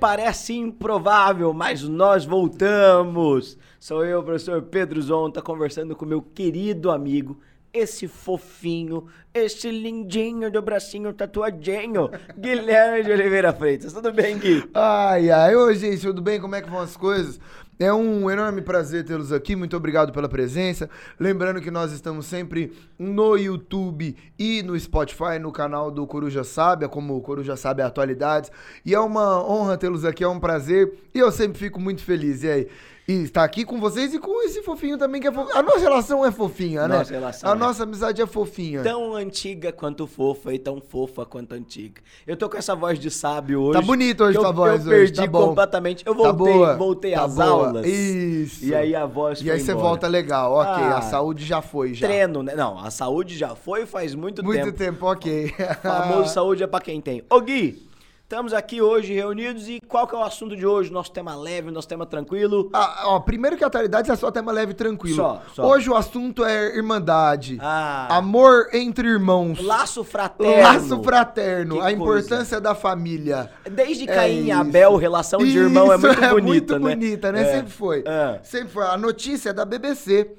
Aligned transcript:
parece 0.00 0.54
improvável, 0.56 1.52
mas 1.52 1.82
nós 1.82 2.24
voltamos. 2.24 3.58
Sou 3.78 4.04
eu, 4.04 4.22
professor 4.22 4.62
Pedro 4.62 5.00
Zonta, 5.02 5.42
conversando 5.42 5.94
com 5.94 6.06
meu 6.06 6.22
querido 6.22 6.90
amigo, 6.90 7.38
esse 7.72 8.08
fofinho, 8.08 9.06
esse 9.32 9.70
lindinho 9.70 10.50
do 10.50 10.62
bracinho 10.62 11.12
tatuadinho, 11.12 12.10
Guilherme 12.36 13.04
de 13.04 13.12
Oliveira 13.12 13.52
Freitas. 13.52 13.92
Tudo 13.92 14.10
bem, 14.10 14.38
Gui? 14.38 14.68
Ai, 14.72 15.30
ai, 15.30 15.54
oi, 15.54 15.74
gente, 15.76 16.00
tudo 16.00 16.22
bem? 16.22 16.40
Como 16.40 16.54
é 16.54 16.62
que 16.62 16.70
vão 16.70 16.80
as 16.80 16.96
coisas? 16.96 17.38
É 17.82 17.90
um 17.90 18.30
enorme 18.30 18.60
prazer 18.60 19.06
tê-los 19.06 19.32
aqui. 19.32 19.56
Muito 19.56 19.74
obrigado 19.74 20.12
pela 20.12 20.28
presença. 20.28 20.90
Lembrando 21.18 21.62
que 21.62 21.70
nós 21.70 21.92
estamos 21.92 22.26
sempre 22.26 22.74
no 22.98 23.38
YouTube 23.38 24.14
e 24.38 24.62
no 24.62 24.78
Spotify, 24.78 25.38
no 25.40 25.50
canal 25.50 25.90
do 25.90 26.06
Coruja 26.06 26.44
Sábia, 26.44 26.90
como 26.90 27.18
Coruja 27.22 27.56
Sábia 27.56 27.86
Atualidades. 27.86 28.52
E 28.84 28.94
é 28.94 29.00
uma 29.00 29.42
honra 29.42 29.78
tê-los 29.78 30.04
aqui, 30.04 30.22
é 30.22 30.28
um 30.28 30.38
prazer. 30.38 30.92
E 31.14 31.18
eu 31.18 31.32
sempre 31.32 31.58
fico 31.58 31.80
muito 31.80 32.04
feliz. 32.04 32.42
E 32.42 32.50
aí? 32.50 32.68
E 33.08 33.22
estar 33.24 33.42
aqui 33.42 33.64
com 33.64 33.80
vocês 33.80 34.14
e 34.14 34.18
com 34.20 34.42
esse 34.44 34.62
fofinho 34.62 34.96
também 34.96 35.20
que 35.20 35.26
é 35.26 35.32
fofinho. 35.32 35.56
A 35.56 35.62
nossa 35.62 35.78
relação 35.80 36.24
é 36.24 36.30
fofinha, 36.30 36.86
né? 36.86 36.98
Nossa 36.98 37.12
relação 37.12 37.50
A 37.50 37.54
é. 37.54 37.58
nossa 37.58 37.82
amizade 37.82 38.22
é 38.22 38.26
fofinha. 38.26 38.82
Tão 38.82 39.14
antiga 39.14 39.72
quanto 39.72 40.06
fofa 40.06 40.54
e 40.54 40.58
tão 40.58 40.80
fofa 40.80 41.26
quanto 41.26 41.52
antiga. 41.54 42.00
Eu 42.26 42.36
tô 42.36 42.48
com 42.48 42.56
essa 42.56 42.74
voz 42.76 42.98
de 43.00 43.10
sábio 43.10 43.60
hoje. 43.62 43.80
Tá 43.80 43.84
bonito 43.84 44.22
hoje 44.22 44.38
eu, 44.38 44.42
tua 44.42 44.52
voz 44.52 44.84
Eu 44.84 44.90
perdi 44.92 45.20
hoje, 45.20 45.28
tá 45.28 45.28
completamente. 45.28 46.06
Eu 46.06 46.14
Tá 46.14 46.30
voltei, 46.32 46.54
boa, 46.54 46.76
voltei 46.76 47.12
tá 47.14 47.24
às 47.24 47.34
boa. 47.34 47.46
aulas. 47.46 47.86
Isso. 47.86 48.64
E 48.64 48.74
aí 48.74 48.94
a 48.94 49.06
voz 49.06 49.40
E 49.42 49.50
aí 49.50 49.58
você 49.60 49.74
volta 49.74 50.06
legal, 50.06 50.52
ok. 50.52 50.70
Ah, 50.84 50.98
a 50.98 51.02
saúde 51.02 51.44
já 51.44 51.60
foi, 51.60 51.94
já. 51.94 52.06
Treino, 52.06 52.42
né? 52.44 52.54
Não, 52.54 52.78
a 52.78 52.90
saúde 52.92 53.36
já 53.36 53.56
foi 53.56 53.86
faz 53.86 54.14
muito, 54.14 54.44
Muito 54.44 54.64
tempo. 54.66 54.78
tempo, 54.78 55.06
ok. 55.06 55.46
O 55.46 55.82
famoso 55.82 56.28
saúde 56.34 56.62
é 56.62 56.66
pra 56.66 56.80
quem 56.80 57.00
tem. 57.00 57.24
Ô 57.28 57.40
Gui, 57.40 57.89
estamos 58.30 58.52
aqui 58.52 58.80
hoje 58.80 59.12
reunidos 59.12 59.68
e 59.68 59.80
qual 59.80 60.06
que 60.06 60.14
é 60.14 60.18
o 60.18 60.22
assunto 60.22 60.56
de 60.56 60.64
hoje? 60.64 60.92
Nosso 60.92 61.10
tema 61.10 61.34
leve, 61.34 61.68
nosso 61.72 61.88
tema 61.88 62.06
tranquilo. 62.06 62.70
Ah, 62.72 63.02
ó, 63.06 63.18
primeiro 63.18 63.56
que 63.56 63.64
atualidades 63.64 64.08
é 64.08 64.14
só 64.14 64.30
tema 64.30 64.52
leve 64.52 64.70
e 64.70 64.74
tranquilo. 64.74 65.16
Só, 65.16 65.42
só. 65.52 65.66
Hoje 65.66 65.90
o 65.90 65.96
assunto 65.96 66.44
é 66.44 66.76
irmandade. 66.76 67.58
Ah. 67.60 68.06
Amor 68.16 68.68
entre 68.72 69.08
irmãos. 69.08 69.60
Laço 69.60 70.04
fraterno. 70.04 70.62
Laço 70.62 71.02
fraterno. 71.02 71.74
Que 71.74 71.80
a 71.80 71.82
coisa. 71.82 71.96
importância 71.96 72.60
da 72.60 72.72
família. 72.72 73.50
Desde 73.68 74.08
É 74.08 74.14
Caim 74.14 74.44
e 74.44 74.50
isso. 74.50 74.60
Abel, 74.60 74.94
relação 74.94 75.40
de 75.40 75.58
irmão 75.58 75.92
é 75.92 75.96
Isso, 75.96 76.06
muito 76.06 76.20
bonita, 76.30 76.78
muito 76.78 76.78
né? 76.78 76.78
bonita, 76.78 77.32
né? 77.32 77.42
É. 77.42 77.56
Sempre 77.56 77.72
foi. 77.72 78.04
É. 78.06 78.38
Sempre 78.44 78.68
foi. 78.68 78.84
A 78.86 78.96
notícia 78.96 79.50
é 79.50 79.52
da 79.52 79.64
BBC. 79.64 80.36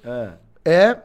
É. 0.64 0.98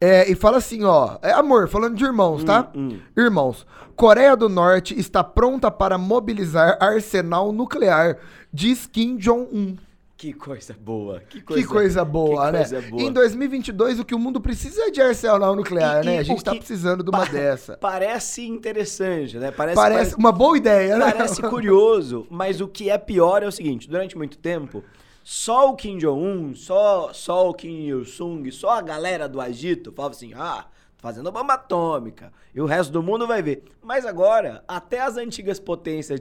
É. 0.00 0.30
E 0.30 0.34
fala 0.34 0.58
assim, 0.58 0.82
ó. 0.84 1.18
É 1.22 1.32
amor, 1.32 1.68
falando 1.68 1.94
de 1.96 2.04
irmãos, 2.04 2.42
tá? 2.44 2.70
hum. 2.74 2.98
Irmãos. 3.16 3.66
Coreia 3.94 4.34
do 4.34 4.48
Norte 4.48 4.98
está 4.98 5.22
pronta 5.22 5.70
para 5.70 5.98
mobilizar 5.98 6.78
arsenal 6.80 7.52
nuclear, 7.52 8.16
diz 8.50 8.86
Kim 8.86 9.16
Jong-un. 9.18 9.76
Que 10.16 10.32
coisa 10.34 10.74
boa. 10.78 11.20
Que 11.28 11.40
coisa, 11.40 11.62
Que 11.62 11.68
coisa 11.68 12.04
boa, 12.04 12.46
que 12.46 12.52
né? 12.52 12.58
coisa 12.58 12.82
boa. 12.90 13.02
Em 13.02 13.10
2022, 13.12 14.00
o 14.00 14.04
que 14.04 14.14
o 14.14 14.18
mundo 14.18 14.38
precisa 14.40 14.82
é 14.82 14.90
de 14.90 15.00
arsenal 15.00 15.54
nuclear, 15.56 16.02
E- 16.02 16.06
né? 16.06 16.14
e 16.16 16.18
A 16.18 16.22
gente 16.22 16.42
tá 16.44 16.54
precisando 16.54 17.02
de 17.02 17.10
uma 17.10 17.24
dessa. 17.26 17.76
Parece 17.80 18.46
interessante, 18.46 19.38
né? 19.38 19.50
Parece, 19.50 19.76
Parece 19.76 20.16
uma 20.16 20.30
boa 20.32 20.56
ideia, 20.58 20.96
né? 20.98 21.10
Parece 21.12 21.40
curioso, 21.42 22.26
mas 22.30 22.60
o 22.60 22.68
que 22.68 22.90
é 22.90 22.98
pior 22.98 23.42
é 23.42 23.46
o 23.46 23.52
seguinte: 23.52 23.88
durante 23.88 24.16
muito 24.16 24.36
tempo, 24.36 24.84
só 25.32 25.70
o 25.70 25.76
Kim 25.76 25.96
Jong-un, 25.96 26.56
só, 26.56 27.12
só 27.12 27.48
o 27.48 27.54
Kim 27.54 27.86
Il-sung, 27.86 28.50
só 28.50 28.70
a 28.70 28.82
galera 28.82 29.28
do 29.28 29.40
Egito 29.40 29.92
falava 29.92 30.12
assim: 30.12 30.32
ah, 30.34 30.66
fazendo 31.00 31.32
bomba 31.32 31.54
atômica, 31.54 32.32
e 32.54 32.60
o 32.60 32.66
resto 32.66 32.92
do 32.92 33.02
mundo 33.02 33.26
vai 33.26 33.42
ver. 33.42 33.64
Mas 33.82 34.04
agora, 34.04 34.62
até 34.68 35.00
as 35.00 35.16
antigas 35.16 35.58
potências 35.58 36.20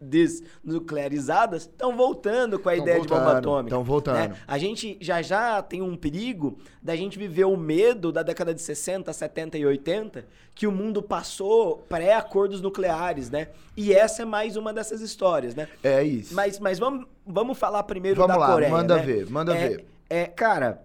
desnuclearizadas 0.00 1.62
estão 1.62 1.96
voltando 1.96 2.58
com 2.58 2.68
a 2.68 2.72
Tão 2.74 2.82
ideia 2.82 3.00
de 3.00 3.08
bomba 3.08 3.20
voltando, 3.24 3.38
atômica. 3.38 3.70
tão 3.76 3.84
voltando. 3.84 4.14
né? 4.16 4.36
A 4.46 4.58
gente 4.58 4.96
já 5.00 5.20
já 5.22 5.60
tem 5.62 5.82
um 5.82 5.96
perigo 5.96 6.58
da 6.82 6.94
gente 6.96 7.18
viver 7.18 7.44
o 7.44 7.56
medo 7.56 8.12
da 8.12 8.22
década 8.22 8.54
de 8.54 8.62
60, 8.62 9.12
70 9.12 9.58
e 9.58 9.66
80, 9.66 10.24
que 10.54 10.66
o 10.66 10.72
mundo 10.72 11.02
passou 11.02 11.78
pré-acordos 11.88 12.60
nucleares, 12.60 13.30
né? 13.30 13.48
E 13.76 13.92
essa 13.92 14.22
é 14.22 14.24
mais 14.24 14.56
uma 14.56 14.72
dessas 14.72 15.00
histórias, 15.00 15.54
né? 15.54 15.68
É 15.82 16.02
isso. 16.02 16.34
Mas, 16.34 16.58
mas 16.58 16.78
vamos, 16.78 17.06
vamos 17.26 17.58
falar 17.58 17.82
primeiro 17.84 18.20
Vamos 18.20 18.34
da 18.36 18.40
lá, 18.40 18.52
Coreia. 18.52 18.70
manda 18.70 18.96
né? 18.96 19.02
ver, 19.02 19.30
manda 19.30 19.56
É- 19.56 19.68
ver. 19.68 19.84
É, 20.08 20.26
cara, 20.26 20.82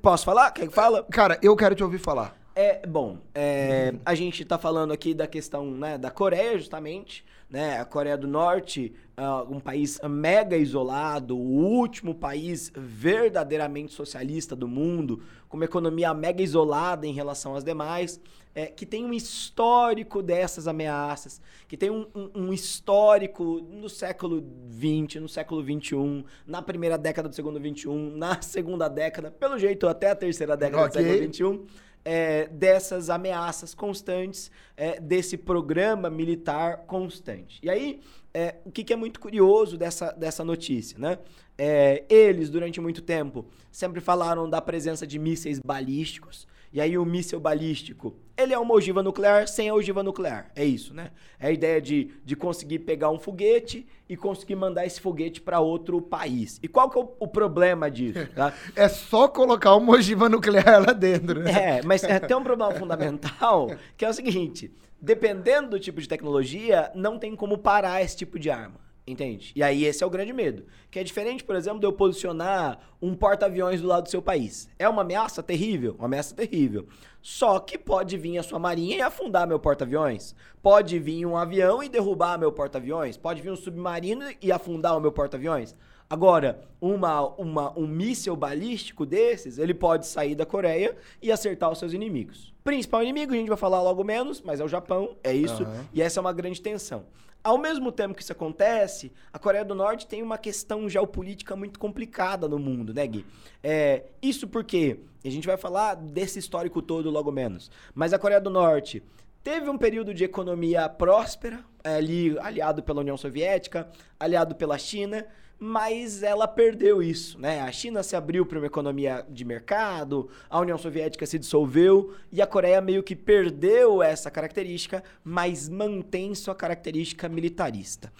posso 0.00 0.24
falar? 0.24 0.50
Quer 0.52 0.68
que 0.68 0.74
fala? 0.74 1.04
Cara, 1.10 1.38
eu 1.42 1.54
quero 1.56 1.74
te 1.74 1.82
ouvir 1.82 1.98
falar. 1.98 2.36
É, 2.60 2.84
bom, 2.84 3.18
é, 3.32 3.94
a 4.04 4.16
gente 4.16 4.44
tá 4.44 4.58
falando 4.58 4.90
aqui 4.92 5.14
da 5.14 5.28
questão 5.28 5.70
né, 5.70 5.96
da 5.96 6.10
Coreia, 6.10 6.58
justamente, 6.58 7.24
né? 7.48 7.78
A 7.78 7.84
Coreia 7.84 8.16
do 8.18 8.26
Norte, 8.26 8.92
ah, 9.16 9.44
um 9.48 9.60
país 9.60 10.00
mega 10.10 10.56
isolado, 10.56 11.36
o 11.38 11.40
último 11.40 12.12
país 12.16 12.72
verdadeiramente 12.74 13.92
socialista 13.92 14.56
do 14.56 14.66
mundo, 14.66 15.22
com 15.48 15.56
uma 15.56 15.66
economia 15.66 16.12
mega 16.12 16.42
isolada 16.42 17.06
em 17.06 17.12
relação 17.12 17.54
às 17.54 17.62
demais, 17.62 18.20
é, 18.56 18.66
que 18.66 18.84
tem 18.84 19.04
um 19.04 19.12
histórico 19.14 20.20
dessas 20.20 20.66
ameaças, 20.66 21.40
que 21.68 21.76
tem 21.76 21.90
um, 21.90 22.08
um- 22.12 22.30
um 22.48 22.52
histórico 22.52 23.60
no 23.70 23.88
século 23.88 24.44
XX, 24.72 25.20
no 25.20 25.28
século 25.28 25.62
XXI, 25.62 26.24
na 26.44 26.60
primeira 26.60 26.98
década 26.98 27.28
do 27.28 27.34
século 27.36 27.56
XXI, 27.60 27.86
na 28.16 28.42
segunda 28.42 28.88
década, 28.88 29.30
pelo 29.30 29.56
jeito 29.60 29.86
até 29.86 30.10
a 30.10 30.14
terceira 30.16 30.56
década 30.56 30.86
Ok. 30.86 31.00
do 31.00 31.08
século 31.08 31.32
XXI 31.60 31.87
é, 32.10 32.46
dessas 32.46 33.10
ameaças 33.10 33.74
constantes, 33.74 34.50
é, 34.78 34.98
desse 34.98 35.36
programa 35.36 36.08
militar 36.08 36.86
constante. 36.86 37.60
E 37.62 37.68
aí, 37.68 38.00
é, 38.32 38.54
o 38.64 38.70
que, 38.70 38.82
que 38.82 38.94
é 38.94 38.96
muito 38.96 39.20
curioso 39.20 39.76
dessa, 39.76 40.10
dessa 40.12 40.42
notícia, 40.42 40.98
né? 40.98 41.18
É, 41.58 42.04
eles, 42.08 42.48
durante 42.48 42.80
muito 42.80 43.02
tempo, 43.02 43.44
sempre 43.70 44.00
falaram 44.00 44.48
da 44.48 44.58
presença 44.58 45.06
de 45.06 45.18
mísseis 45.18 45.60
balísticos. 45.62 46.48
E 46.72 46.80
aí, 46.80 46.98
o 46.98 47.04
míssil 47.04 47.40
balístico, 47.40 48.14
ele 48.36 48.54
é 48.54 48.58
uma 48.58 48.74
ogiva 48.74 49.02
nuclear 49.02 49.48
sem 49.48 49.68
a 49.68 49.74
ogiva 49.74 50.02
nuclear. 50.02 50.50
É 50.54 50.64
isso, 50.64 50.94
né? 50.94 51.10
É 51.40 51.48
a 51.48 51.50
ideia 51.50 51.80
de, 51.80 52.12
de 52.24 52.36
conseguir 52.36 52.80
pegar 52.80 53.10
um 53.10 53.18
foguete 53.18 53.86
e 54.08 54.16
conseguir 54.16 54.54
mandar 54.54 54.86
esse 54.86 55.00
foguete 55.00 55.40
para 55.40 55.60
outro 55.60 56.00
país. 56.00 56.60
E 56.62 56.68
qual 56.68 56.88
que 56.88 56.98
é 56.98 57.00
o, 57.02 57.12
o 57.18 57.26
problema 57.26 57.90
disso, 57.90 58.26
tá? 58.34 58.52
É 58.76 58.88
só 58.88 59.26
colocar 59.26 59.74
uma 59.74 59.94
ogiva 59.94 60.28
nuclear 60.28 60.86
lá 60.86 60.92
dentro, 60.92 61.40
né? 61.40 61.78
É, 61.78 61.82
mas 61.82 62.04
é, 62.04 62.20
tem 62.20 62.36
um 62.36 62.44
problema 62.44 62.72
fundamental 62.74 63.70
que 63.96 64.04
é 64.04 64.08
o 64.08 64.12
seguinte: 64.12 64.70
dependendo 65.00 65.70
do 65.70 65.80
tipo 65.80 66.00
de 66.00 66.08
tecnologia, 66.08 66.92
não 66.94 67.18
tem 67.18 67.34
como 67.34 67.58
parar 67.58 68.02
esse 68.02 68.16
tipo 68.16 68.38
de 68.38 68.50
arma. 68.50 68.87
Entende? 69.08 69.52
E 69.56 69.62
aí 69.62 69.84
esse 69.84 70.04
é 70.04 70.06
o 70.06 70.10
grande 70.10 70.32
medo. 70.32 70.64
Que 70.90 70.98
é 70.98 71.04
diferente, 71.04 71.42
por 71.42 71.56
exemplo, 71.56 71.80
de 71.80 71.86
eu 71.86 71.92
posicionar 71.92 72.78
um 73.00 73.14
porta-aviões 73.14 73.80
do 73.80 73.88
lado 73.88 74.04
do 74.04 74.10
seu 74.10 74.20
país. 74.20 74.68
É 74.78 74.86
uma 74.86 75.00
ameaça 75.00 75.42
terrível? 75.42 75.94
Uma 75.98 76.04
ameaça 76.06 76.34
terrível. 76.34 76.86
Só 77.22 77.58
que 77.58 77.78
pode 77.78 78.18
vir 78.18 78.36
a 78.38 78.42
sua 78.42 78.58
marinha 78.58 78.96
e 78.96 79.00
afundar 79.00 79.46
meu 79.46 79.58
porta-aviões. 79.58 80.34
Pode 80.62 80.98
vir 80.98 81.24
um 81.24 81.36
avião 81.36 81.82
e 81.82 81.88
derrubar 81.88 82.38
meu 82.38 82.52
porta-aviões. 82.52 83.16
Pode 83.16 83.40
vir 83.40 83.50
um 83.50 83.56
submarino 83.56 84.26
e 84.42 84.52
afundar 84.52 84.96
o 84.96 85.00
meu 85.00 85.10
porta-aviões. 85.10 85.74
Agora, 86.10 86.60
uma, 86.80 87.28
uma, 87.36 87.78
um 87.78 87.86
míssil 87.86 88.34
balístico 88.34 89.04
desses, 89.04 89.58
ele 89.58 89.74
pode 89.74 90.06
sair 90.06 90.34
da 90.34 90.46
Coreia 90.46 90.96
e 91.20 91.30
acertar 91.30 91.70
os 91.70 91.78
seus 91.78 91.92
inimigos. 91.92 92.54
Principal 92.64 93.02
inimigo, 93.02 93.32
a 93.32 93.36
gente 93.36 93.48
vai 93.48 93.58
falar 93.58 93.82
logo 93.82 94.02
menos, 94.02 94.40
mas 94.40 94.58
é 94.60 94.64
o 94.64 94.68
Japão, 94.68 95.16
é 95.22 95.34
isso. 95.34 95.62
Aham. 95.62 95.86
E 95.92 96.00
essa 96.00 96.18
é 96.18 96.22
uma 96.22 96.32
grande 96.32 96.62
tensão. 96.62 97.04
Ao 97.42 97.56
mesmo 97.56 97.92
tempo 97.92 98.14
que 98.14 98.22
isso 98.22 98.32
acontece, 98.32 99.12
a 99.32 99.38
Coreia 99.38 99.64
do 99.64 99.74
Norte 99.74 100.06
tem 100.06 100.22
uma 100.22 100.36
questão 100.36 100.88
geopolítica 100.88 101.54
muito 101.54 101.78
complicada 101.78 102.48
no 102.48 102.58
mundo, 102.58 102.92
né, 102.92 103.06
Gui? 103.06 103.24
É, 103.62 104.04
isso 104.20 104.48
porque, 104.48 105.00
a 105.24 105.30
gente 105.30 105.46
vai 105.46 105.56
falar 105.56 105.94
desse 105.94 106.38
histórico 106.38 106.82
todo 106.82 107.10
logo 107.10 107.30
menos, 107.30 107.70
mas 107.94 108.12
a 108.12 108.18
Coreia 108.18 108.40
do 108.40 108.50
Norte 108.50 109.02
teve 109.42 109.70
um 109.70 109.78
período 109.78 110.12
de 110.12 110.24
economia 110.24 110.88
próspera, 110.88 111.64
ali 111.82 112.38
aliado 112.40 112.82
pela 112.82 113.00
União 113.00 113.16
Soviética, 113.16 113.88
aliado 114.18 114.54
pela 114.54 114.76
China, 114.76 115.24
mas 115.58 116.22
ela 116.22 116.46
perdeu 116.46 117.02
isso, 117.02 117.38
né? 117.38 117.60
A 117.60 117.72
China 117.72 118.02
se 118.02 118.14
abriu 118.14 118.46
para 118.46 118.58
uma 118.58 118.66
economia 118.66 119.26
de 119.28 119.44
mercado, 119.44 120.28
a 120.48 120.60
União 120.60 120.78
Soviética 120.78 121.26
se 121.26 121.38
dissolveu 121.38 122.14
e 122.30 122.40
a 122.40 122.46
Coreia 122.46 122.80
meio 122.80 123.02
que 123.02 123.16
perdeu 123.16 124.02
essa 124.02 124.30
característica, 124.30 125.02
mas 125.24 125.68
mantém 125.68 126.34
sua 126.34 126.54
característica 126.54 127.28
militarista. 127.28 128.12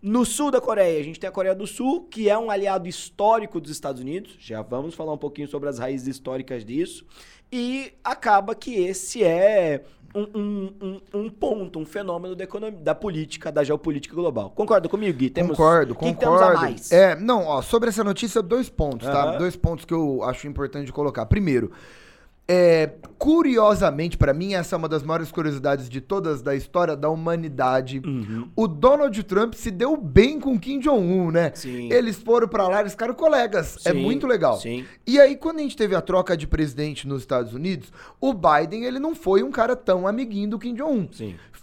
No 0.00 0.24
sul 0.24 0.50
da 0.50 0.60
Coreia, 0.60 1.00
a 1.00 1.02
gente 1.02 1.18
tem 1.18 1.26
a 1.26 1.32
Coreia 1.32 1.54
do 1.54 1.66
Sul, 1.66 2.02
que 2.10 2.28
é 2.28 2.36
um 2.36 2.50
aliado 2.50 2.86
histórico 2.86 3.58
dos 3.58 3.70
Estados 3.70 4.02
Unidos. 4.02 4.36
Já 4.38 4.60
vamos 4.60 4.94
falar 4.94 5.14
um 5.14 5.18
pouquinho 5.18 5.48
sobre 5.48 5.66
as 5.68 5.78
raízes 5.78 6.06
históricas 6.06 6.62
disso. 6.62 7.06
E 7.50 7.94
acaba 8.04 8.54
que 8.54 8.74
esse 8.74 9.24
é 9.24 9.82
um, 10.14 10.70
um- 10.80 11.00
um- 11.14 11.30
ponto, 11.30 11.78
um 11.78 11.84
fenômeno 11.84 12.34
da, 12.36 12.44
economia, 12.44 12.78
da 12.80 12.94
política, 12.94 13.50
da 13.50 13.64
geopolítica 13.64 14.14
global. 14.14 14.50
Concorda 14.50 14.88
comigo, 14.88 15.18
Gui? 15.18 15.30
Temos, 15.30 15.56
concordo, 15.56 15.94
que 15.94 16.04
que 16.06 16.14
concordo. 16.14 16.38
temos 16.44 16.56
a 16.58 16.60
mais? 16.60 16.92
É, 16.92 17.16
não, 17.16 17.46
ó, 17.46 17.60
sobre 17.62 17.88
essa 17.88 18.04
notícia, 18.04 18.40
dois 18.40 18.68
pontos, 18.68 19.06
tá? 19.08 19.24
Aham. 19.30 19.38
Dois 19.38 19.56
pontos 19.56 19.84
que 19.84 19.92
eu 19.94 20.22
acho 20.22 20.46
importante 20.46 20.86
de 20.86 20.92
colocar. 20.92 21.26
Primeiro, 21.26 21.72
É, 22.46 22.90
curiosamente, 23.18 24.18
pra 24.18 24.34
mim, 24.34 24.52
essa 24.52 24.76
é 24.76 24.78
uma 24.78 24.88
das 24.88 25.02
maiores 25.02 25.32
curiosidades 25.32 25.88
de 25.88 26.00
todas 26.00 26.42
da 26.42 26.54
história 26.54 26.94
da 26.94 27.08
humanidade. 27.08 28.02
Uhum. 28.04 28.48
O 28.54 28.68
Donald 28.68 29.22
Trump 29.22 29.54
se 29.54 29.70
deu 29.70 29.96
bem 29.96 30.38
com 30.38 30.58
Kim 30.58 30.78
Jong-un, 30.78 31.30
né? 31.30 31.52
Sim. 31.54 31.90
Eles 31.90 32.16
foram 32.16 32.46
pra 32.46 32.68
lá, 32.68 32.80
eles 32.80 32.92
ficaram 32.92 33.14
colegas. 33.14 33.78
é 33.86 33.92
Sim, 33.92 34.02
muito 34.02 34.26
legal. 34.26 34.58
sim. 34.58 34.84
E 35.06 35.18
aí, 35.18 35.36
quando 35.36 35.60
a 35.60 35.62
gente 35.62 35.76
teve 35.76 35.94
a 35.94 36.02
troca 36.02 36.36
de 36.36 36.46
presidente 36.46 37.08
nos 37.08 37.22
Estados 37.22 37.54
Unidos, 37.54 37.90
o 38.20 38.34
Biden, 38.34 38.84
ele 38.84 38.98
não 38.98 39.14
foi 39.14 39.42
um 39.42 39.50
cara 39.50 39.74
tão 39.74 40.06
amiguinho 40.06 40.50
do 40.50 40.58
Kim 40.58 40.74
Jong-un. 40.74 41.08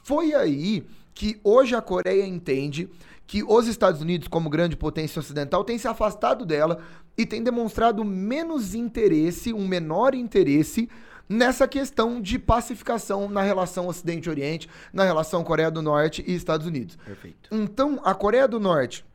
Foi 0.04 0.34
aí 0.34 0.84
que 1.14 1.40
hoje 1.44 1.76
a 1.76 1.82
Coreia 1.82 2.26
entende 2.26 2.90
que 3.32 3.46
os 3.48 3.66
Estados 3.66 4.02
Unidos, 4.02 4.28
como 4.28 4.50
grande 4.50 4.76
potência 4.76 5.18
ocidental, 5.18 5.64
tem 5.64 5.78
se 5.78 5.88
afastado 5.88 6.46
dela 6.46 6.80
e 7.18 7.26
tem 7.26 7.42
demonstrado 7.42 8.04
menos 8.04 8.76
interesse, 8.76 9.54
um 9.54 9.66
menor 9.66 10.14
interesse 10.14 10.90
nessa 11.30 11.66
questão 11.66 12.20
de 12.20 12.38
pacificação 12.38 13.30
na 13.30 13.42
relação 13.42 13.88
Ocidente-Oriente, 13.88 14.70
na 14.92 15.06
relação 15.06 15.46
Coreia 15.46 15.72
do 15.72 15.82
Norte 15.82 16.22
e 16.28 16.36
Estados 16.36 16.68
Unidos. 16.68 16.98
Perfeito. 17.06 17.50
Então, 17.54 18.02
a 18.04 18.14
Coreia 18.14 18.50
do 18.50 18.60
Norte, 18.60 19.06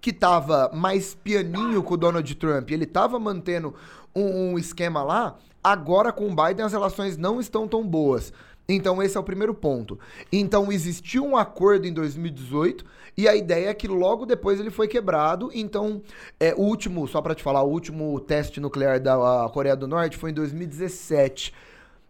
que 0.00 0.12
tava 0.12 0.70
mais 0.72 1.16
pianinho 1.16 1.82
com 1.82 1.94
o 1.94 1.96
Donald 1.96 2.32
Trump, 2.36 2.70
ele 2.70 2.86
tava 2.86 3.18
mantendo 3.18 3.74
um, 4.14 4.52
um 4.52 4.58
esquema 4.58 5.02
lá, 5.02 5.36
agora 5.64 6.12
com 6.12 6.30
o 6.30 6.36
Biden 6.36 6.64
as 6.64 6.72
relações 6.72 7.16
não 7.16 7.40
estão 7.40 7.66
tão 7.66 7.84
boas. 7.84 8.32
Então, 8.68 9.02
esse 9.02 9.16
é 9.16 9.20
o 9.20 9.24
primeiro 9.24 9.52
ponto. 9.52 9.98
Então, 10.32 10.70
existiu 10.70 11.24
um 11.24 11.36
acordo 11.36 11.88
em 11.88 11.92
2018 11.92 13.01
e 13.16 13.28
a 13.28 13.34
ideia 13.36 13.68
é 13.70 13.74
que 13.74 13.86
logo 13.86 14.24
depois 14.24 14.58
ele 14.58 14.70
foi 14.70 14.88
quebrado. 14.88 15.50
Então, 15.52 16.02
é, 16.40 16.54
o 16.54 16.62
último, 16.62 17.06
só 17.06 17.20
para 17.20 17.34
te 17.34 17.42
falar, 17.42 17.62
o 17.62 17.70
último 17.70 18.18
teste 18.20 18.60
nuclear 18.60 19.00
da 19.00 19.48
Coreia 19.52 19.76
do 19.76 19.86
Norte 19.86 20.16
foi 20.16 20.30
em 20.30 20.34
2017. 20.34 21.52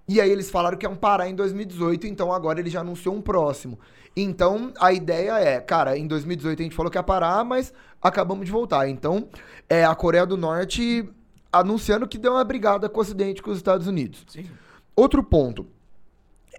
E 0.08 0.20
aí 0.20 0.30
eles 0.30 0.50
falaram 0.50 0.76
que 0.76 0.86
iam 0.86 0.96
parar 0.96 1.28
em 1.28 1.34
2018, 1.34 2.06
então 2.06 2.32
agora 2.32 2.60
ele 2.60 2.70
já 2.70 2.80
anunciou 2.80 3.14
um 3.14 3.20
próximo. 3.20 3.78
Então 4.16 4.72
a 4.78 4.92
ideia 4.92 5.38
é, 5.38 5.60
cara, 5.60 5.96
em 5.96 6.06
2018 6.06 6.60
a 6.60 6.62
gente 6.64 6.76
falou 6.76 6.90
que 6.90 6.98
ia 6.98 7.02
parar, 7.02 7.44
mas 7.44 7.72
acabamos 8.00 8.44
de 8.44 8.52
voltar. 8.52 8.88
Então 8.88 9.28
é 9.68 9.84
a 9.84 9.94
Coreia 9.94 10.26
do 10.26 10.36
Norte 10.36 11.08
anunciando 11.52 12.06
que 12.06 12.18
deu 12.18 12.32
uma 12.32 12.44
brigada 12.44 12.88
com 12.88 12.98
o 12.98 13.02
Ocidente, 13.02 13.42
com 13.42 13.50
os 13.50 13.56
Estados 13.56 13.86
Unidos. 13.86 14.24
Sim. 14.28 14.46
Outro 14.94 15.22
ponto. 15.22 15.66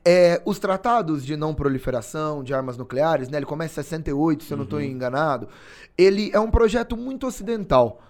É, 0.05 0.41
os 0.45 0.59
tratados 0.59 1.25
de 1.25 1.37
não 1.37 1.53
proliferação 1.53 2.43
de 2.43 2.53
armas 2.53 2.77
nucleares, 2.77 3.29
né? 3.29 3.37
Ele 3.37 3.45
começa 3.45 3.79
em 3.79 3.83
68, 3.83 4.43
se 4.43 4.53
eu 4.53 4.57
não 4.57 4.65
estou 4.65 4.81
enganado. 4.81 5.47
Ele 5.97 6.29
é 6.33 6.39
um 6.39 6.51
projeto 6.51 6.97
muito 6.97 7.25
ocidental. 7.25 8.01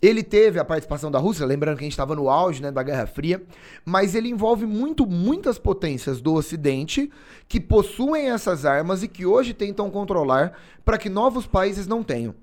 Ele 0.00 0.22
teve 0.22 0.58
a 0.58 0.64
participação 0.64 1.10
da 1.10 1.18
Rússia, 1.18 1.46
lembrando 1.46 1.78
que 1.78 1.84
a 1.84 1.86
gente 1.86 1.92
estava 1.92 2.14
no 2.14 2.28
auge 2.28 2.60
né, 2.60 2.70
da 2.70 2.82
Guerra 2.82 3.06
Fria, 3.06 3.42
mas 3.84 4.14
ele 4.14 4.28
envolve 4.28 4.66
muito, 4.66 5.06
muitas 5.06 5.58
potências 5.58 6.20
do 6.20 6.34
Ocidente 6.34 7.10
que 7.48 7.58
possuem 7.58 8.30
essas 8.30 8.66
armas 8.66 9.02
e 9.02 9.08
que 9.08 9.24
hoje 9.24 9.54
tentam 9.54 9.90
controlar 9.90 10.52
para 10.84 10.98
que 10.98 11.08
novos 11.08 11.46
países 11.46 11.86
não 11.86 12.02
tenham. 12.02 12.34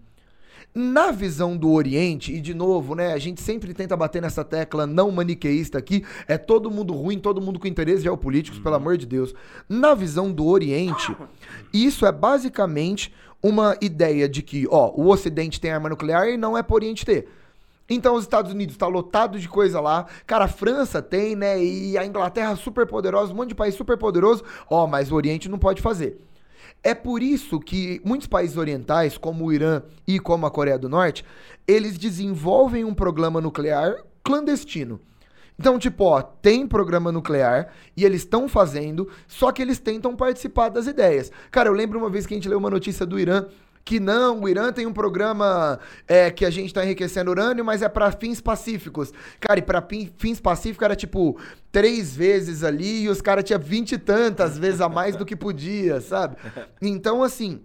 Na 0.75 1.11
visão 1.11 1.55
do 1.55 1.71
Oriente, 1.71 2.33
e 2.33 2.41
de 2.41 2.53
novo, 2.53 2.95
né, 2.95 3.13
a 3.13 3.19
gente 3.19 3.41
sempre 3.41 3.75
tenta 3.75 3.95
bater 3.95 4.21
nessa 4.21 4.43
tecla 4.43 4.87
não 4.87 5.11
maniqueísta 5.11 5.77
aqui, 5.77 6.03
é 6.27 6.35
todo 6.35 6.71
mundo 6.71 6.93
ruim, 6.93 7.19
todo 7.19 7.39
mundo 7.39 7.59
com 7.59 7.67
interesses 7.67 8.01
geopolíticos, 8.01 8.59
pelo 8.59 8.75
amor 8.75 8.97
de 8.97 9.05
Deus. 9.05 9.35
Na 9.69 9.93
visão 9.93 10.31
do 10.31 10.47
Oriente, 10.47 11.15
isso 11.71 12.07
é 12.07 12.11
basicamente 12.11 13.13
uma 13.41 13.77
ideia 13.81 14.27
de 14.27 14.41
que, 14.41 14.67
ó, 14.67 14.91
o 14.95 15.09
Ocidente 15.09 15.61
tem 15.61 15.69
arma 15.69 15.89
nuclear 15.89 16.29
e 16.29 16.37
não 16.37 16.57
é 16.57 16.63
pro 16.63 16.75
Oriente 16.75 17.05
ter. 17.05 17.27
Então 17.87 18.15
os 18.15 18.23
Estados 18.23 18.51
Unidos 18.51 18.75
tá 18.75 18.87
lotado 18.87 19.39
de 19.39 19.47
coisa 19.47 19.79
lá. 19.79 20.07
Cara, 20.25 20.45
a 20.45 20.47
França 20.47 21.01
tem, 21.01 21.35
né? 21.35 21.61
E 21.61 21.97
a 21.97 22.05
Inglaterra 22.05 22.55
super 22.55 22.87
poderosa, 22.87 23.31
um 23.31 23.35
monte 23.35 23.49
de 23.49 23.55
país 23.55 23.75
super 23.75 23.97
poderoso. 23.97 24.43
Ó, 24.69 24.87
mas 24.87 25.11
o 25.11 25.15
Oriente 25.15 25.49
não 25.49 25.59
pode 25.59 25.81
fazer. 25.81 26.17
É 26.83 26.94
por 26.94 27.24
isso 27.24 27.59
que 27.62 28.01
muitos 28.03 28.27
países 28.27 28.57
orientais, 28.57 29.18
como 29.18 29.45
o 29.45 29.53
Irã 29.53 29.81
e 30.06 30.19
como 30.19 30.45
a 30.45 30.51
Coreia 30.51 30.77
do 30.77 30.89
Norte, 30.89 31.24
eles 31.65 31.97
desenvolvem 31.97 32.83
um 32.83 32.94
programa 32.94 33.39
nuclear 33.39 34.03
clandestino. 34.21 35.00
Então, 35.57 35.80
tipo, 35.80 36.03
ó, 36.03 36.21
tem 36.21 36.68
programa 36.68 37.12
nuclear 37.12 37.71
e 37.95 38.03
eles 38.03 38.21
estão 38.21 38.50
fazendo, 38.50 39.07
só 39.27 39.51
que 39.51 39.62
eles 39.62 39.80
tentam 39.80 40.15
participar 40.15 40.69
das 40.69 40.88
ideias. 40.88 41.31
Cara, 41.51 41.69
eu 41.69 41.74
lembro 41.74 42.00
uma 42.00 42.09
vez 42.09 42.25
que 42.25 42.33
a 42.33 42.38
gente 42.38 42.50
leu 42.50 42.57
uma 42.57 42.69
notícia 42.69 43.06
do 43.06 43.19
Irã 43.19 43.45
que 43.85 44.00
não, 44.00 44.41
o 44.41 44.50
Irã 44.50 44.71
tem 44.71 44.85
um 44.85 44.94
programa 44.94 45.80
é, 46.07 46.31
que 46.31 46.45
a 46.45 46.50
gente 46.50 46.68
está 46.68 46.83
enriquecendo 46.83 47.31
urânio, 47.31 47.65
mas 47.65 47.81
é 47.81 47.89
para 47.89 48.12
fins 48.12 48.39
pacíficos. 48.39 49.12
Cara, 49.39 49.59
e 49.59 49.62
para 49.62 49.85
fins 50.18 50.39
pacíficos 50.39 50.85
era 50.85 50.95
tipo 50.95 51.38
três 51.71 52.15
vezes 52.15 52.63
ali 52.63 53.03
e 53.03 53.09
os 53.09 53.21
caras 53.21 53.44
tinham 53.44 53.59
vinte 53.59 53.94
e 53.94 53.97
tantas 53.97 54.57
vezes 54.57 54.80
a 54.80 54.88
mais 54.88 55.15
do 55.15 55.25
que 55.25 55.35
podia, 55.35 56.00
sabe? 56.00 56.38
Então, 56.81 57.24
assim, 57.24 57.62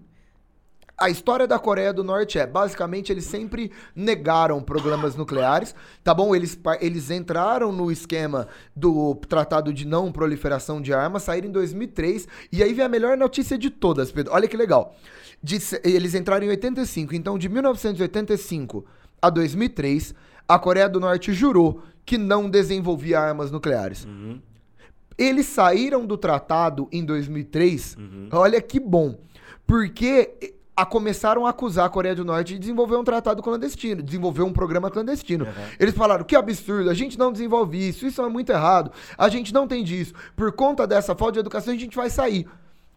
a 0.98 1.08
história 1.08 1.46
da 1.46 1.58
Coreia 1.58 1.92
do 1.92 2.02
Norte 2.02 2.38
é, 2.38 2.46
basicamente, 2.46 3.12
eles 3.12 3.24
sempre 3.24 3.70
negaram 3.94 4.60
programas 4.60 5.14
nucleares, 5.14 5.74
tá 6.02 6.12
bom? 6.12 6.34
Eles, 6.34 6.58
eles 6.80 7.10
entraram 7.10 7.70
no 7.70 7.90
esquema 7.90 8.48
do 8.74 9.14
Tratado 9.14 9.72
de 9.72 9.86
Não 9.86 10.10
Proliferação 10.10 10.82
de 10.82 10.92
Armas, 10.92 11.22
saíram 11.22 11.48
em 11.48 11.52
2003, 11.52 12.26
e 12.50 12.62
aí 12.62 12.72
vem 12.72 12.84
a 12.84 12.88
melhor 12.88 13.16
notícia 13.16 13.56
de 13.56 13.70
todas, 13.70 14.10
Pedro. 14.10 14.32
Olha 14.32 14.48
que 14.48 14.56
legal. 14.56 14.96
De 15.40 15.58
eles 15.84 16.16
entraram 16.16 16.46
em 16.46 16.48
85, 16.48 17.14
então 17.14 17.38
de 17.38 17.48
1985 17.48 18.84
a 19.22 19.30
2003, 19.30 20.14
a 20.48 20.58
Coreia 20.58 20.88
do 20.88 20.98
Norte 20.98 21.32
jurou 21.32 21.80
que 22.04 22.18
não 22.18 22.50
desenvolvia 22.50 23.20
armas 23.20 23.52
nucleares. 23.52 24.04
Eles 25.16 25.46
saíram 25.46 26.06
do 26.06 26.16
tratado 26.16 26.88
em 26.90 27.04
2003. 27.04 27.96
Olha 28.32 28.60
que 28.60 28.80
bom. 28.80 29.18
Porque 29.66 30.56
a, 30.82 30.86
começaram 30.86 31.44
a 31.46 31.50
acusar 31.50 31.86
a 31.86 31.88
Coreia 31.88 32.14
do 32.14 32.24
Norte 32.24 32.54
de 32.54 32.58
desenvolver 32.60 32.96
um 32.96 33.04
tratado 33.04 33.42
clandestino, 33.42 34.02
desenvolver 34.02 34.42
um 34.42 34.52
programa 34.52 34.90
clandestino. 34.90 35.46
Eles 35.78 35.94
falaram: 35.94 36.24
que 36.24 36.36
absurdo, 36.36 36.88
a 36.90 36.94
gente 36.94 37.18
não 37.18 37.32
desenvolve 37.32 37.88
isso, 37.88 38.06
isso 38.06 38.22
é 38.22 38.28
muito 38.28 38.50
errado, 38.50 38.90
a 39.16 39.28
gente 39.28 39.52
não 39.52 39.66
tem 39.66 39.82
disso. 39.82 40.12
Por 40.36 40.52
conta 40.52 40.86
dessa 40.86 41.14
falta 41.14 41.34
de 41.34 41.38
educação, 41.40 41.74
a 41.74 41.76
gente 41.76 41.96
vai 41.96 42.08
sair. 42.10 42.46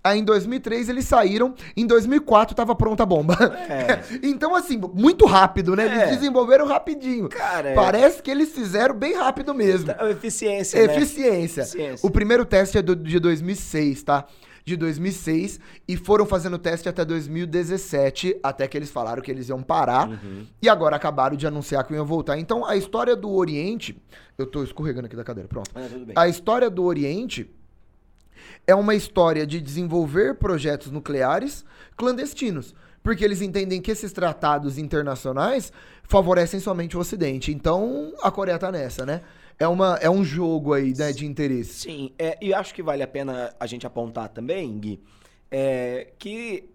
Aí 0.03 0.17
em 0.19 0.23
2003 0.23 0.89
eles 0.89 1.05
saíram, 1.05 1.53
em 1.77 1.85
2004 1.85 2.55
tava 2.55 2.73
pronta 2.73 3.03
a 3.03 3.05
bomba. 3.05 3.35
É. 3.69 4.01
então, 4.23 4.55
assim, 4.55 4.79
muito 4.95 5.27
rápido, 5.27 5.75
né? 5.75 5.85
Eles 5.85 5.99
É. 5.99 6.07
desenvolveram 6.15 6.65
rapidinho. 6.65 7.29
Cara, 7.29 7.69
é. 7.69 7.75
Parece 7.75 8.19
que 8.23 8.31
eles 8.31 8.49
fizeram 8.51 8.95
bem 8.95 9.13
rápido 9.15 9.53
mesmo. 9.53 9.91
Eficiência, 10.09 10.87
né? 10.87 10.95
Eficiência. 10.95 11.61
Eficiência. 11.61 12.07
O 12.07 12.09
primeiro 12.09 12.45
teste 12.45 12.79
é 12.79 12.81
do- 12.81 12.95
de 12.95 13.19
2006, 13.19 14.01
tá? 14.01 14.25
De 14.71 14.77
2006 14.77 15.59
e 15.85 15.97
foram 15.97 16.25
fazendo 16.25 16.57
teste 16.57 16.87
até 16.87 17.03
2017, 17.03 18.39
até 18.41 18.67
que 18.69 18.77
eles 18.77 18.89
falaram 18.89 19.21
que 19.21 19.29
eles 19.29 19.49
iam 19.49 19.61
parar 19.61 20.07
Uhum. 20.07 20.45
e 20.61 20.69
agora 20.69 20.95
acabaram 20.95 21.35
de 21.35 21.45
anunciar 21.45 21.83
que 21.85 21.93
iam 21.93 22.05
voltar. 22.05 22.37
Então, 22.37 22.65
a 22.65 22.77
história 22.77 23.13
do 23.15 23.29
Oriente, 23.29 24.01
eu 24.37 24.45
tô 24.45 24.63
escorregando 24.63 25.07
aqui 25.07 25.15
da 25.15 25.25
cadeira, 25.25 25.49
pronto. 25.49 25.69
Ah. 25.75 26.21
A 26.21 26.27
história 26.29 26.69
do 26.69 26.85
Oriente 26.85 27.49
é 28.65 28.73
uma 28.73 28.95
história 28.95 29.45
de 29.45 29.59
desenvolver 29.59 30.35
projetos 30.35 30.89
nucleares 30.89 31.65
clandestinos. 31.97 32.73
Porque 33.03 33.25
eles 33.25 33.41
entendem 33.41 33.81
que 33.81 33.91
esses 33.91 34.13
tratados 34.13 34.77
internacionais 34.77 35.73
favorecem 36.03 36.59
somente 36.59 36.95
o 36.95 36.99
Ocidente. 36.99 37.51
Então, 37.51 38.13
a 38.21 38.29
Coreia 38.31 38.59
tá 38.59 38.71
nessa, 38.71 39.05
né? 39.05 39.21
É, 39.59 39.67
uma, 39.67 39.95
é 40.01 40.09
um 40.09 40.23
jogo 40.23 40.73
aí, 40.73 40.93
né, 40.97 41.11
de 41.11 41.25
interesse. 41.25 41.73
Sim, 41.73 42.13
é, 42.17 42.37
e 42.41 42.53
acho 42.53 42.73
que 42.73 42.81
vale 42.81 43.03
a 43.03 43.07
pena 43.07 43.53
a 43.59 43.65
gente 43.65 43.85
apontar 43.85 44.29
também, 44.29 44.79
Gui, 44.79 44.99
é, 45.49 46.13
que 46.17 46.69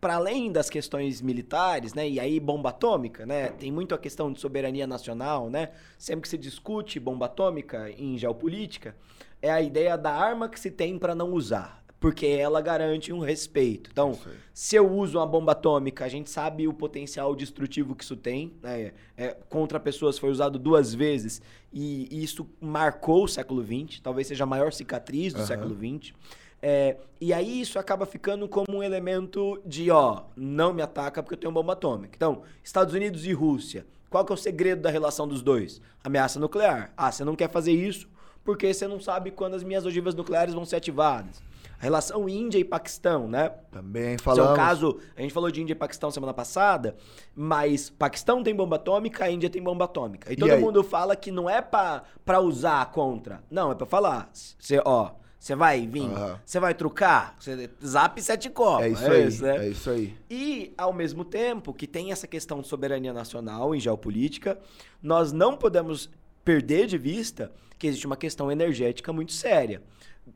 para 0.00 0.14
além 0.14 0.50
das 0.50 0.70
questões 0.70 1.20
militares, 1.20 1.92
né, 1.92 2.08
e 2.08 2.18
aí 2.18 2.40
bomba 2.40 2.70
atômica, 2.70 3.26
né, 3.26 3.48
tem 3.48 3.70
muito 3.70 3.94
a 3.94 3.98
questão 3.98 4.32
de 4.32 4.40
soberania 4.40 4.86
nacional, 4.86 5.50
né, 5.50 5.70
sempre 5.98 6.22
que 6.22 6.28
se 6.28 6.38
discute 6.38 6.98
bomba 6.98 7.26
atômica 7.26 7.90
em 7.90 8.16
geopolítica, 8.16 8.96
é 9.42 9.50
a 9.50 9.60
ideia 9.60 9.96
da 9.96 10.12
arma 10.12 10.48
que 10.48 10.58
se 10.58 10.70
tem 10.70 10.98
para 10.98 11.14
não 11.14 11.32
usar, 11.32 11.79
porque 12.00 12.26
ela 12.26 12.62
garante 12.62 13.12
um 13.12 13.18
respeito. 13.20 13.90
Então, 13.92 14.18
se 14.54 14.74
eu 14.74 14.90
uso 14.90 15.18
uma 15.18 15.26
bomba 15.26 15.52
atômica, 15.52 16.02
a 16.02 16.08
gente 16.08 16.30
sabe 16.30 16.66
o 16.66 16.72
potencial 16.72 17.36
destrutivo 17.36 17.94
que 17.94 18.02
isso 18.02 18.16
tem. 18.16 18.54
Né? 18.62 18.92
É, 19.14 19.36
contra 19.50 19.78
pessoas 19.78 20.18
foi 20.18 20.30
usado 20.30 20.58
duas 20.58 20.94
vezes 20.94 21.42
e, 21.70 22.08
e 22.10 22.24
isso 22.24 22.48
marcou 22.58 23.24
o 23.24 23.28
século 23.28 23.62
XX. 23.62 24.00
Talvez 24.00 24.26
seja 24.26 24.44
a 24.44 24.46
maior 24.46 24.72
cicatriz 24.72 25.34
do 25.34 25.40
Aham. 25.40 25.46
século 25.46 25.76
XX. 25.76 26.14
É, 26.62 26.96
e 27.20 27.34
aí 27.34 27.60
isso 27.60 27.78
acaba 27.78 28.06
ficando 28.06 28.48
como 28.48 28.78
um 28.78 28.82
elemento 28.82 29.60
de, 29.64 29.90
ó, 29.90 30.22
não 30.34 30.72
me 30.72 30.80
ataca 30.80 31.22
porque 31.22 31.34
eu 31.34 31.38
tenho 31.38 31.52
bomba 31.52 31.74
atômica. 31.74 32.14
Então, 32.16 32.42
Estados 32.64 32.94
Unidos 32.94 33.26
e 33.26 33.32
Rússia, 33.32 33.86
qual 34.08 34.24
que 34.24 34.32
é 34.32 34.34
o 34.34 34.38
segredo 34.38 34.80
da 34.80 34.90
relação 34.90 35.28
dos 35.28 35.42
dois? 35.42 35.82
Ameaça 36.02 36.40
nuclear. 36.40 36.92
Ah, 36.96 37.12
você 37.12 37.24
não 37.24 37.36
quer 37.36 37.50
fazer 37.50 37.72
isso 37.72 38.08
porque 38.44 38.72
você 38.72 38.86
não 38.88 39.00
sabe 39.00 39.30
quando 39.30 39.54
as 39.54 39.62
minhas 39.62 39.84
ogivas 39.86 40.14
nucleares 40.14 40.54
vão 40.54 40.64
ser 40.64 40.76
ativadas. 40.76 41.42
A 41.78 41.82
relação 41.82 42.28
Índia 42.28 42.58
e 42.58 42.64
Paquistão, 42.64 43.26
né? 43.26 43.48
Também 43.70 44.12
Esse 44.14 44.14
é 44.16 44.18
falamos. 44.24 44.52
um 44.52 44.54
caso, 44.56 45.00
a 45.16 45.22
gente 45.22 45.32
falou 45.32 45.50
de 45.50 45.62
Índia 45.62 45.72
e 45.72 45.76
Paquistão 45.76 46.10
semana 46.10 46.34
passada, 46.34 46.94
mas 47.34 47.88
Paquistão 47.88 48.42
tem 48.42 48.54
bomba 48.54 48.76
atômica, 48.76 49.24
a 49.24 49.30
Índia 49.30 49.48
tem 49.48 49.62
bomba 49.62 49.86
atômica. 49.86 50.30
E 50.30 50.34
E 50.34 50.36
todo 50.36 50.50
aí? 50.52 50.60
mundo 50.60 50.82
fala 50.84 51.16
que 51.16 51.30
não 51.32 51.48
é 51.48 51.62
pra, 51.62 52.02
pra 52.24 52.38
usar 52.40 52.84
contra. 52.90 53.42
Não, 53.50 53.72
é 53.72 53.74
pra 53.74 53.86
falar. 53.86 54.28
Você, 54.32 54.78
ó, 54.84 55.12
você 55.38 55.54
vai 55.54 55.86
vir, 55.86 56.06
você 56.44 56.60
vai 56.60 56.74
trucar, 56.74 57.34
você 57.40 57.70
zap 57.82 58.20
sete 58.22 58.50
copos. 58.50 58.84
É 58.84 58.88
isso 58.90 59.10
aí, 59.10 59.40
né? 59.40 59.64
é 59.64 59.68
isso 59.70 59.88
aí. 59.90 60.14
E, 60.28 60.74
ao 60.76 60.92
mesmo 60.92 61.24
tempo 61.24 61.72
que 61.72 61.86
tem 61.86 62.12
essa 62.12 62.26
questão 62.26 62.60
de 62.60 62.68
soberania 62.68 63.14
nacional 63.14 63.74
em 63.74 63.80
geopolítica, 63.80 64.58
nós 65.02 65.32
não 65.32 65.56
podemos 65.56 66.10
perder 66.50 66.86
de 66.88 66.98
vista 66.98 67.52
que 67.78 67.86
existe 67.86 68.06
uma 68.06 68.16
questão 68.16 68.50
energética 68.50 69.12
muito 69.12 69.32
séria. 69.32 69.80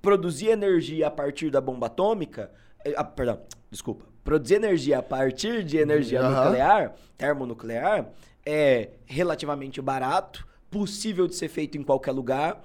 Produzir 0.01 0.49
energia 0.49 1.09
a 1.09 1.11
partir 1.11 1.51
da 1.51 1.61
bomba 1.61 1.87
atômica. 1.87 2.51
eh, 2.85 2.95
ah, 2.97 3.03
perdão, 3.03 3.41
desculpa. 3.71 4.05
Produzir 4.23 4.55
energia 4.55 4.99
a 4.99 5.03
partir 5.03 5.65
de 5.65 5.77
energia 5.77 6.21
Aham. 6.21 6.45
nuclear, 6.45 6.95
termonuclear, 7.19 8.09
é 8.47 8.91
relativamente 9.07 9.81
barato, 9.83 10.47
possível 10.71 11.27
de 11.27 11.35
ser 11.35 11.49
feito 11.49 11.77
em 11.77 11.83
qualquer 11.83 12.13
lugar 12.13 12.63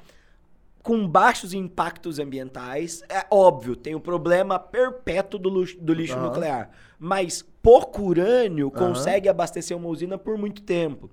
com 0.83 1.07
baixos 1.07 1.53
impactos 1.53 2.19
ambientais. 2.19 3.01
É 3.09 3.25
óbvio, 3.31 3.75
tem 3.75 3.95
o 3.95 3.99
problema 3.99 4.57
perpétuo 4.59 5.39
do, 5.39 5.49
luxo- 5.49 5.77
do 5.79 5.93
lixo 5.93 6.13
Aham. 6.13 6.23
nuclear. 6.27 6.69
Mas 6.99 7.41
pouco 7.63 8.03
urânio 8.03 8.67
Aham. 8.67 8.77
consegue 8.87 9.27
abastecer 9.27 9.75
uma 9.75 9.89
usina 9.89 10.17
por 10.17 10.37
muito 10.37 10.61
tempo. 10.61 11.09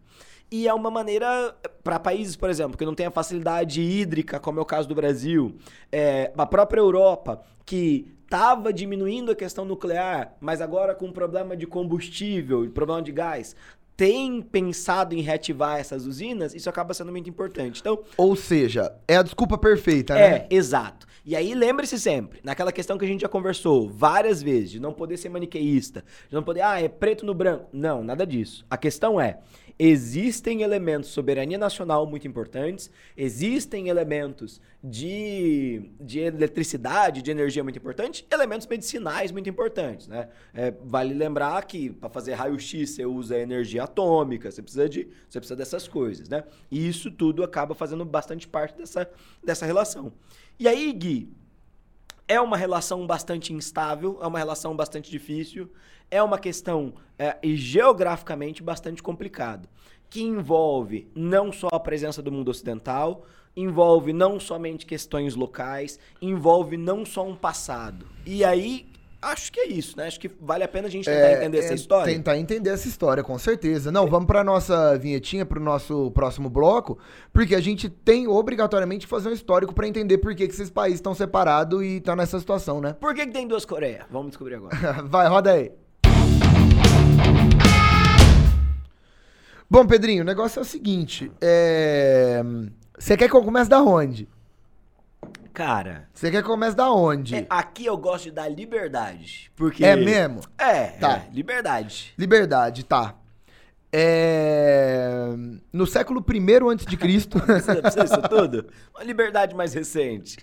E 0.51 0.69
é 0.69 0.73
uma 0.73 0.91
maneira, 0.91 1.57
para 1.83 1.99
países, 1.99 2.37
por 2.37 2.49
exemplo, 2.49 2.79
que 2.79 2.85
não 2.85 2.95
tem 2.95 3.07
a 3.07 3.11
facilidade 3.11 3.81
hídrica, 3.81 4.39
como 4.39 4.61
é 4.61 4.63
o 4.63 4.67
caso 4.67 4.89
do 4.89 4.95
Brasil, 4.95 5.57
é, 5.91 6.33
a 6.37 6.47
própria 6.47 6.81
Europa, 6.81 7.43
que 7.65 8.15
estava 8.25 8.73
diminuindo 8.73 9.33
a 9.33 9.35
questão 9.35 9.65
nuclear, 9.65 10.35
mas 10.41 10.61
agora 10.61 10.95
com 10.95 11.11
problema 11.11 11.57
de 11.57 11.67
combustível 11.67 12.65
e 12.65 12.69
problema 12.69 13.03
de 13.03 13.13
gás, 13.13 13.57
tem 13.97 14.43
pensado 14.43 15.15
em 15.15 15.21
reativar 15.21 15.79
essas 15.79 16.07
usinas, 16.07 16.55
isso 16.55 16.69
acaba 16.69 16.93
sendo 16.93 17.11
muito 17.11 17.31
importante. 17.31 17.81
Então, 17.81 18.01
Ou 18.17 18.37
seja, 18.37 18.95
é 19.09 19.17
a 19.17 19.23
desculpa 19.23 19.57
perfeita, 19.57 20.15
é, 20.15 20.31
né? 20.31 20.47
exato. 20.51 21.07
E 21.25 21.35
aí 21.35 21.55
lembre-se 21.55 21.99
sempre, 21.99 22.41
naquela 22.45 22.71
questão 22.71 22.99
que 22.99 23.05
a 23.05 23.09
gente 23.09 23.23
já 23.23 23.29
conversou 23.29 23.89
várias 23.89 24.43
vezes, 24.43 24.71
de 24.73 24.81
não 24.81 24.93
poder 24.93 25.17
ser 25.17 25.29
maniqueísta, 25.29 26.05
de 26.29 26.35
não 26.35 26.43
poder, 26.43 26.61
ah, 26.61 26.81
é 26.81 26.89
preto 26.89 27.25
no 27.25 27.35
branco. 27.35 27.67
Não, 27.73 28.05
nada 28.05 28.27
disso. 28.27 28.65
A 28.71 28.77
questão 28.77 29.21
é, 29.21 29.39
existem 29.79 30.63
elementos 30.63 31.11
de 31.11 31.15
soberania 31.15 31.59
nacional 31.59 32.07
muito 32.07 32.27
importantes, 32.27 32.91
existem 33.17 33.89
elementos 33.89 34.61
de, 34.83 35.91
de 36.01 36.21
eletricidade, 36.21 37.21
de 37.21 37.31
energia 37.31 37.63
muito 37.63 37.79
importante, 37.79 38.27
elementos 38.31 38.67
medicinais 38.67 39.31
muito 39.31 39.51
importantes, 39.51 40.09
né? 40.09 40.29
É, 40.55 40.73
vale 40.83 41.13
lembrar 41.13 41.65
que 41.67 41.91
para 41.91 42.09
fazer 42.09 42.35
raio-x 42.35 42.91
você 42.91 43.05
usa 43.05 43.39
energia 43.39 43.85
atômica, 43.85 44.51
você 44.51 44.63
precisa 44.63 44.89
de, 44.89 45.09
você 45.29 45.39
precisa 45.39 45.57
dessas 45.57 45.87
coisas, 45.87 46.29
né? 46.29 46.45
E 46.71 46.89
isso 46.89 47.11
tudo 47.11 47.45
acaba 47.45 47.75
fazendo 47.75 48.05
bastante 48.05 48.49
parte 48.49 48.79
dessa, 48.79 49.11
dessa 49.45 49.67
relação. 49.67 50.13
E 50.59 50.67
aí, 50.67 50.91
Gui, 50.93 51.29
é 52.29 52.41
uma 52.41 52.57
relação 52.57 53.07
bastante 53.07 53.53
instável, 53.53 54.19
é 54.21 54.27
uma 54.27 54.39
relação 54.39 54.75
bastante 54.75 55.11
difícil, 55.11 55.71
é 56.11 56.23
uma 56.23 56.39
questão 56.39 56.95
é, 57.19 57.37
geograficamente 57.43 58.63
bastante 58.63 59.03
complicada, 59.03 59.69
que 60.11 60.23
envolve 60.23 61.09
não 61.15 61.53
só 61.53 61.69
a 61.73 61.81
presença 61.81 62.23
do 62.23 62.33
mundo 62.33 62.49
ocidental, 62.49 63.25
envolve 63.57 64.13
não 64.13 64.39
somente 64.39 64.85
questões 64.85 65.35
locais, 65.35 65.99
envolve 66.21 66.77
não 66.77 67.05
só 67.05 67.27
um 67.27 67.35
passado. 67.35 68.07
E 68.25 68.45
aí, 68.45 68.87
acho 69.27 69.53
que 69.53 69.61
é 69.61 69.67
isso, 69.67 69.97
né? 69.97 70.07
Acho 70.07 70.21
que 70.21 70.31
vale 70.41 70.65
a 70.65 70.69
pena 70.69 70.89
a 70.89 70.91
gente 70.91 71.05
tentar 71.05 71.33
entender 71.33 71.59
essa 71.59 71.73
é, 71.73 71.75
história. 71.75 72.15
Tentar 72.15 72.39
entender 72.39 72.71
essa 72.71 72.89
história, 72.89 73.23
com 73.23 73.39
certeza. 73.39 73.91
Não, 73.91 74.07
vamos 74.07 74.27
pra 74.27 74.45
nossa 74.45 74.97
vinhetinha, 74.99 75.45
pro 75.45 75.61
nosso 75.61 76.11
próximo 76.13 76.49
bloco, 76.49 76.99
porque 77.33 77.55
a 77.55 77.61
gente 77.61 77.89
tem 77.89 78.29
obrigatoriamente 78.29 79.07
que 79.07 79.11
fazer 79.11 79.29
um 79.29 79.33
histórico 79.33 79.75
pra 79.75 79.87
entender 79.87 80.19
por 80.19 80.35
que, 80.35 80.47
que 80.47 80.55
esses 80.55 80.71
países 80.71 80.99
estão 80.99 81.15
separados 81.15 81.83
e 81.83 81.97
estão 81.97 82.15
nessa 82.15 82.39
situação, 82.39 82.81
né? 82.81 82.95
Por 82.95 83.15
que, 83.15 83.27
que 83.27 83.33
tem 83.33 83.47
duas 83.47 83.65
Coreias? 83.65 84.05
Vamos 84.11 84.29
descobrir 84.29 84.55
agora. 84.55 84.77
Vai, 85.05 85.29
roda 85.29 85.53
aí. 85.53 85.73
Bom, 89.69 89.85
Pedrinho, 89.85 90.23
o 90.23 90.27
negócio 90.27 90.61
é 90.61 90.63
o 90.63 90.65
seguinte. 90.65 91.31
É... 91.41 92.41
Você 92.97 93.17
quer 93.17 93.29
que 93.29 93.35
eu 93.35 93.43
comece 93.43 93.69
da 93.69 93.83
onde? 93.83 94.29
Cara, 95.57 96.07
Você 96.13 96.31
quer 96.31 96.43
que 96.43 96.49
comece 96.49 96.77
da 96.77 96.93
onde? 96.93 97.35
é, 97.35 97.47
aqui 97.49 97.87
eu 97.87 97.97
gosto 97.97 98.25
de 98.25 98.31
dar 98.33 98.47
liberdade. 98.47 99.51
Porque. 99.57 99.83
É 99.87 99.97
mesmo? 99.97 100.43
É, 100.59 100.89
Tá. 101.01 101.13
é, 101.13 101.29
liberdade. 101.35 102.13
Liberdade, 102.19 102.85
tá. 102.85 103.15
É... 103.91 105.31
No 105.73 105.87
século 105.87 106.23
I 106.31 106.59
antes 106.71 106.85
de 106.85 106.95
Cristo, 106.99 107.41
Precisa, 107.47 107.77
precisa 107.81 108.05
disso 108.05 108.21
tudo? 108.29 108.67
Uma 108.95 109.03
liberdade 109.03 109.55
mais 109.55 109.73
recente. 109.73 110.37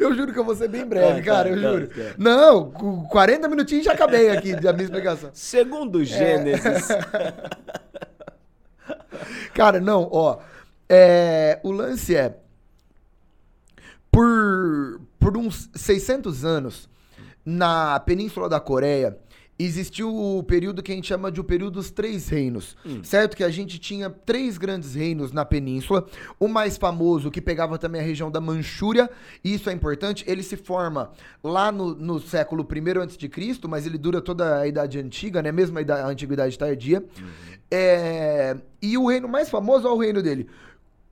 eu 0.00 0.14
juro 0.14 0.32
que 0.32 0.38
eu 0.38 0.44
vou 0.44 0.56
ser 0.56 0.68
bem 0.68 0.86
breve, 0.86 1.20
Tá, 1.20 1.26
cara, 1.26 1.50
tá, 1.50 1.54
eu 1.54 1.62
tá, 1.62 1.68
juro. 1.70 1.86
tá. 1.88 2.14
Não, 2.16 2.70
com 2.70 3.04
40 3.08 3.46
minutinhos 3.50 3.84
já 3.84 3.92
acabei 3.92 4.30
aqui 4.30 4.56
da 4.56 4.72
minha 4.72 4.84
explicação. 4.84 5.28
Segundo 5.34 6.02
Gênesis. 6.02 6.88
Cara, 9.52 9.78
não, 9.78 10.08
ó. 10.10 10.38
é, 10.88 11.60
o 11.62 11.70
lance 11.70 12.16
é. 12.16 12.38
Por, 14.14 15.00
por 15.18 15.36
uns 15.36 15.68
600 15.74 16.44
anos, 16.44 16.88
na 17.44 17.98
Península 18.00 18.48
da 18.48 18.60
Coreia, 18.60 19.18
existiu 19.58 20.12
o 20.14 20.42
período 20.42 20.82
que 20.82 20.90
a 20.90 20.94
gente 20.94 21.06
chama 21.06 21.30
de 21.30 21.40
o 21.40 21.44
período 21.44 21.74
dos 21.74 21.90
Três 21.90 22.28
Reinos. 22.28 22.76
Certo? 23.04 23.36
Que 23.36 23.44
a 23.44 23.50
gente 23.50 23.78
tinha 23.78 24.10
três 24.10 24.58
grandes 24.58 24.94
reinos 24.94 25.30
na 25.30 25.44
península. 25.44 26.06
O 26.40 26.48
mais 26.48 26.76
famoso, 26.76 27.30
que 27.30 27.40
pegava 27.40 27.78
também 27.78 28.00
a 28.00 28.04
região 28.04 28.30
da 28.30 28.40
Manchúria, 28.40 29.08
e 29.44 29.54
isso 29.54 29.70
é 29.70 29.72
importante, 29.72 30.24
ele 30.26 30.42
se 30.42 30.56
forma 30.56 31.12
lá 31.42 31.70
no, 31.70 31.94
no 31.94 32.18
século 32.20 32.66
I 32.68 32.98
a.C., 32.98 33.58
mas 33.68 33.86
ele 33.86 33.96
dura 33.98 34.20
toda 34.20 34.58
a 34.60 34.66
Idade 34.66 34.98
Antiga, 34.98 35.40
né? 35.42 35.52
Mesmo 35.52 35.78
a, 35.78 35.82
ida- 35.82 36.04
a 36.04 36.08
Antiguidade 36.08 36.58
Tardia. 36.58 37.04
É, 37.70 38.56
e 38.82 38.96
o 38.98 39.06
reino 39.08 39.28
mais 39.28 39.48
famoso 39.48 39.86
é 39.86 39.90
o 39.90 39.98
reino 39.98 40.22
dele, 40.22 40.48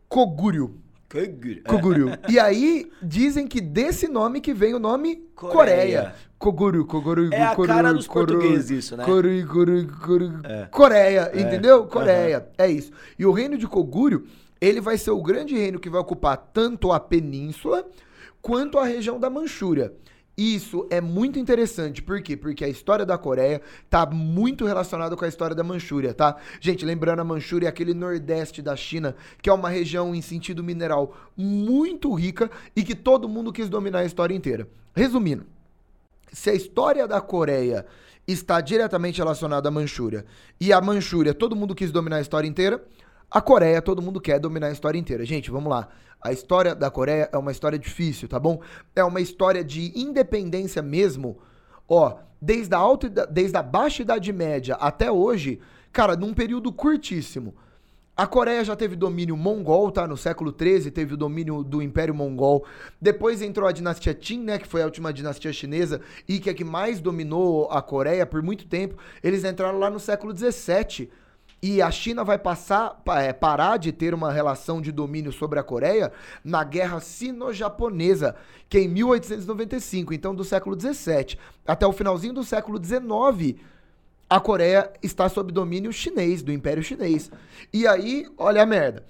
Koguryo. 0.09 0.77
Koguryo. 1.67 2.09
E 2.29 2.39
aí, 2.39 2.91
dizem 3.03 3.47
que 3.47 3.61
desse 3.61 4.09
nome 4.09 4.41
que 4.41 4.55
vem 4.55 4.75
o 4.75 4.79
nome 4.79 5.17
Coreia. 5.35 5.53
Coreia. 5.53 6.15
Koguryo, 6.39 6.85
Koguryo, 6.87 7.33
É 7.33 7.43
a 7.43 7.55
cara 7.55 7.93
dos 7.93 8.07
Koguryo, 8.07 8.39
portugueses 8.39 8.71
isso, 8.71 8.97
né? 8.97 9.05
Koguryo, 9.05 9.47
Koguryo, 9.47 9.89
Koguryo. 9.89 10.41
É. 10.45 10.67
Coreia, 10.71 11.31
É. 11.33 11.41
entendeu? 11.41 11.85
Coreia, 11.87 12.49
é 12.59 12.69
isso. 12.71 12.91
E 13.19 13.25
o 13.25 13.31
reino 13.31 13.57
de 13.57 13.67
Koguryo, 13.67 14.25
ele 14.61 14.81
vai 14.81 14.97
ser 14.99 15.11
o 15.11 15.23
grande 15.23 15.55
reino 15.55 15.79
que 15.79 15.91
vai 15.91 16.01
ocupar 16.01 16.37
tanto 16.37 16.91
a 16.93 16.99
península 16.99 17.87
quanto 18.41 18.79
a 18.79 18.85
região 18.85 19.21
da 19.21 19.31
Manchúria. 19.31 19.93
Isso 20.43 20.89
é 20.91 21.01
muito 21.01 21.39
interessante, 21.39 22.03
por 22.03 22.21
quê? 22.21 22.37
Porque 22.37 22.65
a 22.65 22.69
história 22.69 23.07
da 23.07 23.17
Coreia 23.17 23.63
tá 23.89 24.05
muito 24.05 24.67
relacionada 24.67 25.15
com 25.15 25.25
a 25.25 25.29
história 25.29 25.55
da 25.55 25.63
Manchúria, 25.63 26.13
tá? 26.13 26.35
Gente, 26.61 26.85
lembrando, 26.85 27.21
a 27.21 27.25
Manchúria 27.25 27.67
é 27.67 27.69
aquele 27.69 27.95
nordeste 27.95 28.61
da 28.61 28.75
China, 28.75 29.15
que 29.41 29.49
é 29.49 29.53
uma 29.53 29.69
região 29.69 30.13
em 30.13 30.21
sentido 30.21 30.61
mineral 30.61 31.17
muito 31.37 32.13
rica 32.13 32.51
e 32.75 32.83
que 32.83 32.97
todo 32.97 33.29
mundo 33.29 33.53
quis 33.53 33.69
dominar 33.69 34.01
a 34.01 34.05
história 34.05 34.35
inteira. 34.35 34.69
Resumindo, 34.97 35.47
se 36.33 36.51
a 36.51 36.55
história 36.55 37.07
da 37.07 37.21
Coreia 37.21 37.87
está 38.27 38.61
diretamente 38.61 39.19
relacionada 39.19 39.69
à 39.69 39.71
Manchúria 39.71 40.25
e 40.61 40.73
a 40.73 40.81
Manchúria 40.81 41.35
todo 41.35 41.55
mundo 41.55 41.73
quis 41.73 41.93
dominar 41.93 42.17
a 42.17 42.21
história 42.21 42.49
inteira, 42.49 42.83
a 43.33 43.41
Coreia 43.41 43.81
todo 43.81 44.03
mundo 44.03 44.21
quer 44.21 44.39
dominar 44.39 44.67
a 44.67 44.73
história 44.73 44.99
inteira. 44.99 45.25
Gente, 45.25 45.51
vamos 45.51 45.71
lá. 45.71 45.89
A 46.21 46.33
história 46.33 46.75
da 46.75 46.91
Coreia 46.91 47.31
é 47.33 47.39
uma 47.39 47.51
história 47.51 47.79
difícil, 47.79 48.29
tá 48.29 48.39
bom? 48.39 48.61
É 48.95 49.03
uma 49.03 49.23
história 49.23 49.65
de 49.65 49.91
independência 49.99 50.83
mesmo. 50.83 51.39
Ó, 51.89 52.19
desde 52.41 52.75
a 52.75 52.79
alta, 52.79 53.09
desde 53.27 53.57
a 53.57 53.63
baixa 53.63 54.03
idade 54.03 54.31
média 54.33 54.75
até 54.75 55.11
hoje, 55.11 55.61
cara, 55.91 56.15
num 56.15 56.35
período 56.35 56.71
curtíssimo. 56.71 57.55
A 58.15 58.27
Coreia 58.27 58.63
já 58.63 58.77
teve 58.77 58.95
domínio 58.95 59.35
mongol, 59.35 59.91
tá? 59.91 60.07
No 60.07 60.19
século 60.19 60.55
XIII 60.55 60.91
teve 60.91 61.15
o 61.15 61.17
domínio 61.17 61.65
do 61.65 61.81
Império 61.81 62.15
Mongol. 62.15 62.67
Depois 63.01 63.41
entrou 63.41 63.67
a 63.67 63.73
dinastia 63.73 64.13
Qin, 64.13 64.41
né? 64.41 64.59
Que 64.59 64.69
foi 64.69 64.83
a 64.83 64.85
última 64.85 65.11
dinastia 65.11 65.51
chinesa 65.51 66.03
e 66.29 66.39
que 66.39 66.51
é 66.51 66.55
que 66.55 66.65
mais 66.65 67.01
dominou 67.01 67.71
a 67.71 67.81
Coreia 67.81 68.27
por 68.27 68.43
muito 68.43 68.67
tempo. 68.67 68.97
Eles 69.23 69.43
entraram 69.45 69.79
lá 69.79 69.89
no 69.89 69.99
século 69.99 70.37
XVII. 70.37 71.11
E 71.63 71.81
a 71.81 71.91
China 71.93 72.25
vai 72.25 72.39
passar, 72.39 72.91
pa- 73.05 73.23
é, 73.23 73.33
parar 73.33 73.77
de 73.77 73.93
ter 73.93 74.13
uma 74.15 74.33
relação 74.33 74.81
de 74.83 74.91
domínio 74.91 75.31
sobre 75.31 75.61
a 75.61 75.63
Coreia 75.63 76.11
na 76.43 76.65
Guerra 76.65 76.99
Sino-Japonesa, 76.99 78.35
que 78.69 78.79
é 78.79 78.81
em 78.83 78.89
1895, 78.89 80.13
então 80.13 80.35
do 80.35 80.43
século 80.43 80.79
XVII. 80.79 81.39
Até 81.65 81.87
o 81.87 81.93
finalzinho 81.93 82.33
do 82.35 82.43
século 82.43 82.83
XIX, 82.85 83.61
a 84.29 84.41
Coreia 84.41 84.91
está 85.03 85.29
sob 85.29 85.53
domínio 85.53 85.93
chinês, 85.93 86.43
do 86.43 86.53
Império 86.53 86.83
Chinês. 86.83 87.31
E 87.73 87.87
aí, 87.87 88.27
olha 88.37 88.63
a 88.63 88.67
merda. 88.67 89.05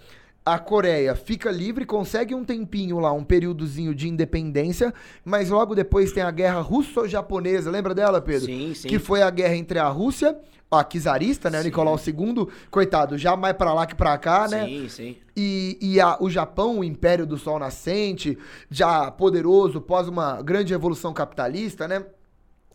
A 0.45 0.59
Coreia 0.59 1.15
fica 1.15 1.51
livre, 1.51 1.87
consegue 1.87 2.35
um 2.35 2.45
tempinho 2.45 2.99
lá, 2.99 3.13
um 3.13 3.23
períodozinho 3.23 3.95
de 3.95 4.09
independência, 4.09 4.93
mas 5.25 5.51
logo 5.51 5.75
depois 5.75 6.11
tem 6.13 6.23
a 6.23 6.31
guerra 6.31 6.61
russo-japonesa. 6.61 7.71
Lembra 7.71 7.95
dela, 7.95 8.21
Pedro? 8.21 8.47
Sim, 8.47 8.75
sim. 8.75 8.89
Que 8.89 8.99
foi 8.99 9.23
a 9.23 9.31
guerra 9.31 9.55
entre 9.55 9.79
a 9.79 9.89
Rússia, 9.89 10.37
a 10.71 10.83
czarista, 10.83 11.49
né? 11.51 11.59
Sim. 11.59 11.67
Nicolau 11.69 11.97
II, 11.97 12.49
coitado, 12.71 13.17
já 13.17 13.37
mais 13.37 13.55
pra 13.57 13.73
lá 13.73 13.87
que 13.87 13.95
pra 13.95 14.17
cá, 14.19 14.49
né? 14.49 14.67
Sim, 14.67 14.89
sim. 14.89 15.17
E, 15.37 15.79
e 15.81 16.01
a- 16.01 16.17
o 16.21 16.29
Japão, 16.29 16.81
o 16.81 16.85
Império 16.85 17.25
do 17.27 17.37
Sol 17.39 17.59
Nascente, 17.59 18.37
já 18.71 19.11
poderoso 19.11 19.81
pós 19.81 20.09
uma 20.09 20.43
grande 20.43 20.73
revolução 20.73 21.13
capitalista, 21.13 21.87
né? 21.87 22.05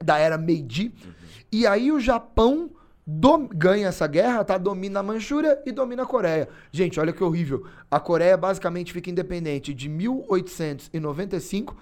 Da 0.03 0.17
era 0.19 0.37
Meiji. 0.37 0.93
E 1.51 1.65
aí 1.67 1.91
o 1.91 1.99
Japão 1.99 2.69
ganha 3.53 3.87
essa 3.87 4.05
guerra, 4.05 4.43
tá? 4.43 4.57
Domina 4.57 4.99
a 4.99 5.03
Manchúria 5.03 5.61
e 5.65 5.71
domina 5.71 6.03
a 6.03 6.05
Coreia. 6.05 6.49
Gente, 6.71 6.99
olha 6.99 7.13
que 7.13 7.23
horrível. 7.23 7.65
A 7.89 8.01
Coreia 8.01 8.35
basicamente 8.35 8.91
fica 8.91 9.09
independente 9.09 9.73
de 9.73 9.87
1895 9.87 11.77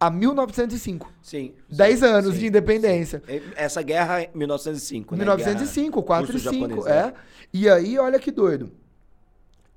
a 0.00 0.10
1905. 0.10 1.12
Sim. 1.20 1.52
10 1.70 1.98
sim, 1.98 2.04
anos 2.06 2.32
sim, 2.32 2.40
de 2.40 2.46
independência. 2.46 3.22
sim. 3.26 3.42
Essa 3.54 3.82
guerra 3.82 4.22
é 4.22 4.30
1905, 4.34 5.14
né? 5.14 5.18
1905, 5.18 6.02
4 6.02 6.24
e 6.24 6.40
5, 6.40 6.50
russo-japonesa, 6.54 6.90
é. 6.90 7.12
E 7.52 7.68
aí, 7.68 7.98
olha 7.98 8.18
que 8.18 8.30
doido. 8.30 8.72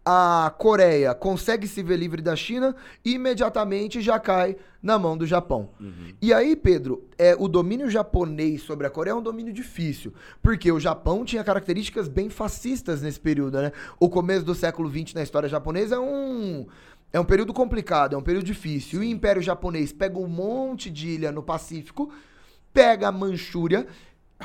A 0.05 0.53
Coreia 0.57 1.13
consegue 1.13 1.67
se 1.67 1.81
ver 1.81 1.97
livre 1.97 2.21
da 2.21 2.35
China 2.35 2.75
e 3.05 3.13
imediatamente 3.13 4.01
já 4.01 4.19
cai 4.19 4.57
na 4.81 4.99
mão 4.99 5.17
do 5.17 5.25
Japão. 5.25 5.69
Uhum. 5.79 6.13
E 6.21 6.33
aí, 6.33 6.57
Pedro, 6.57 7.07
é, 7.17 7.35
o 7.39 7.47
domínio 7.47 7.89
japonês 7.89 8.63
sobre 8.63 8.85
a 8.85 8.89
Coreia 8.89 9.13
é 9.13 9.15
um 9.15 9.21
domínio 9.21 9.53
difícil, 9.53 10.13
porque 10.41 10.69
o 10.69 10.79
Japão 10.79 11.23
tinha 11.23 11.43
características 11.43 12.09
bem 12.09 12.29
fascistas 12.29 13.01
nesse 13.01 13.19
período, 13.19 13.61
né? 13.61 13.71
O 13.97 14.09
começo 14.09 14.43
do 14.43 14.53
século 14.53 14.89
XX 14.89 15.13
na 15.13 15.23
história 15.23 15.47
japonesa 15.47 15.95
é 15.95 15.99
um 15.99 16.65
é 17.13 17.19
um 17.19 17.25
período 17.25 17.53
complicado, 17.53 18.15
é 18.15 18.17
um 18.17 18.23
período 18.23 18.45
difícil. 18.45 19.03
E 19.03 19.05
o 19.05 19.09
Império 19.09 19.41
Japonês 19.41 19.93
pega 19.93 20.17
um 20.17 20.27
monte 20.27 20.89
de 20.89 21.09
ilha 21.09 21.31
no 21.31 21.43
Pacífico, 21.43 22.11
pega 22.73 23.07
a 23.07 23.11
Manchúria, 23.11 23.87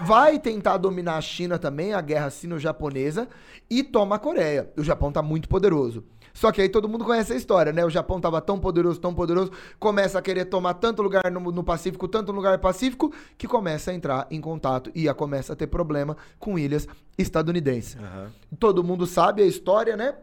vai 0.04 0.38
tentar 0.38 0.76
dominar 0.76 1.16
a 1.16 1.20
China 1.20 1.58
também, 1.58 1.92
a 1.92 2.00
guerra 2.00 2.30
sino-japonesa, 2.30 3.28
e 3.70 3.82
toma 3.82 4.16
a 4.16 4.18
Coreia. 4.18 4.70
O 4.76 4.82
Japão 4.82 5.12
tá 5.12 5.22
muito 5.22 5.48
poderoso. 5.48 6.04
Só 6.32 6.52
que 6.52 6.62
aí 6.62 6.68
todo 6.68 6.88
mundo 6.88 7.04
conhece 7.04 7.32
a 7.32 7.36
história, 7.36 7.72
né? 7.72 7.84
O 7.84 7.90
Japão 7.90 8.20
tava 8.20 8.40
tão 8.40 8.60
poderoso, 8.60 9.00
tão 9.00 9.12
poderoso, 9.12 9.50
começa 9.78 10.20
a 10.20 10.22
querer 10.22 10.44
tomar 10.44 10.74
tanto 10.74 11.02
lugar 11.02 11.30
no, 11.32 11.40
no 11.40 11.64
Pacífico, 11.64 12.06
tanto 12.06 12.30
lugar 12.30 12.52
no 12.52 12.58
Pacífico, 12.60 13.12
que 13.36 13.48
começa 13.48 13.90
a 13.90 13.94
entrar 13.94 14.26
em 14.30 14.40
contato 14.40 14.90
e 14.94 15.08
a 15.08 15.14
começa 15.14 15.54
a 15.54 15.56
ter 15.56 15.66
problema 15.66 16.16
com 16.38 16.56
ilhas 16.56 16.86
estadunidenses. 17.18 17.96
Aham. 17.96 18.30
Todo 18.56 18.84
mundo 18.84 19.04
sabe 19.04 19.42
a 19.42 19.46
história, 19.46 19.96
né? 19.96 20.14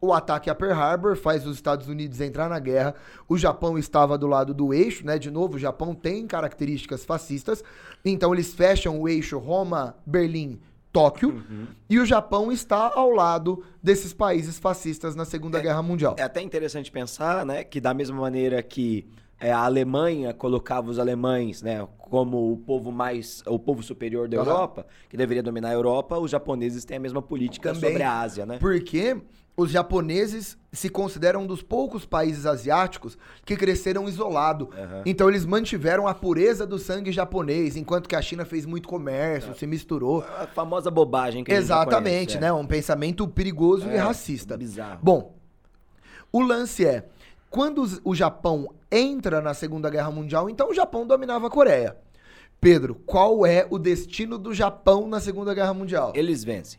O 0.00 0.14
ataque 0.14 0.48
a 0.48 0.54
Pearl 0.54 0.72
Harbor 0.72 1.14
faz 1.14 1.46
os 1.46 1.56
Estados 1.56 1.86
Unidos 1.86 2.20
entrar 2.22 2.48
na 2.48 2.58
guerra. 2.58 2.94
O 3.28 3.36
Japão 3.36 3.76
estava 3.76 4.16
do 4.16 4.26
lado 4.26 4.54
do 4.54 4.72
eixo, 4.72 5.04
né? 5.04 5.18
De 5.18 5.30
novo, 5.30 5.56
o 5.56 5.58
Japão 5.58 5.94
tem 5.94 6.26
características 6.26 7.04
fascistas. 7.04 7.62
Então 8.02 8.32
eles 8.32 8.54
fecham 8.54 8.98
o 8.98 9.06
eixo 9.06 9.38
Roma, 9.38 9.94
Berlim, 10.06 10.58
Tóquio. 10.90 11.44
E 11.88 11.98
o 11.98 12.06
Japão 12.06 12.50
está 12.50 12.92
ao 12.94 13.10
lado 13.10 13.62
desses 13.82 14.14
países 14.14 14.58
fascistas 14.58 15.14
na 15.14 15.26
Segunda 15.26 15.60
Guerra 15.60 15.82
Mundial. 15.82 16.16
É 16.18 16.22
até 16.22 16.40
interessante 16.40 16.90
pensar, 16.90 17.44
né, 17.44 17.62
que 17.62 17.78
da 17.78 17.92
mesma 17.92 18.18
maneira 18.18 18.62
que 18.62 19.06
é, 19.38 19.52
a 19.52 19.64
Alemanha 19.64 20.34
colocava 20.34 20.90
os 20.90 20.98
alemães, 20.98 21.62
né, 21.62 21.86
como 21.98 22.52
o 22.52 22.56
povo 22.56 22.90
mais, 22.90 23.42
o 23.46 23.58
povo 23.58 23.82
superior 23.82 24.28
da 24.28 24.38
Aham. 24.38 24.50
Europa, 24.50 24.86
que 25.08 25.16
deveria 25.16 25.42
dominar 25.42 25.68
a 25.68 25.72
Europa, 25.72 26.18
os 26.18 26.30
japoneses 26.30 26.84
têm 26.84 26.96
a 26.96 27.00
mesma 27.00 27.22
política 27.22 27.72
Também. 27.72 27.90
sobre 27.90 28.02
a 28.02 28.20
Ásia, 28.20 28.44
né? 28.44 28.58
Porque 28.58 29.16
os 29.56 29.70
japoneses 29.70 30.56
se 30.72 30.88
consideram 30.88 31.42
um 31.42 31.46
dos 31.46 31.62
poucos 31.62 32.06
países 32.06 32.46
asiáticos 32.46 33.18
que 33.44 33.56
cresceram 33.56 34.08
isolado. 34.08 34.70
Aham. 34.72 35.02
Então 35.04 35.28
eles 35.28 35.44
mantiveram 35.44 36.06
a 36.06 36.14
pureza 36.14 36.66
do 36.66 36.78
sangue 36.78 37.12
japonês, 37.12 37.76
enquanto 37.76 38.08
que 38.08 38.16
a 38.16 38.22
China 38.22 38.44
fez 38.44 38.64
muito 38.64 38.88
comércio, 38.88 39.54
se 39.54 39.66
misturou. 39.66 40.24
A 40.38 40.46
famosa 40.46 40.90
bobagem 40.90 41.44
que 41.44 41.52
Exatamente, 41.52 42.34
conhece, 42.34 42.36
é. 42.36 42.40
né? 42.40 42.52
Um 42.52 42.66
pensamento 42.66 43.26
perigoso 43.28 43.86
e 43.88 43.94
É, 43.94 43.98
racista. 43.98 44.56
bizarro. 44.56 45.00
Bom, 45.02 45.34
o 46.32 46.40
lance 46.40 46.86
é, 46.86 47.06
quando 47.50 47.84
o 48.04 48.14
Japão 48.14 48.72
entra 48.90 49.40
na 49.40 49.52
Segunda 49.52 49.90
Guerra 49.90 50.10
Mundial, 50.10 50.48
então 50.48 50.70
o 50.70 50.74
Japão 50.74 51.06
dominava 51.06 51.48
a 51.48 51.50
Coreia. 51.50 51.96
Pedro, 52.60 52.94
qual 53.06 53.44
é 53.46 53.66
o 53.70 53.78
destino 53.78 54.38
do 54.38 54.52
Japão 54.54 55.08
na 55.08 55.18
Segunda 55.18 55.54
Guerra 55.54 55.72
Mundial? 55.74 56.12
Eles 56.14 56.44
vencem. 56.44 56.78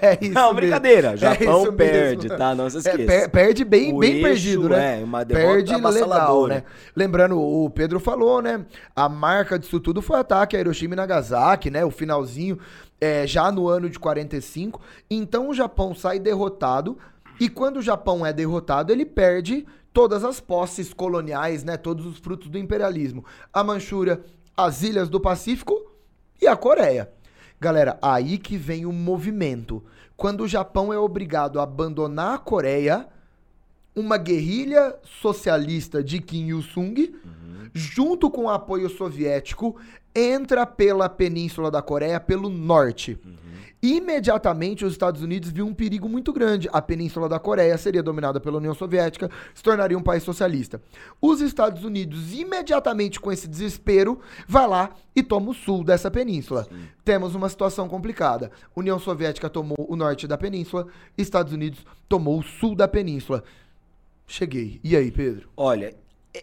É 0.00 0.18
isso 0.20 0.32
Não, 0.34 0.42
mesmo. 0.48 0.54
brincadeira. 0.54 1.08
É 1.12 1.16
Japão 1.16 1.62
isso 1.62 1.72
perde, 1.72 2.22
mesmo. 2.28 2.38
tá? 2.38 2.54
Não 2.54 2.68
se 2.70 2.76
É, 2.76 2.80
esqueça. 2.80 3.04
per- 3.06 3.30
perde 3.30 3.64
bem, 3.64 3.92
O 3.94 3.98
bem 3.98 4.12
eixo, 4.14 4.22
perdido, 4.24 4.68
né? 4.68 5.00
é, 5.00 5.04
uma 5.04 5.24
perde 5.24 5.74
legal, 5.74 6.46
né? 6.46 6.64
Lembrando, 6.94 7.40
o 7.40 7.68
Pedro 7.70 7.98
falou, 8.00 8.40
né? 8.42 8.64
A 8.94 9.08
marca 9.08 9.58
disso 9.58 9.78
tudo 9.80 10.00
foi 10.02 10.16
o 10.16 10.20
ataque 10.20 10.56
a 10.56 10.60
Hiroshima 10.60 10.94
e 10.94 10.96
Nagasaki, 10.96 11.70
né? 11.70 11.84
O 11.84 11.90
finalzinho, 11.90 12.58
é, 13.00 13.26
já 13.26 13.50
no 13.50 13.68
ano 13.68 13.88
de 13.90 13.98
45. 13.98 14.80
Então 15.10 15.48
o 15.48 15.54
Japão 15.54 15.94
sai 15.94 16.18
derrotado. 16.18 16.96
E 17.40 17.48
quando 17.48 17.78
o 17.78 17.82
Japão 17.82 18.24
é 18.24 18.32
derrotado, 18.32 18.92
ele 18.92 19.04
perde 19.04 19.66
todas 19.92 20.22
as 20.24 20.38
posses 20.40 20.92
coloniais, 20.94 21.64
né? 21.64 21.76
Todos 21.76 22.06
os 22.06 22.18
frutos 22.18 22.48
do 22.48 22.58
imperialismo. 22.58 23.24
A 23.52 23.64
Manchúria, 23.64 24.20
as 24.56 24.82
ilhas 24.82 25.08
do 25.08 25.18
Pacífico 25.20 25.74
e 26.40 26.46
a 26.46 26.54
Coreia. 26.56 27.10
Galera, 27.62 27.96
aí 28.02 28.38
que 28.38 28.56
vem 28.56 28.84
o 28.86 28.92
movimento. 28.92 29.84
Quando 30.16 30.40
o 30.40 30.48
Japão 30.48 30.92
é 30.92 30.98
obrigado 30.98 31.60
a 31.60 31.62
abandonar 31.62 32.34
a 32.34 32.38
Coreia, 32.38 33.06
uma 33.94 34.16
guerrilha 34.18 34.96
socialista 35.04 36.02
de 36.02 36.20
Kim 36.20 36.48
Il-sung, 36.48 37.14
junto 37.72 38.28
com 38.28 38.46
o 38.46 38.50
apoio 38.50 38.90
soviético, 38.90 39.76
entra 40.12 40.66
pela 40.66 41.08
península 41.08 41.70
da 41.70 41.80
Coreia 41.80 42.18
pelo 42.18 42.48
norte. 42.48 43.16
Imediatamente, 43.82 44.84
os 44.84 44.92
Estados 44.92 45.22
Unidos 45.22 45.50
viu 45.50 45.66
um 45.66 45.74
perigo 45.74 46.08
muito 46.08 46.32
grande. 46.32 46.68
A 46.72 46.80
península 46.80 47.28
da 47.28 47.40
Coreia 47.40 47.76
seria 47.76 48.02
dominada 48.02 48.38
pela 48.38 48.58
União 48.58 48.74
Soviética, 48.74 49.28
se 49.52 49.60
tornaria 49.60 49.98
um 49.98 50.02
país 50.02 50.22
socialista. 50.22 50.80
Os 51.20 51.40
Estados 51.40 51.82
Unidos, 51.82 52.32
imediatamente 52.32 53.18
com 53.18 53.32
esse 53.32 53.48
desespero, 53.48 54.20
vai 54.46 54.68
lá 54.68 54.90
e 55.16 55.22
toma 55.22 55.50
o 55.50 55.54
sul 55.54 55.82
dessa 55.82 56.12
península. 56.12 56.68
Temos 57.04 57.34
uma 57.34 57.48
situação 57.48 57.88
complicada. 57.88 58.52
União 58.76 59.00
Soviética 59.00 59.50
tomou 59.50 59.84
o 59.88 59.96
norte 59.96 60.28
da 60.28 60.38
península, 60.38 60.86
Estados 61.18 61.52
Unidos 61.52 61.84
tomou 62.08 62.38
o 62.38 62.42
sul 62.42 62.76
da 62.76 62.86
península. 62.86 63.42
Cheguei. 64.28 64.80
E 64.84 64.96
aí, 64.96 65.10
Pedro? 65.10 65.48
Olha, 65.56 65.92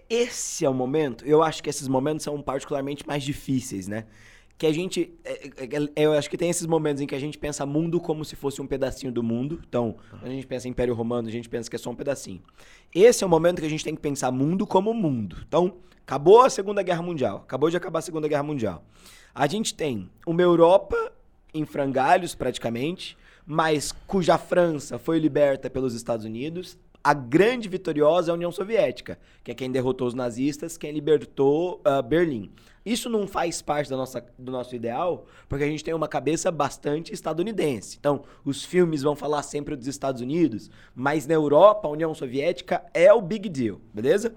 esse 0.10 0.65
é 0.65 0.69
o 0.69 0.73
momento, 0.73 1.25
eu 1.25 1.41
acho 1.41 1.63
que 1.63 1.69
esses 1.69 1.88
momentos 1.88 2.23
são 2.23 2.41
particularmente 2.41 3.08
mais 3.08 3.23
difíceis, 3.23 3.88
né? 3.88 4.06
Que 4.60 4.67
a 4.67 4.74
gente. 4.74 5.17
é, 5.24 5.48
é, 5.48 5.69
é, 5.95 6.04
Eu 6.04 6.12
acho 6.12 6.30
que 6.30 6.38
tem 6.38 6.50
esses 6.50 6.67
momentos 6.67 7.02
em 7.02 7.08
que 7.08 7.15
a 7.15 7.19
gente 7.19 7.38
pensa 7.38 7.65
mundo 7.65 8.00
como 8.02 8.26
se 8.26 8.36
fosse 8.36 8.62
um 8.62 8.67
pedacinho 8.67 9.10
do 9.10 9.24
mundo. 9.24 9.62
Então, 9.67 9.95
a 10.22 10.28
gente 10.28 10.45
pensa 10.45 10.67
em 10.67 10.72
Império 10.72 10.93
Romano, 10.93 11.30
a 11.30 11.32
gente 11.32 11.48
pensa 11.48 11.69
que 11.69 11.78
é 11.78 11.80
só 11.80 11.89
um 11.89 11.95
pedacinho. 11.95 12.41
Esse 12.93 13.24
é 13.24 13.28
o 13.28 13.30
momento 13.30 13.62
que 13.62 13.65
a 13.65 13.69
gente 13.69 13.86
tem 13.86 13.95
que 13.95 14.02
pensar 14.02 14.30
mundo 14.32 14.67
como 14.67 14.93
mundo. 14.93 15.38
Então, 15.48 15.78
acabou 16.06 16.41
a 16.41 16.50
Segunda 16.50 16.84
Guerra 16.84 17.02
Mundial. 17.02 17.38
Acabou 17.38 17.69
de 17.69 17.78
acabar 17.78 18.00
a 18.00 18.02
Segunda 18.02 18.28
Guerra 18.28 18.43
Mundial. 18.43 18.84
A 19.34 19.48
gente 19.48 19.74
tem 19.74 20.10
uma 20.28 20.41
Europa 20.41 20.98
em 21.54 21.65
frangalhos, 21.65 22.36
praticamente, 22.36 23.17
mas 23.45 23.93
cuja 24.06 24.38
França 24.38 25.00
foi 25.00 25.19
liberta 25.19 25.69
pelos 25.69 25.93
Estados 25.93 26.26
Unidos. 26.26 26.78
A 27.02 27.13
grande 27.13 27.69
vitoriosa 27.69 28.30
é 28.30 28.32
a 28.32 28.36
União 28.36 28.52
Soviética, 28.52 29.17
que 29.41 29.52
é 29.52 29.56
quem 29.56 29.72
derrotou 29.72 30.06
os 30.06 30.13
nazistas, 30.13 30.78
quem 30.78 30.91
libertou 30.91 31.80
ah, 31.86 32.02
Berlim. 32.02 32.52
Isso 32.89 33.08
não 33.08 33.28
faz 33.28 33.62
parte 33.62 33.88
da 33.88 33.95
nossa, 33.95 34.25
do 34.36 34.52
nosso 34.52 34.75
ideal, 34.75 35.28
porque 35.47 35.63
a 35.63 35.67
gente 35.67 35.84
tem 35.84 35.93
uma 35.93 36.08
cabeça 36.08 36.49
bastante 36.49 37.13
estadunidense. 37.13 37.97
Então, 37.99 38.23
os 38.43 38.65
filmes 38.65 39.04
vão 39.04 39.15
falar 39.15 39.43
sempre 39.43 39.75
dos 39.75 39.86
Estados 39.86 40.23
Unidos, 40.23 40.71
mas 40.95 41.28
na 41.28 41.36
Europa, 41.36 41.88
a 41.88 41.91
União 41.91 42.15
Soviética 42.15 42.84
é 42.91 43.13
o 43.13 43.21
big 43.21 43.47
deal, 43.47 43.80
beleza? 43.93 44.34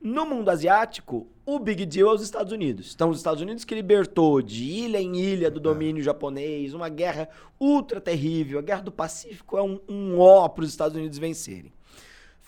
No 0.00 0.26
mundo 0.26 0.48
asiático, 0.48 1.28
o 1.46 1.56
big 1.60 1.86
deal 1.86 2.10
é 2.10 2.14
os 2.14 2.22
Estados 2.22 2.52
Unidos. 2.52 2.92
Então, 2.96 3.10
os 3.10 3.18
Estados 3.18 3.40
Unidos 3.40 3.64
que 3.64 3.76
libertou 3.76 4.42
de 4.42 4.64
ilha 4.64 5.00
em 5.00 5.14
ilha 5.16 5.48
do 5.48 5.60
domínio 5.60 6.02
japonês, 6.02 6.74
uma 6.74 6.88
guerra 6.88 7.28
ultra 7.60 8.00
terrível. 8.00 8.58
A 8.58 8.62
Guerra 8.62 8.82
do 8.82 8.90
Pacífico 8.90 9.56
é 9.56 9.62
um, 9.62 9.78
um 9.88 10.18
ó 10.18 10.48
para 10.48 10.64
os 10.64 10.70
Estados 10.70 10.96
Unidos 10.96 11.16
vencerem. 11.16 11.72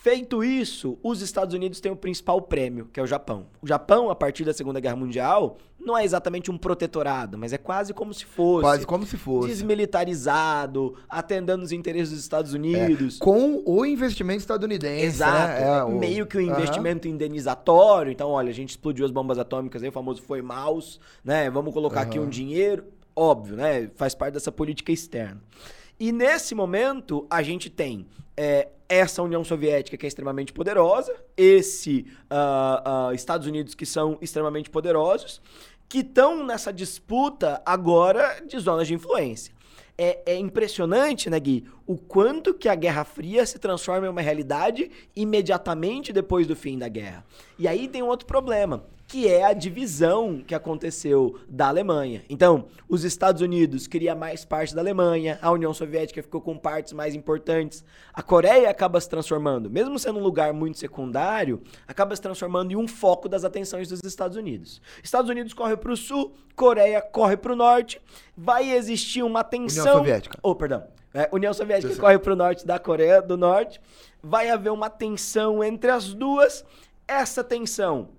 Feito 0.07 0.43
isso, 0.43 0.97
os 1.03 1.21
Estados 1.21 1.53
Unidos 1.53 1.81
têm 1.81 1.91
o 1.91 1.95
principal 1.95 2.41
prêmio, 2.41 2.87
que 2.93 2.99
é 2.99 3.03
o 3.03 3.07
Japão. 3.07 3.47
O 3.61 3.67
Japão, 3.67 4.09
a 4.09 4.15
partir 4.15 4.45
da 4.45 4.53
Segunda 4.53 4.79
Guerra 4.79 4.95
Mundial, 4.95 5.57
não 5.79 5.97
é 5.97 6.03
exatamente 6.05 6.49
um 6.49 6.57
protetorado, 6.57 7.37
mas 7.37 7.51
é 7.51 7.57
quase 7.57 7.93
como 7.93 8.13
se 8.13 8.23
fosse. 8.25 8.61
Quase 8.61 8.85
como 8.85 9.05
se 9.05 9.17
fosse. 9.17 9.49
Desmilitarizado, 9.49 10.95
atendendo 11.09 11.63
os 11.63 11.71
interesses 11.71 12.11
dos 12.11 12.19
Estados 12.21 12.53
Unidos. 12.53 13.17
Com 13.19 13.61
o 13.65 13.85
investimento 13.85 14.39
estadunidense. 14.39 15.05
Exato. 15.05 15.33
Né? 15.61 15.63
É, 15.67 15.83
o- 15.83 15.97
Meio 15.99 16.25
que 16.25 16.37
o 16.37 16.41
investimento 16.41 17.07
indenizatório. 17.07 18.11
Então, 18.11 18.29
olha, 18.29 18.49
a 18.49 18.53
gente 18.53 18.69
explodiu 18.69 19.05
as 19.05 19.11
bombas 19.11 19.37
atômicas 19.37 19.83
aí, 19.83 19.89
o 19.89 19.91
famoso 19.91 20.21
foi 20.21 20.41
maus, 20.41 20.99
né? 21.23 21.49
Vamos 21.49 21.73
colocar 21.73 22.01
aqui 22.01 22.19
um 22.19 22.29
dinheiro. 22.29 22.85
Óbvio, 23.15 23.55
né? 23.55 23.89
Faz 23.95 24.13
parte 24.15 24.35
dessa 24.35 24.51
política 24.51 24.91
externa. 24.91 25.41
E 25.99 26.11
nesse 26.11 26.53
momento, 26.53 27.25
a 27.29 27.41
gente 27.41 27.69
tem 27.69 28.05
é, 28.35 28.67
essa 28.87 29.23
União 29.23 29.43
Soviética 29.43 29.97
que 29.97 30.05
é 30.05 30.07
extremamente 30.07 30.53
poderosa, 30.53 31.15
esse 31.35 32.05
uh, 32.31 33.09
uh, 33.09 33.13
Estados 33.13 33.47
Unidos 33.47 33.73
que 33.73 33.85
são 33.85 34.17
extremamente 34.21 34.69
poderosos, 34.69 35.41
que 35.89 35.99
estão 35.99 36.45
nessa 36.45 36.71
disputa 36.71 37.61
agora 37.65 38.41
de 38.45 38.59
zonas 38.59 38.87
de 38.87 38.93
influência. 38.93 39.55
É, 39.97 40.33
é, 40.33 40.35
impressionante, 40.37 41.27
né, 41.27 41.39
Gui, 41.39 41.65
o 41.87 41.97
quanto 41.97 42.53
que 42.53 42.69
a 42.69 42.75
Guerra 42.75 43.03
Fria 43.03 43.43
se 43.47 43.57
transforma 43.57 44.05
em 44.05 44.09
uma 44.09 44.21
realidade 44.21 44.91
imediatamente 45.15 46.13
depois 46.13 46.45
do 46.45 46.55
fim 46.55 46.77
da 46.77 46.87
guerra. 46.87 47.25
E 47.57 47.67
aí 47.67 47.87
tem 47.87 48.03
um 48.03 48.07
outro 48.07 48.27
problema 48.27 48.85
que 49.07 49.25
é 49.25 49.45
a 49.45 49.53
divisão 49.53 50.43
que 50.45 50.53
aconteceu 50.53 51.39
da 51.47 51.69
Alemanha. 51.69 52.23
Então, 52.29 52.65
os 52.89 53.05
Estados 53.05 53.41
Unidos 53.41 53.87
queria 53.87 54.13
mais 54.13 54.43
parte 54.43 54.75
da 54.75 54.81
Alemanha, 54.81 55.39
a 55.41 55.49
União 55.49 55.73
Soviética 55.73 56.21
ficou 56.21 56.41
com 56.41 56.57
partes 56.57 56.91
mais 56.91 57.15
importantes. 57.15 57.85
A 58.13 58.21
Coreia 58.21 58.69
acaba 58.69 58.99
se 58.99 59.09
transformando, 59.09 59.69
mesmo 59.69 59.97
sendo 59.97 60.19
um 60.19 60.23
lugar 60.23 60.51
muito 60.51 60.77
secundário, 60.77 61.61
acaba 61.87 62.13
se 62.15 62.21
transformando 62.21 62.73
em 62.73 62.75
um 62.75 62.87
foco 62.87 63.29
das 63.29 63.45
atenções 63.45 63.87
dos 63.87 64.01
Estados 64.03 64.35
Unidos. 64.35 64.81
Estados 65.01 65.29
Unidos 65.31 65.53
corre 65.53 65.77
para 65.77 65.93
o 65.93 65.97
sul, 65.97 66.33
Coreia 66.53 67.01
corre 67.01 67.37
para 67.37 67.53
o 67.53 67.55
norte, 67.55 68.01
vai 68.35 68.71
existir 68.71 69.23
uma 69.23 69.41
tensão. 69.41 69.83
União 69.83 69.97
Soviética. 69.99 70.37
Oh, 70.43 70.53
perdão. 70.53 70.83
É, 71.13 71.29
União 71.31 71.53
Soviética 71.53 71.95
corre 71.95 72.19
para 72.19 72.33
o 72.33 72.35
norte 72.35 72.67
da 72.67 72.77
Coreia 72.77 73.21
do 73.21 73.37
Norte. 73.37 73.79
Vai 74.21 74.49
haver 74.49 74.71
uma 74.71 74.89
tensão 74.89 75.63
entre 75.63 75.89
as 75.89 76.13
duas. 76.13 76.65
Essa 77.07 77.43
tensão 77.43 78.09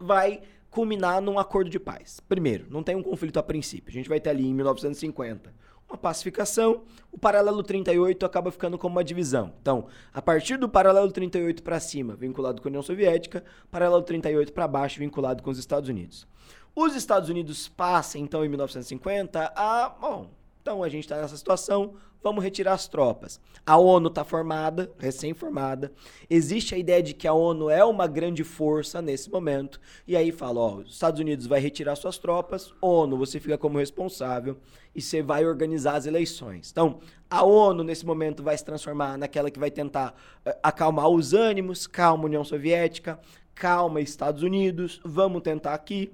vai 0.00 0.42
culminar 0.70 1.20
num 1.20 1.38
acordo 1.38 1.70
de 1.70 1.78
paz. 1.78 2.20
Primeiro, 2.20 2.66
não 2.68 2.82
tem 2.82 2.96
um 2.96 3.02
conflito 3.02 3.38
a 3.38 3.42
princípio. 3.42 3.90
A 3.90 3.92
gente 3.92 4.08
vai 4.08 4.20
ter 4.20 4.30
ali 4.30 4.46
em 4.46 4.54
1950 4.54 5.64
uma 5.88 5.98
pacificação, 5.98 6.82
o 7.12 7.18
paralelo 7.18 7.62
38 7.62 8.26
acaba 8.26 8.50
ficando 8.50 8.76
como 8.76 8.96
uma 8.96 9.04
divisão. 9.04 9.52
Então, 9.60 9.86
a 10.12 10.20
partir 10.20 10.56
do 10.56 10.68
paralelo 10.68 11.10
38 11.10 11.62
para 11.62 11.78
cima, 11.78 12.16
vinculado 12.16 12.60
com 12.60 12.68
a 12.68 12.70
União 12.70 12.82
Soviética, 12.82 13.44
paralelo 13.70 14.02
38 14.02 14.52
para 14.52 14.66
baixo, 14.66 14.98
vinculado 14.98 15.42
com 15.42 15.50
os 15.50 15.58
Estados 15.58 15.88
Unidos. 15.88 16.26
Os 16.74 16.96
Estados 16.96 17.28
Unidos 17.28 17.68
passam, 17.68 18.20
então, 18.20 18.44
em 18.44 18.48
1950, 18.48 19.52
a. 19.54 19.88
Bom, 19.88 20.30
então 20.60 20.82
a 20.82 20.88
gente 20.88 21.04
está 21.04 21.20
nessa 21.20 21.36
situação, 21.36 21.94
vamos 22.24 22.42
retirar 22.42 22.72
as 22.72 22.88
tropas. 22.88 23.38
A 23.66 23.76
ONU 23.76 24.08
está 24.08 24.24
formada, 24.24 24.90
recém-formada. 24.98 25.92
Existe 26.28 26.74
a 26.74 26.78
ideia 26.78 27.02
de 27.02 27.12
que 27.12 27.28
a 27.28 27.34
ONU 27.34 27.68
é 27.68 27.84
uma 27.84 28.06
grande 28.06 28.42
força 28.42 29.02
nesse 29.02 29.30
momento. 29.30 29.78
E 30.08 30.16
aí 30.16 30.32
fala, 30.32 30.58
ó, 30.58 30.74
os 30.76 30.94
Estados 30.94 31.20
Unidos 31.20 31.46
vai 31.46 31.60
retirar 31.60 31.94
suas 31.96 32.16
tropas, 32.16 32.72
ONU, 32.80 33.18
você 33.18 33.38
fica 33.38 33.58
como 33.58 33.78
responsável 33.78 34.56
e 34.94 35.02
você 35.02 35.22
vai 35.22 35.44
organizar 35.44 35.96
as 35.96 36.06
eleições. 36.06 36.70
Então, 36.72 36.98
a 37.28 37.44
ONU 37.44 37.84
nesse 37.84 38.06
momento 38.06 38.42
vai 38.42 38.56
se 38.56 38.64
transformar 38.64 39.18
naquela 39.18 39.50
que 39.50 39.58
vai 39.58 39.70
tentar 39.70 40.14
uh, 40.46 40.52
acalmar 40.62 41.08
os 41.08 41.34
ânimos, 41.34 41.86
calma 41.86 42.24
União 42.24 42.42
Soviética, 42.42 43.20
calma 43.54 44.00
Estados 44.00 44.42
Unidos, 44.42 44.98
vamos 45.04 45.42
tentar 45.42 45.74
aqui. 45.74 46.10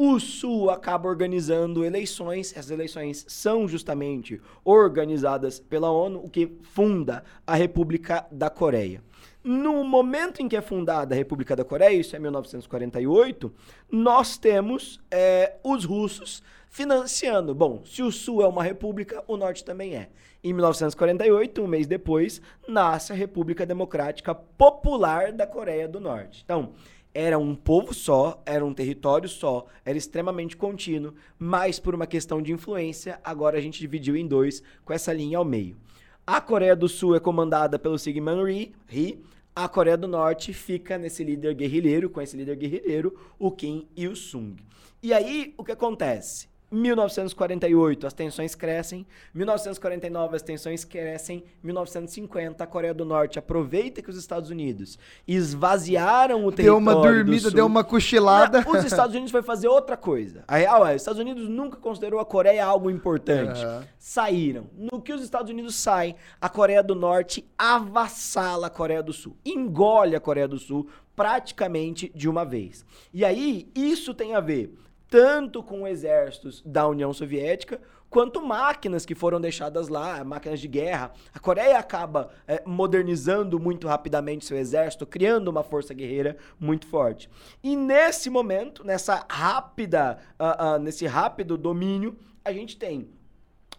O 0.00 0.20
Sul 0.20 0.70
acaba 0.70 1.08
organizando 1.08 1.84
eleições, 1.84 2.56
essas 2.56 2.70
eleições 2.70 3.24
são 3.26 3.66
justamente 3.66 4.40
organizadas 4.64 5.58
pela 5.58 5.90
ONU, 5.90 6.20
o 6.24 6.30
que 6.30 6.56
funda 6.62 7.24
a 7.44 7.56
República 7.56 8.24
da 8.30 8.48
Coreia. 8.48 9.02
No 9.42 9.82
momento 9.82 10.40
em 10.40 10.48
que 10.48 10.54
é 10.54 10.60
fundada 10.60 11.16
a 11.16 11.18
República 11.18 11.56
da 11.56 11.64
Coreia, 11.64 11.98
isso 11.98 12.14
é 12.14 12.18
1948, 12.20 13.52
nós 13.90 14.38
temos 14.38 15.00
é, 15.10 15.56
os 15.64 15.84
russos 15.84 16.44
financiando. 16.70 17.52
Bom, 17.52 17.82
se 17.84 18.00
o 18.00 18.12
Sul 18.12 18.40
é 18.40 18.46
uma 18.46 18.62
república, 18.62 19.24
o 19.26 19.36
Norte 19.36 19.64
também 19.64 19.96
é. 19.96 20.10
Em 20.44 20.52
1948, 20.52 21.60
um 21.60 21.66
mês 21.66 21.88
depois, 21.88 22.40
nasce 22.68 23.12
a 23.12 23.16
República 23.16 23.66
Democrática 23.66 24.32
Popular 24.32 25.32
da 25.32 25.44
Coreia 25.44 25.88
do 25.88 25.98
Norte. 25.98 26.42
Então, 26.44 26.72
era 27.20 27.36
um 27.36 27.52
povo 27.52 27.92
só, 27.92 28.40
era 28.46 28.64
um 28.64 28.72
território 28.72 29.28
só, 29.28 29.66
era 29.84 29.98
extremamente 29.98 30.56
contínuo, 30.56 31.14
mas 31.36 31.80
por 31.80 31.92
uma 31.92 32.06
questão 32.06 32.40
de 32.40 32.52
influência, 32.52 33.18
agora 33.24 33.58
a 33.58 33.60
gente 33.60 33.80
dividiu 33.80 34.16
em 34.16 34.24
dois, 34.24 34.62
com 34.84 34.92
essa 34.92 35.12
linha 35.12 35.36
ao 35.36 35.44
meio. 35.44 35.76
A 36.24 36.40
Coreia 36.40 36.76
do 36.76 36.88
Sul 36.88 37.16
é 37.16 37.20
comandada 37.20 37.76
pelo 37.76 37.98
Syngman 37.98 38.44
Rhee, 38.86 39.20
a 39.52 39.68
Coreia 39.68 39.96
do 39.96 40.06
Norte 40.06 40.52
fica 40.52 40.96
nesse 40.96 41.24
líder 41.24 41.56
guerrilheiro, 41.56 42.08
com 42.08 42.20
esse 42.20 42.36
líder 42.36 42.54
guerrilheiro, 42.54 43.18
o 43.36 43.50
Kim 43.50 43.88
Il-sung. 43.96 44.54
E 45.02 45.12
aí, 45.12 45.52
o 45.58 45.64
que 45.64 45.72
acontece? 45.72 46.48
1948 46.70 48.06
as 48.06 48.12
tensões 48.12 48.54
crescem, 48.54 49.06
1949 49.34 50.36
as 50.36 50.42
tensões 50.42 50.84
crescem, 50.84 51.42
1950 51.62 52.62
a 52.62 52.66
Coreia 52.66 52.92
do 52.92 53.04
Norte 53.04 53.38
aproveita 53.38 54.02
que 54.02 54.10
os 54.10 54.16
Estados 54.16 54.50
Unidos 54.50 54.98
esvaziaram 55.26 56.44
o 56.44 56.52
território 56.52 56.64
Deu 56.64 56.76
uma 56.76 56.94
dormida, 56.94 57.50
deu 57.50 57.66
uma 57.66 57.82
cochilada. 57.82 58.62
Não, 58.62 58.72
os 58.72 58.84
Estados 58.84 59.14
Unidos 59.14 59.30
foi 59.30 59.42
fazer 59.42 59.68
outra 59.68 59.96
coisa. 59.96 60.44
A 60.46 60.56
real 60.56 60.86
é, 60.86 60.94
os 60.94 61.02
Estados 61.02 61.20
Unidos 61.20 61.48
nunca 61.48 61.78
considerou 61.78 62.20
a 62.20 62.24
Coreia 62.24 62.64
algo 62.64 62.90
importante. 62.90 63.64
Uhum. 63.64 63.82
Saíram. 63.98 64.66
No 64.76 65.00
que 65.00 65.12
os 65.12 65.22
Estados 65.22 65.50
Unidos 65.50 65.74
saem, 65.74 66.14
a 66.40 66.48
Coreia 66.48 66.82
do 66.82 66.94
Norte 66.94 67.48
avassala 67.56 68.66
a 68.66 68.70
Coreia 68.70 69.02
do 69.02 69.12
Sul. 69.12 69.36
Engole 69.44 70.14
a 70.14 70.20
Coreia 70.20 70.48
do 70.48 70.58
Sul 70.58 70.88
praticamente 71.16 72.12
de 72.14 72.28
uma 72.28 72.44
vez. 72.44 72.84
E 73.12 73.24
aí, 73.24 73.68
isso 73.74 74.14
tem 74.14 74.34
a 74.34 74.40
ver 74.40 74.72
tanto 75.08 75.62
com 75.62 75.86
exércitos 75.86 76.62
da 76.64 76.86
União 76.86 77.12
Soviética 77.12 77.80
quanto 78.10 78.44
máquinas 78.44 79.04
que 79.04 79.14
foram 79.14 79.40
deixadas 79.40 79.88
lá, 79.88 80.24
máquinas 80.24 80.60
de 80.60 80.68
guerra. 80.68 81.12
A 81.32 81.38
Coreia 81.38 81.78
acaba 81.78 82.30
é, 82.46 82.62
modernizando 82.64 83.58
muito 83.58 83.86
rapidamente 83.86 84.44
seu 84.44 84.56
exército, 84.56 85.06
criando 85.06 85.48
uma 85.48 85.62
força 85.62 85.92
guerreira 85.92 86.36
muito 86.58 86.86
forte. 86.86 87.28
E 87.62 87.76
nesse 87.76 88.30
momento, 88.30 88.84
nessa 88.84 89.26
rápida, 89.30 90.18
uh, 90.40 90.76
uh, 90.76 90.78
nesse 90.78 91.06
rápido 91.06 91.56
domínio, 91.56 92.16
a 92.44 92.52
gente 92.52 92.76
tem 92.76 93.10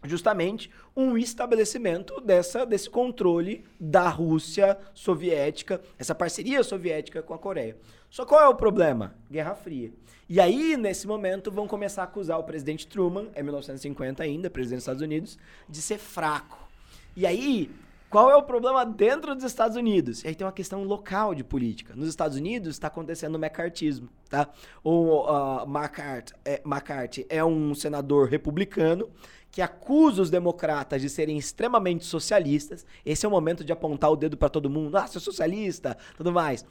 justamente 0.03 0.71
um 0.95 1.17
estabelecimento 1.17 2.21
dessa, 2.21 2.65
desse 2.65 2.89
controle 2.89 3.65
da 3.79 4.07
Rússia 4.09 4.77
soviética, 4.93 5.81
essa 5.97 6.15
parceria 6.15 6.63
soviética 6.63 7.21
com 7.21 7.33
a 7.33 7.39
Coreia. 7.39 7.77
Só 8.09 8.25
qual 8.25 8.41
é 8.41 8.47
o 8.47 8.55
problema? 8.55 9.15
Guerra 9.29 9.55
Fria. 9.55 9.91
E 10.27 10.39
aí, 10.39 10.77
nesse 10.77 11.07
momento, 11.07 11.51
vão 11.51 11.67
começar 11.67 12.03
a 12.03 12.05
acusar 12.05 12.39
o 12.39 12.43
presidente 12.43 12.87
Truman, 12.87 13.27
é 13.33 13.41
1950 13.41 14.23
ainda, 14.23 14.49
presidente 14.49 14.77
dos 14.77 14.83
Estados 14.83 15.01
Unidos, 15.01 15.37
de 15.67 15.81
ser 15.81 15.97
fraco. 15.97 16.69
E 17.15 17.25
aí, 17.25 17.69
qual 18.09 18.31
é 18.31 18.35
o 18.35 18.41
problema 18.41 18.83
dentro 18.83 19.35
dos 19.35 19.43
Estados 19.43 19.77
Unidos? 19.77 20.23
E 20.23 20.27
aí 20.27 20.35
tem 20.35 20.45
uma 20.45 20.51
questão 20.51 20.83
local 20.83 21.35
de 21.35 21.43
política. 21.43 21.93
Nos 21.95 22.09
Estados 22.09 22.37
Unidos 22.37 22.69
está 22.69 22.87
acontecendo 22.87 23.35
o 23.35 23.37
McCarthyismo, 23.37 24.09
tá? 24.27 24.49
O 24.83 25.21
uh, 25.21 25.63
McCarthy, 25.69 26.33
é, 26.43 26.61
McCarthy 26.65 27.25
é 27.29 27.45
um 27.45 27.75
senador 27.75 28.27
republicano 28.27 29.09
que 29.51 29.61
acusa 29.61 30.21
os 30.21 30.29
democratas 30.29 31.01
de 31.01 31.09
serem 31.09 31.37
extremamente 31.37 32.05
socialistas. 32.05 32.85
Esse 33.05 33.25
é 33.25 33.29
o 33.29 33.31
momento 33.31 33.63
de 33.63 33.71
apontar 33.71 34.11
o 34.11 34.15
dedo 34.15 34.37
para 34.37 34.49
todo 34.49 34.69
mundo. 34.69 34.95
Ah, 34.97 35.07
sou 35.07 35.21
socialista, 35.21 35.97
tudo 36.15 36.31
mais. 36.31 36.65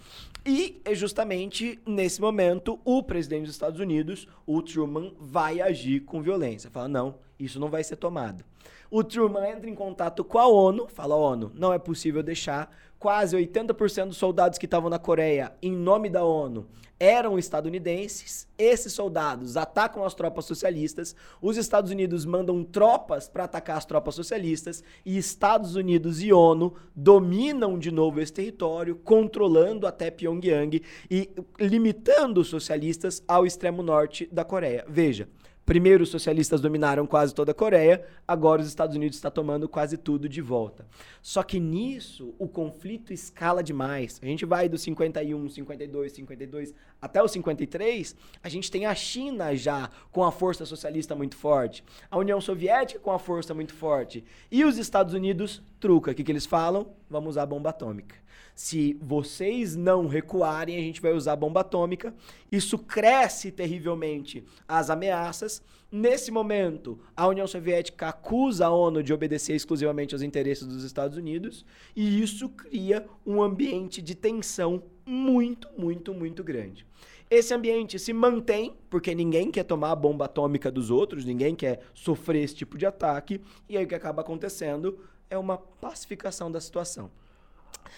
E 0.46 0.80
é 0.84 0.94
justamente 0.94 1.78
nesse 1.86 2.20
momento 2.20 2.80
o 2.84 3.02
presidente 3.02 3.46
dos 3.46 3.54
Estados 3.54 3.80
Unidos, 3.80 4.28
o 4.46 4.62
Truman, 4.62 5.12
vai 5.18 5.60
agir 5.60 6.00
com 6.00 6.22
violência. 6.22 6.70
Fala: 6.70 6.88
não, 6.88 7.16
isso 7.38 7.58
não 7.58 7.68
vai 7.68 7.82
ser 7.82 7.96
tomado. 7.96 8.44
O 8.90 9.04
Truman 9.04 9.46
entra 9.46 9.68
em 9.68 9.74
contato 9.74 10.24
com 10.24 10.38
a 10.38 10.46
ONU, 10.46 10.88
fala: 10.88 11.14
ONU, 11.14 11.52
não 11.54 11.72
é 11.72 11.78
possível 11.78 12.22
deixar 12.22 12.74
quase 12.98 13.36
80% 13.36 14.08
dos 14.08 14.16
soldados 14.16 14.58
que 14.58 14.66
estavam 14.66 14.90
na 14.90 14.98
Coreia, 14.98 15.52
em 15.62 15.72
nome 15.72 16.10
da 16.10 16.24
ONU, 16.24 16.66
eram 16.98 17.38
estadunidenses. 17.38 18.48
Esses 18.58 18.92
soldados 18.92 19.56
atacam 19.56 20.04
as 20.04 20.14
tropas 20.14 20.44
socialistas. 20.44 21.14
Os 21.40 21.56
Estados 21.56 21.90
Unidos 21.90 22.24
mandam 22.24 22.64
tropas 22.64 23.28
para 23.28 23.44
atacar 23.44 23.76
as 23.76 23.84
tropas 23.84 24.14
socialistas. 24.14 24.82
E 25.06 25.16
Estados 25.16 25.76
Unidos 25.76 26.20
e 26.22 26.32
ONU 26.32 26.74
dominam 26.94 27.78
de 27.78 27.92
novo 27.92 28.20
esse 28.20 28.32
território, 28.32 28.96
controlando 28.96 29.86
até 29.86 30.10
Pyongyang 30.10 30.82
e 31.08 31.30
limitando 31.60 32.40
os 32.40 32.48
socialistas 32.48 33.22
ao 33.28 33.46
extremo 33.46 33.82
norte 33.82 34.28
da 34.32 34.44
Coreia. 34.44 34.84
Veja. 34.88 35.28
Primeiro 35.68 36.02
os 36.02 36.08
socialistas 36.08 36.62
dominaram 36.62 37.06
quase 37.06 37.34
toda 37.34 37.50
a 37.50 37.54
Coreia, 37.54 38.02
agora 38.26 38.62
os 38.62 38.66
Estados 38.66 38.96
Unidos 38.96 39.18
está 39.18 39.30
tomando 39.30 39.68
quase 39.68 39.98
tudo 39.98 40.26
de 40.26 40.40
volta. 40.40 40.86
Só 41.20 41.42
que 41.42 41.60
nisso 41.60 42.34
o 42.38 42.48
conflito 42.48 43.12
escala 43.12 43.62
demais. 43.62 44.18
A 44.22 44.24
gente 44.24 44.46
vai 44.46 44.66
do 44.66 44.78
51, 44.78 45.46
52, 45.50 46.12
52 46.12 46.74
até 47.00 47.22
o 47.22 47.28
53, 47.28 48.16
a 48.42 48.48
gente 48.48 48.70
tem 48.70 48.86
a 48.86 48.94
China 48.94 49.54
já 49.54 49.90
com 50.10 50.24
a 50.24 50.32
força 50.32 50.66
socialista 50.66 51.14
muito 51.14 51.36
forte, 51.36 51.84
a 52.10 52.18
União 52.18 52.40
Soviética 52.40 53.00
com 53.00 53.12
a 53.12 53.18
força 53.18 53.54
muito 53.54 53.72
forte, 53.72 54.24
e 54.50 54.64
os 54.64 54.78
Estados 54.78 55.14
Unidos 55.14 55.62
truca. 55.78 56.10
O 56.10 56.14
que, 56.14 56.24
que 56.24 56.32
eles 56.32 56.46
falam? 56.46 56.88
Vamos 57.08 57.30
usar 57.30 57.46
bomba 57.46 57.70
atômica. 57.70 58.16
Se 58.58 58.98
vocês 59.00 59.76
não 59.76 60.08
recuarem, 60.08 60.76
a 60.76 60.80
gente 60.80 61.00
vai 61.00 61.12
usar 61.12 61.36
bomba 61.36 61.60
atômica. 61.60 62.12
Isso 62.50 62.76
cresce 62.76 63.52
terrivelmente 63.52 64.44
as 64.66 64.90
ameaças. 64.90 65.62
Nesse 65.92 66.32
momento, 66.32 66.98
a 67.16 67.28
União 67.28 67.46
Soviética 67.46 68.08
acusa 68.08 68.66
a 68.66 68.70
ONU 68.70 69.00
de 69.00 69.14
obedecer 69.14 69.54
exclusivamente 69.54 70.12
aos 70.12 70.22
interesses 70.22 70.66
dos 70.66 70.82
Estados 70.82 71.16
Unidos, 71.16 71.64
e 71.94 72.20
isso 72.20 72.48
cria 72.48 73.06
um 73.24 73.40
ambiente 73.40 74.02
de 74.02 74.14
tensão 74.16 74.82
muito, 75.08 75.68
muito, 75.76 76.12
muito 76.12 76.44
grande. 76.44 76.86
Esse 77.30 77.54
ambiente 77.54 77.98
se 77.98 78.12
mantém, 78.12 78.74
porque 78.90 79.14
ninguém 79.14 79.50
quer 79.50 79.64
tomar 79.64 79.92
a 79.92 79.96
bomba 79.96 80.26
atômica 80.26 80.70
dos 80.70 80.90
outros, 80.90 81.24
ninguém 81.24 81.54
quer 81.54 81.80
sofrer 81.94 82.42
esse 82.42 82.54
tipo 82.54 82.76
de 82.76 82.84
ataque, 82.84 83.40
e 83.68 83.76
aí 83.76 83.84
o 83.84 83.88
que 83.88 83.94
acaba 83.94 84.20
acontecendo 84.20 84.98
é 85.30 85.36
uma 85.36 85.56
pacificação 85.56 86.50
da 86.50 86.60
situação. 86.60 87.10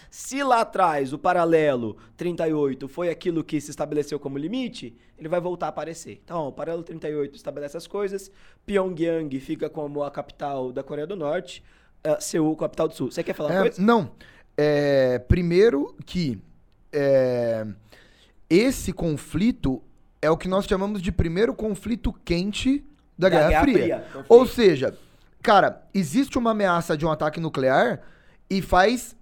Se 0.09 0.41
lá 0.41 0.61
atrás 0.61 1.13
o 1.13 1.19
paralelo 1.19 1.97
38 2.17 2.87
foi 2.87 3.09
aquilo 3.09 3.43
que 3.43 3.59
se 3.59 3.71
estabeleceu 3.71 4.19
como 4.19 4.37
limite, 4.37 4.95
ele 5.17 5.27
vai 5.27 5.39
voltar 5.39 5.67
a 5.67 5.69
aparecer. 5.69 6.21
Então, 6.23 6.47
o 6.47 6.51
paralelo 6.51 6.83
38 6.83 7.35
estabelece 7.35 7.77
as 7.77 7.87
coisas, 7.87 8.31
Pyongyang 8.65 9.37
fica 9.39 9.69
como 9.69 10.03
a 10.03 10.11
capital 10.11 10.71
da 10.71 10.83
Coreia 10.83 11.07
do 11.07 11.15
Norte, 11.15 11.63
uh, 12.05 12.21
Seul, 12.21 12.55
capital 12.55 12.87
do 12.87 12.95
Sul. 12.95 13.11
Você 13.11 13.23
quer 13.23 13.33
falar 13.33 13.53
é, 13.53 13.61
coisa? 13.61 13.81
Não. 13.81 14.11
É, 14.57 15.19
primeiro 15.19 15.95
que 16.05 16.41
é, 16.91 17.65
esse 18.49 18.91
conflito 18.93 19.81
é 20.21 20.29
o 20.29 20.37
que 20.37 20.47
nós 20.47 20.65
chamamos 20.65 21.01
de 21.01 21.11
primeiro 21.11 21.53
conflito 21.53 22.13
quente 22.25 22.85
da, 23.17 23.29
da 23.29 23.35
Guerra, 23.35 23.49
Guerra, 23.49 23.61
Fria. 23.63 23.75
Fria. 23.77 24.25
Ou 24.29 24.45
seja, 24.45 24.97
cara, 25.41 25.83
existe 25.93 26.37
uma 26.37 26.51
ameaça 26.51 26.97
de 26.97 27.05
um 27.05 27.11
ataque 27.11 27.39
nuclear 27.39 28.01
e 28.49 28.61
faz 28.61 29.15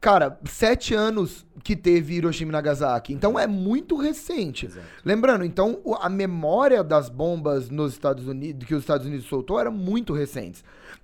Cara, 0.00 0.38
sete 0.44 0.94
anos 0.94 1.46
que 1.64 1.74
teve 1.74 2.14
Hiroshima 2.14 2.50
e 2.50 2.52
Nagasaki. 2.52 3.12
Então 3.12 3.38
é 3.38 3.46
muito 3.46 3.96
recente. 3.96 4.66
Exato. 4.66 4.86
Lembrando, 5.04 5.44
então 5.44 5.80
a 6.00 6.08
memória 6.08 6.84
das 6.84 7.08
bombas 7.08 7.70
nos 7.70 7.94
Estados 7.94 8.28
Unidos, 8.28 8.68
que 8.68 8.74
os 8.74 8.82
Estados 8.82 9.06
Unidos 9.06 9.26
soltou, 9.26 9.58
era 9.58 9.70
muito 9.70 10.12
recente. 10.12 10.62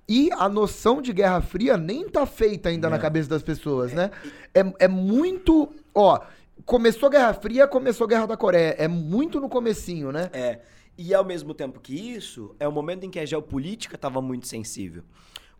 E 0.08 0.30
a 0.32 0.48
noção 0.48 1.00
de 1.00 1.12
Guerra 1.12 1.40
Fria 1.40 1.76
nem 1.76 2.08
tá 2.08 2.26
feita 2.26 2.68
ainda 2.68 2.90
na 2.90 2.98
cabeça 2.98 3.30
das 3.30 3.42
pessoas, 3.42 3.92
né? 3.92 4.10
É, 4.54 4.60
é 4.80 4.88
muito. 4.88 5.72
Ó, 5.94 6.20
começou 6.64 7.08
a 7.08 7.10
Guerra 7.10 7.34
Fria, 7.34 7.68
começou 7.68 8.04
a 8.04 8.08
Guerra 8.08 8.26
da 8.26 8.36
Coreia. 8.36 8.74
É 8.78 8.88
muito 8.88 9.40
no 9.40 9.48
comecinho, 9.48 10.12
né? 10.12 10.30
É. 10.32 10.60
E 10.96 11.14
ao 11.14 11.24
mesmo 11.24 11.54
tempo 11.54 11.80
que 11.80 11.94
isso, 11.94 12.54
é 12.60 12.68
o 12.68 12.72
momento 12.72 13.04
em 13.04 13.10
que 13.10 13.18
a 13.18 13.24
geopolítica 13.24 13.96
estava 13.96 14.20
muito 14.20 14.46
sensível. 14.46 15.02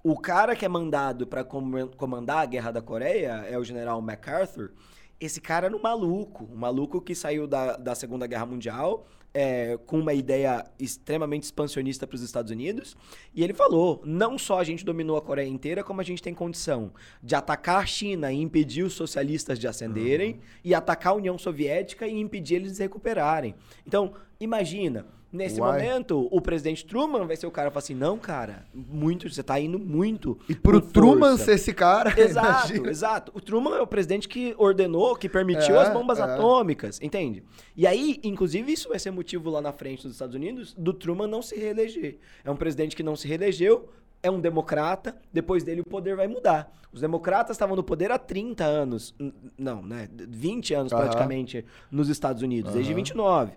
O 0.05 0.19
cara 0.19 0.55
que 0.57 0.65
é 0.65 0.69
mandado 0.69 1.27
para 1.27 1.45
comandar 1.45 2.39
a 2.39 2.47
Guerra 2.47 2.73
da 2.73 2.83
Coreia 2.83 3.47
é 3.49 3.57
o 3.59 3.65
general 3.65 4.01
MacArthur. 4.03 4.73
Esse 5.21 5.41
cara 5.41 5.67
era 5.67 5.77
um 5.77 5.81
maluco, 5.81 6.49
um 6.53 6.57
maluco 6.57 7.01
que 7.01 7.15
saiu 7.15 7.47
da, 7.47 7.77
da 7.77 7.95
Segunda 7.95 8.27
Guerra 8.27 8.47
Mundial 8.47 9.07
é, 9.35 9.79
com 9.87 9.99
uma 9.99 10.13
ideia 10.13 10.65
extremamente 10.79 11.45
expansionista 11.45 12.07
para 12.07 12.17
os 12.17 12.23
Estados 12.23 12.51
Unidos. 12.51 12.97
E 13.35 13.43
ele 13.43 13.55
falou: 13.55 14.03
não 14.05 14.39
só 14.39 14.59
a 14.59 14.65
gente 14.65 14.85
dominou 14.85 15.17
a 15.17 15.23
Coreia 15.23 15.49
inteira, 15.49 15.83
como 15.83 16.01
a 16.01 16.05
gente 16.05 16.23
tem 16.23 16.35
condição 16.35 16.93
de 17.23 17.35
atacar 17.35 17.83
a 17.83 17.87
China 17.87 18.33
e 18.33 18.41
impedir 18.41 18.83
os 18.83 18.93
socialistas 18.93 19.59
de 19.59 19.67
ascenderem, 19.67 20.33
uhum. 20.33 20.41
e 20.65 20.75
atacar 20.75 21.13
a 21.13 21.17
União 21.17 21.39
Soviética 21.39 22.07
e 22.07 22.19
impedir 22.19 22.57
eles 22.57 22.75
de 22.75 22.83
recuperarem. 22.83 23.55
Então, 23.87 24.15
imagina 24.39 25.07
Nesse 25.33 25.59
Uai. 25.59 25.73
momento, 25.73 26.29
o 26.31 26.43
presidente 26.43 26.85
Truman 26.85 27.25
vai 27.27 27.37
ser 27.37 27.47
o 27.47 27.51
cara 27.51 27.71
que 27.71 27.75
fala 27.75 27.83
assim: 27.83 27.95
não, 27.95 28.19
cara, 28.19 28.67
muito, 28.75 29.31
você 29.31 29.43
tá 29.43 29.59
indo 29.59 29.79
muito. 29.79 30.39
E 30.47 30.55
pro 30.55 30.79
Truman 30.79 31.39
ser 31.39 31.55
esse 31.55 31.73
cara. 31.73 32.13
Exato, 32.21 32.69
imagina. 32.69 32.91
exato. 32.91 33.33
O 33.35 33.41
Truman 33.41 33.77
é 33.77 33.81
o 33.81 33.87
presidente 33.87 34.29
que 34.29 34.55
ordenou, 34.59 35.17
que 35.17 35.31
permitiu 35.31 35.77
é, 35.77 35.87
as 35.87 35.93
bombas 35.93 36.19
é. 36.19 36.23
atômicas, 36.23 37.01
entende? 37.01 37.43
E 37.75 37.87
aí, 37.87 38.21
inclusive, 38.23 38.71
isso 38.71 38.91
vai 38.91 38.99
ser 38.99 39.11
motivo 39.11 39.49
lá 39.49 39.63
na 39.63 39.73
frente 39.73 40.03
dos 40.03 40.13
Estados 40.13 40.35
Unidos 40.35 40.75
do 40.77 40.93
Truman 40.93 41.27
não 41.27 41.41
se 41.41 41.57
reeleger. 41.57 42.19
É 42.45 42.51
um 42.51 42.57
presidente 42.57 42.95
que 42.95 43.03
não 43.03 43.17
se 43.17 43.27
reelegeu, 43.27 43.89
é 44.23 44.31
um 44.31 44.39
democrata, 44.39 45.17
depois 45.33 45.65
dele 45.65 45.81
o 45.81 45.85
poder 45.85 46.15
vai 46.15 46.29
mudar. 46.29 46.71
Os 46.93 47.01
democratas 47.01 47.57
estavam 47.57 47.75
no 47.75 47.83
poder 47.83 48.13
há 48.13 48.19
30 48.19 48.65
anos, 48.65 49.15
não, 49.57 49.83
né? 49.83 50.11
20 50.13 50.75
anos 50.75 50.93
praticamente 50.93 51.65
nos 51.91 52.11
Estados 52.11 52.43
Unidos, 52.43 52.75
desde 52.75 52.93
29. 52.93 53.53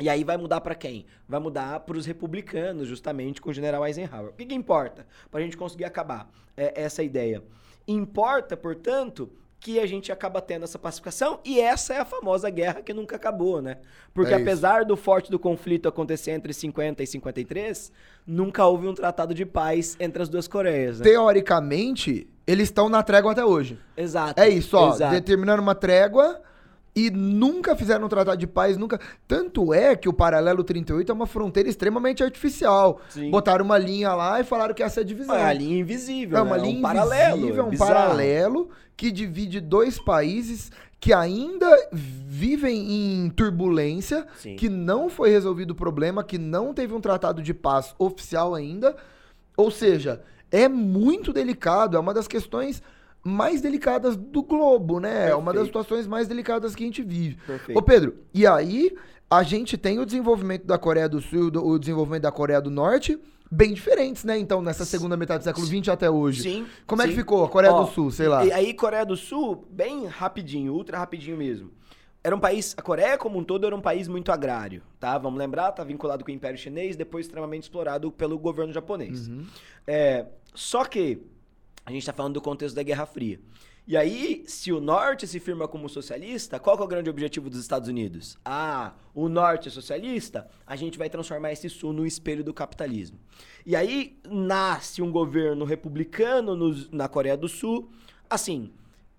E 0.00 0.08
aí 0.08 0.24
vai 0.24 0.36
mudar 0.36 0.60
para 0.60 0.74
quem? 0.74 1.06
Vai 1.28 1.40
mudar 1.40 1.80
para 1.80 1.96
os 1.96 2.04
republicanos, 2.04 2.86
justamente 2.86 3.40
com 3.40 3.50
o 3.50 3.52
general 3.52 3.86
Eisenhower. 3.86 4.30
O 4.30 4.32
que, 4.34 4.44
que 4.44 4.54
importa 4.54 5.06
para 5.30 5.40
a 5.40 5.42
gente 5.42 5.56
conseguir 5.56 5.84
acabar 5.84 6.30
é, 6.56 6.82
essa 6.82 7.02
ideia? 7.02 7.42
Importa, 7.88 8.56
portanto, 8.56 9.30
que 9.58 9.80
a 9.80 9.86
gente 9.86 10.12
acaba 10.12 10.40
tendo 10.40 10.64
essa 10.64 10.78
pacificação 10.78 11.40
e 11.44 11.58
essa 11.58 11.94
é 11.94 11.98
a 11.98 12.04
famosa 12.04 12.50
guerra 12.50 12.82
que 12.82 12.92
nunca 12.92 13.16
acabou, 13.16 13.62
né? 13.62 13.78
Porque 14.12 14.32
é 14.32 14.36
apesar 14.36 14.84
do 14.84 14.96
forte 14.96 15.30
do 15.30 15.38
conflito 15.38 15.88
acontecer 15.88 16.32
entre 16.32 16.52
50 16.52 17.02
e 17.02 17.06
53, 17.06 17.90
nunca 18.26 18.64
houve 18.66 18.86
um 18.86 18.94
tratado 18.94 19.34
de 19.34 19.46
paz 19.46 19.96
entre 19.98 20.22
as 20.22 20.28
duas 20.28 20.46
Coreias. 20.46 21.00
Né? 21.00 21.04
Teoricamente, 21.04 22.28
eles 22.46 22.68
estão 22.68 22.88
na 22.88 23.02
trégua 23.02 23.32
até 23.32 23.44
hoje. 23.44 23.78
Exato. 23.96 24.40
É 24.40 24.48
isso, 24.48 24.76
ó, 24.76 24.94
exato. 24.94 25.14
determinando 25.14 25.62
uma 25.62 25.74
trégua 25.74 26.40
e 26.96 27.10
nunca 27.10 27.76
fizeram 27.76 28.06
um 28.06 28.08
tratado 28.08 28.38
de 28.38 28.46
paz, 28.46 28.78
nunca. 28.78 28.98
Tanto 29.28 29.74
é 29.74 29.94
que 29.94 30.08
o 30.08 30.14
paralelo 30.14 30.64
38 30.64 31.12
é 31.12 31.14
uma 31.14 31.26
fronteira 31.26 31.68
extremamente 31.68 32.24
artificial. 32.24 33.02
Sim. 33.10 33.30
Botaram 33.30 33.66
uma 33.66 33.76
linha 33.76 34.14
lá 34.14 34.40
e 34.40 34.44
falaram 34.44 34.74
que 34.74 34.82
essa 34.82 35.00
é 35.00 35.02
a 35.02 35.06
divisão. 35.06 35.36
É 35.36 35.44
a 35.44 35.52
linha 35.52 35.78
invisível. 35.78 36.38
É 36.38 36.40
uma 36.40 36.56
né? 36.56 36.62
linha 36.64 36.78
um 36.78 36.82
paralelo, 36.82 37.54
é 37.54 37.62
um 37.62 37.68
bizarro. 37.68 37.92
paralelo 37.92 38.70
que 38.96 39.10
divide 39.10 39.60
dois 39.60 39.98
países 39.98 40.72
que 40.98 41.12
ainda 41.12 41.68
vivem 41.92 43.24
em 43.24 43.28
turbulência, 43.28 44.26
Sim. 44.38 44.56
que 44.56 44.70
não 44.70 45.10
foi 45.10 45.28
resolvido 45.28 45.72
o 45.72 45.74
problema, 45.74 46.24
que 46.24 46.38
não 46.38 46.72
teve 46.72 46.94
um 46.94 47.00
tratado 47.00 47.42
de 47.42 47.52
paz 47.52 47.94
oficial 47.98 48.54
ainda. 48.54 48.96
Ou 49.54 49.70
seja, 49.70 50.22
é 50.50 50.66
muito 50.66 51.30
delicado, 51.30 51.94
é 51.94 52.00
uma 52.00 52.14
das 52.14 52.26
questões 52.26 52.82
mais 53.26 53.60
delicadas 53.60 54.16
do 54.16 54.42
globo, 54.42 55.00
né? 55.00 55.10
Perfeito. 55.10 55.32
É 55.32 55.36
uma 55.36 55.52
das 55.52 55.66
situações 55.66 56.06
mais 56.06 56.28
delicadas 56.28 56.74
que 56.74 56.84
a 56.84 56.86
gente 56.86 57.02
vive. 57.02 57.36
Perfeito. 57.46 57.76
Ô, 57.76 57.82
Pedro, 57.82 58.16
e 58.32 58.46
aí 58.46 58.96
a 59.28 59.42
gente 59.42 59.76
tem 59.76 59.98
o 59.98 60.06
desenvolvimento 60.06 60.64
da 60.64 60.78
Coreia 60.78 61.08
do 61.08 61.20
Sul 61.20 61.50
e 61.52 61.58
o 61.58 61.78
desenvolvimento 61.78 62.22
da 62.22 62.32
Coreia 62.32 62.60
do 62.60 62.70
Norte 62.70 63.18
bem 63.50 63.72
diferentes, 63.72 64.24
né? 64.24 64.38
Então, 64.38 64.60
nessa 64.60 64.84
segunda 64.84 65.16
metade 65.16 65.40
do 65.40 65.44
século 65.44 65.66
XX 65.66 65.88
até 65.88 66.10
hoje. 66.10 66.42
Sim. 66.42 66.66
Como 66.86 67.00
sim. 67.02 67.08
é 67.08 67.10
que 67.10 67.16
ficou 67.16 67.44
a 67.44 67.48
Coreia 67.48 67.72
Ó, 67.72 67.82
do 67.82 67.90
Sul, 67.90 68.10
sei 68.10 68.28
lá? 68.28 68.44
E 68.44 68.52
aí, 68.52 68.74
Coreia 68.74 69.04
do 69.04 69.16
Sul, 69.16 69.66
bem 69.70 70.06
rapidinho, 70.06 70.72
ultra 70.72 70.98
rapidinho 70.98 71.36
mesmo. 71.36 71.70
Era 72.22 72.34
um 72.34 72.40
país, 72.40 72.74
a 72.76 72.82
Coreia 72.82 73.16
como 73.16 73.38
um 73.38 73.44
todo 73.44 73.66
era 73.66 73.76
um 73.76 73.80
país 73.80 74.08
muito 74.08 74.32
agrário, 74.32 74.82
tá? 74.98 75.16
Vamos 75.16 75.38
lembrar, 75.38 75.70
tá 75.70 75.84
vinculado 75.84 76.24
com 76.24 76.30
o 76.30 76.34
Império 76.34 76.58
Chinês, 76.58 76.96
depois 76.96 77.26
extremamente 77.26 77.64
explorado 77.64 78.10
pelo 78.10 78.36
governo 78.36 78.72
japonês. 78.72 79.28
Uhum. 79.28 79.46
É, 79.86 80.26
só 80.52 80.84
que 80.84 81.22
a 81.86 81.92
gente 81.92 82.02
está 82.02 82.12
falando 82.12 82.34
do 82.34 82.40
contexto 82.40 82.74
da 82.74 82.82
Guerra 82.82 83.06
Fria. 83.06 83.40
E 83.86 83.96
aí, 83.96 84.42
se 84.48 84.72
o 84.72 84.80
norte 84.80 85.28
se 85.28 85.38
firma 85.38 85.68
como 85.68 85.88
socialista, 85.88 86.58
qual 86.58 86.76
é 86.76 86.82
o 86.82 86.88
grande 86.88 87.08
objetivo 87.08 87.48
dos 87.48 87.60
Estados 87.60 87.88
Unidos? 87.88 88.36
Ah, 88.44 88.94
o 89.14 89.28
norte 89.28 89.68
é 89.68 89.70
socialista? 89.70 90.48
A 90.66 90.74
gente 90.74 90.98
vai 90.98 91.08
transformar 91.08 91.52
esse 91.52 91.70
sul 91.70 91.92
no 91.92 92.04
espelho 92.04 92.42
do 92.42 92.52
capitalismo. 92.52 93.16
E 93.64 93.76
aí 93.76 94.18
nasce 94.28 95.00
um 95.00 95.12
governo 95.12 95.64
republicano 95.64 96.56
no, 96.56 96.74
na 96.90 97.06
Coreia 97.06 97.36
do 97.36 97.48
Sul, 97.48 97.88
assim, 98.28 98.72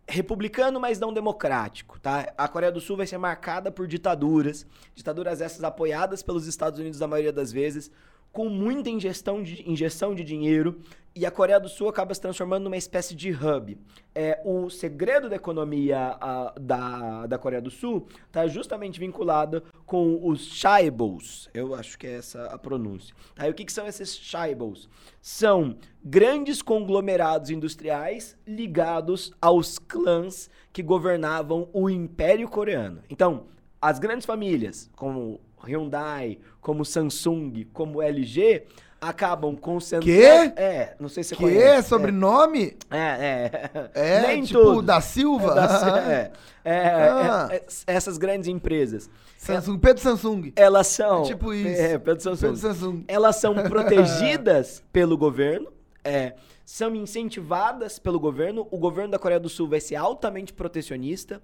republicano, 0.05 0.81
mas 0.81 0.99
não 0.99 1.13
democrático, 1.13 1.97
tá? 2.01 2.33
A 2.37 2.49
Coreia 2.49 2.71
do 2.71 2.81
Sul 2.81 2.97
vai 2.97 3.07
ser 3.07 3.17
marcada 3.17 3.71
por 3.71 3.87
ditaduras, 3.87 4.67
ditaduras 4.93 5.39
essas 5.39 5.63
apoiadas 5.63 6.21
pelos 6.21 6.45
Estados 6.45 6.77
Unidos 6.77 7.01
a 7.01 7.07
maioria 7.07 7.31
das 7.31 7.53
vezes, 7.53 7.89
com 8.31 8.49
muita 8.49 8.89
ingestão 8.89 9.41
de, 9.41 9.69
injeção 9.69 10.13
de 10.13 10.23
dinheiro 10.23 10.81
e 11.17 11.25
a 11.25 11.31
Coreia 11.31 11.59
do 11.59 11.67
Sul 11.67 11.89
acaba 11.89 12.13
se 12.13 12.21
transformando 12.21 12.65
numa 12.65 12.77
espécie 12.77 13.15
de 13.15 13.31
hub. 13.31 13.75
É, 14.13 14.39
o 14.45 14.69
segredo 14.69 15.27
da 15.27 15.35
economia 15.35 16.15
a, 16.21 16.53
da, 16.61 17.25
da 17.25 17.39
Coreia 17.39 17.59
do 17.59 17.71
Sul 17.71 18.07
está 18.27 18.45
justamente 18.45 18.99
vinculado 18.99 19.63
com 19.83 20.19
os 20.23 20.45
chaebols. 20.45 21.49
Eu 21.55 21.73
acho 21.73 21.97
que 21.97 22.05
é 22.05 22.17
essa 22.17 22.45
a 22.45 22.57
pronúncia. 22.59 23.15
Tá? 23.33 23.47
E 23.47 23.49
o 23.49 23.53
que, 23.55 23.65
que 23.65 23.73
são 23.73 23.87
esses 23.87 24.15
chaebols? 24.15 24.87
São 25.19 25.75
grandes 26.03 26.61
conglomerados 26.61 27.49
industriais 27.49 28.37
ligados 28.45 29.33
aos 29.41 29.79
clãs 29.79 30.51
que 30.71 30.83
governavam 30.83 31.67
o 31.73 31.89
Império 31.89 32.47
Coreano. 32.47 33.01
Então, 33.09 33.45
as 33.81 33.97
grandes 33.97 34.27
famílias, 34.27 34.87
como 34.95 35.41
Hyundai, 35.57 36.37
como 36.61 36.85
Samsung, 36.85 37.65
como 37.73 38.01
LG, 38.01 38.63
acabam 38.99 39.55
concentrando. 39.55 40.05
Quê? 40.05 40.53
É, 40.55 40.95
não 40.99 41.07
sei 41.09 41.23
se 41.23 41.29
você 41.29 41.35
Que 41.35 41.41
conhece. 41.43 41.63
é? 41.65 41.81
Sobrenome? 41.81 42.75
É, 42.89 42.97
é. 42.97 43.91
É, 43.93 44.21
Nem 44.27 44.43
tipo 44.43 44.81
da 44.81 45.01
Silva? 45.01 45.53
É, 45.53 45.55
da- 45.55 46.31
é, 46.65 46.73
é, 46.73 47.09
Ah. 47.09 47.47
é, 47.51 47.55
é, 47.55 47.61
essas 47.87 48.17
grandes 48.17 48.47
empresas. 48.49 49.09
Samsung, 49.37 49.77
Pedro 49.79 50.01
Samsung. 50.03 50.51
Elas 50.55 50.87
são. 50.87 51.23
Tipo 51.23 51.53
isso. 51.53 51.81
É, 51.81 51.97
Pedro 51.97 52.21
Samsung. 52.23 52.41
Pedro 52.53 52.57
Samsung. 52.59 53.03
Elas 53.07 53.35
são 53.37 53.53
protegidas 53.53 54.83
pelo 54.91 55.17
governo, 55.17 55.71
é, 56.03 56.33
são 56.65 56.93
incentivadas 56.95 57.99
pelo 57.99 58.19
governo. 58.19 58.67
O 58.71 58.77
governo 58.77 59.11
da 59.11 59.19
Coreia 59.19 59.39
do 59.39 59.47
Sul 59.49 59.67
vai 59.69 59.79
ser 59.79 59.95
altamente 59.95 60.51
protecionista, 60.53 61.41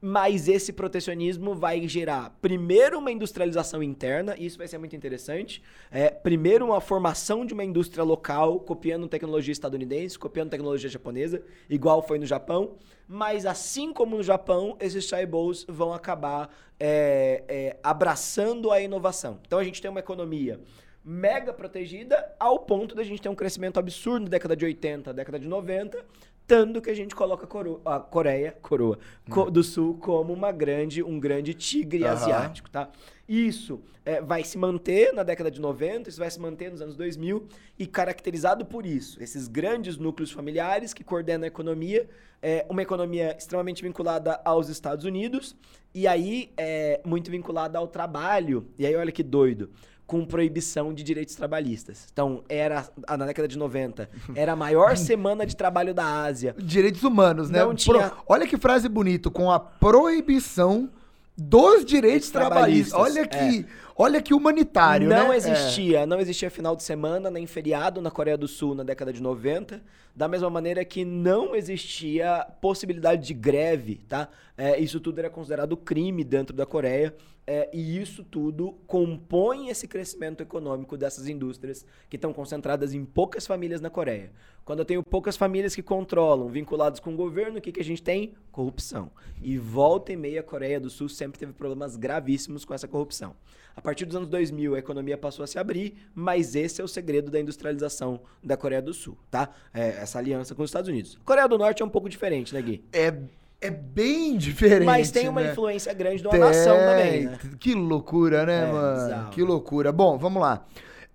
mas 0.00 0.48
esse 0.48 0.72
protecionismo 0.72 1.54
vai 1.54 1.86
gerar, 1.88 2.36
primeiro, 2.40 2.98
uma 2.98 3.10
industrialização 3.10 3.82
interna, 3.82 4.34
e 4.38 4.46
isso 4.46 4.58
vai 4.58 4.68
ser 4.68 4.78
muito 4.78 4.94
interessante. 4.94 5.62
É, 5.90 6.10
primeiro, 6.10 6.66
uma 6.66 6.80
formação 6.80 7.46
de 7.46 7.54
uma 7.54 7.64
indústria 7.64 8.04
local, 8.04 8.60
copiando 8.60 9.08
tecnologia 9.08 9.52
estadunidense, 9.52 10.18
copiando 10.18 10.50
tecnologia 10.50 10.90
japonesa, 10.90 11.42
igual 11.68 12.02
foi 12.02 12.18
no 12.18 12.26
Japão. 12.26 12.76
Mas, 13.08 13.46
assim 13.46 13.92
como 13.92 14.16
no 14.16 14.22
Japão, 14.22 14.76
esses 14.80 15.04
chaebols 15.04 15.64
vão 15.68 15.92
acabar 15.92 16.54
é, 16.78 17.44
é, 17.48 17.76
abraçando 17.82 18.70
a 18.70 18.80
inovação. 18.80 19.40
Então, 19.46 19.58
a 19.58 19.64
gente 19.64 19.80
tem 19.80 19.90
uma 19.90 20.00
economia 20.00 20.60
mega 21.08 21.52
protegida 21.52 22.34
ao 22.38 22.58
ponto 22.58 22.92
da 22.96 23.04
gente 23.04 23.22
ter 23.22 23.28
um 23.28 23.34
crescimento 23.34 23.78
absurdo 23.78 24.24
na 24.24 24.28
década 24.28 24.56
de 24.56 24.64
80, 24.64 25.14
década 25.14 25.38
de 25.38 25.46
90, 25.46 26.04
tanto 26.46 26.80
que 26.80 26.90
a 26.90 26.94
gente 26.94 27.14
coloca 27.14 27.44
a, 27.44 27.46
coro- 27.46 27.80
a 27.84 27.98
Coreia, 27.98 28.56
coroa, 28.62 28.98
co- 29.28 29.50
do 29.50 29.62
Sul 29.64 29.94
como 29.98 30.32
uma 30.32 30.52
grande, 30.52 31.02
um 31.02 31.18
grande 31.18 31.52
tigre 31.54 32.04
Aham. 32.04 32.12
asiático, 32.12 32.70
tá? 32.70 32.88
Isso 33.28 33.80
é, 34.04 34.20
vai 34.22 34.44
se 34.44 34.56
manter 34.56 35.12
na 35.12 35.24
década 35.24 35.50
de 35.50 35.60
90, 35.60 36.08
isso 36.08 36.18
vai 36.20 36.30
se 36.30 36.38
manter 36.40 36.70
nos 36.70 36.80
anos 36.80 36.96
2000 36.96 37.48
e 37.76 37.86
caracterizado 37.86 38.64
por 38.64 38.86
isso, 38.86 39.20
esses 39.20 39.48
grandes 39.48 39.96
núcleos 39.96 40.30
familiares 40.30 40.94
que 40.94 41.02
coordenam 41.02 41.44
a 41.44 41.48
economia, 41.48 42.08
é, 42.40 42.64
uma 42.68 42.82
economia 42.82 43.34
extremamente 43.36 43.82
vinculada 43.82 44.40
aos 44.44 44.68
Estados 44.68 45.04
Unidos 45.04 45.56
e 45.92 46.06
aí 46.06 46.52
é, 46.56 47.00
muito 47.04 47.30
vinculada 47.30 47.78
ao 47.78 47.88
trabalho. 47.88 48.68
E 48.78 48.86
aí 48.86 48.94
olha 48.94 49.10
que 49.10 49.22
doido 49.24 49.70
com 50.06 50.24
proibição 50.24 50.94
de 50.94 51.02
direitos 51.02 51.34
trabalhistas. 51.34 52.06
Então, 52.12 52.42
era 52.48 52.86
na 53.18 53.26
década 53.26 53.48
de 53.48 53.58
90, 53.58 54.08
era 54.36 54.52
a 54.52 54.56
maior 54.56 54.96
semana 54.96 55.44
de 55.44 55.56
trabalho 55.56 55.92
da 55.92 56.04
Ásia. 56.22 56.54
Direitos 56.58 57.02
humanos, 57.02 57.50
né? 57.50 57.58
Não 57.64 57.74
tinha- 57.74 58.12
Olha 58.26 58.46
que 58.46 58.56
frase 58.56 58.88
bonita, 58.88 59.30
com 59.30 59.50
a 59.50 59.58
proibição 59.58 60.88
dos 61.36 61.84
direitos 61.84 62.30
trabalhistas. 62.30 62.90
Trabalhistas, 62.92 63.38
Olha 63.38 63.50
que, 63.62 63.66
olha 63.96 64.20
que 64.20 64.34
humanitário, 64.34 65.08
né? 65.08 65.16
não 65.16 65.32
É. 65.32 65.36
existia, 65.36 66.06
não 66.06 66.20
existia 66.20 66.50
final 66.50 66.76
de 66.76 66.82
semana 66.82 67.30
nem 67.30 67.46
feriado 67.46 68.00
na 68.00 68.10
Coreia 68.10 68.36
do 68.36 68.46
Sul 68.46 68.74
na 68.74 68.82
década 68.82 69.12
de 69.12 69.22
90, 69.22 69.82
da 70.14 70.28
mesma 70.28 70.48
maneira 70.50 70.84
que 70.84 71.04
não 71.04 71.54
existia 71.54 72.46
possibilidade 72.60 73.26
de 73.26 73.34
greve, 73.34 73.96
tá? 74.08 74.28
É, 74.56 74.78
isso 74.78 74.98
tudo 75.00 75.18
era 75.18 75.28
considerado 75.30 75.76
crime 75.76 76.24
dentro 76.24 76.54
da 76.56 76.64
Coreia. 76.66 77.14
é, 77.48 77.70
e 77.72 78.00
isso 78.00 78.24
tudo 78.24 78.72
compõe 78.88 79.68
esse 79.68 79.86
crescimento 79.86 80.42
econômico 80.42 80.96
dessas 80.96 81.28
indústrias 81.28 81.86
que 82.10 82.16
estão 82.16 82.32
concentradas 82.32 82.92
em 82.92 83.04
poucas 83.04 83.46
famílias 83.46 83.80
na 83.80 83.88
Coreia. 83.88 84.32
Quando 84.64 84.80
eu 84.80 84.84
tenho 84.84 85.00
poucas 85.00 85.36
famílias 85.36 85.72
que 85.72 85.80
controlam, 85.82 86.48
vinculados 86.48 86.98
com 86.98 87.14
o 87.14 87.16
governo, 87.16 87.58
o 87.58 87.60
que, 87.60 87.70
que 87.70 87.78
a 87.80 87.84
gente 87.84 88.02
tem? 88.02 88.34
Corrupção. 88.50 89.12
E 89.40 89.56
volta 89.58 90.12
e 90.12 90.16
meia, 90.16 90.40
a 90.40 90.42
Coreia 90.42 90.80
do 90.80 90.90
Sul 90.90 91.08
sempre 91.08 91.38
teve 91.38 91.52
problemas 91.52 91.94
gravíssimos 91.94 92.64
com 92.64 92.74
essa 92.74 92.88
corrupção. 92.88 93.36
A 93.76 93.80
partir 93.86 94.04
dos 94.04 94.16
anos 94.16 94.28
2000, 94.28 94.74
a 94.74 94.80
economia 94.80 95.16
passou 95.16 95.44
a 95.44 95.46
se 95.46 95.60
abrir, 95.60 95.94
mas 96.12 96.56
esse 96.56 96.80
é 96.80 96.84
o 96.84 96.88
segredo 96.88 97.30
da 97.30 97.38
industrialização 97.38 98.20
da 98.42 98.56
Coreia 98.56 98.82
do 98.82 98.92
Sul, 98.92 99.16
tá? 99.30 99.50
É, 99.72 99.90
essa 100.00 100.18
aliança 100.18 100.56
com 100.56 100.64
os 100.64 100.70
Estados 100.70 100.88
Unidos. 100.88 101.16
A 101.22 101.24
Coreia 101.24 101.46
do 101.46 101.56
Norte 101.56 101.84
é 101.84 101.86
um 101.86 101.88
pouco 101.88 102.08
diferente, 102.08 102.52
né, 102.52 102.60
Gui? 102.60 102.82
É, 102.92 103.14
é 103.60 103.70
bem 103.70 104.36
diferente. 104.36 104.84
Mas 104.84 105.12
tem 105.12 105.28
uma 105.28 105.40
né? 105.40 105.52
influência 105.52 105.94
grande 105.94 106.20
de 106.20 106.26
uma 106.26 106.36
nação 106.36 106.76
também, 106.76 107.26
né? 107.26 107.38
Tem. 107.40 107.50
Que 107.52 107.74
loucura, 107.74 108.44
né, 108.44 108.68
É, 108.68 108.72
mano? 108.72 109.02
bizarro. 109.04 109.30
Que 109.30 109.42
loucura. 109.44 109.92
Bom, 109.92 110.18
vamos 110.18 110.42
lá. 110.42 110.66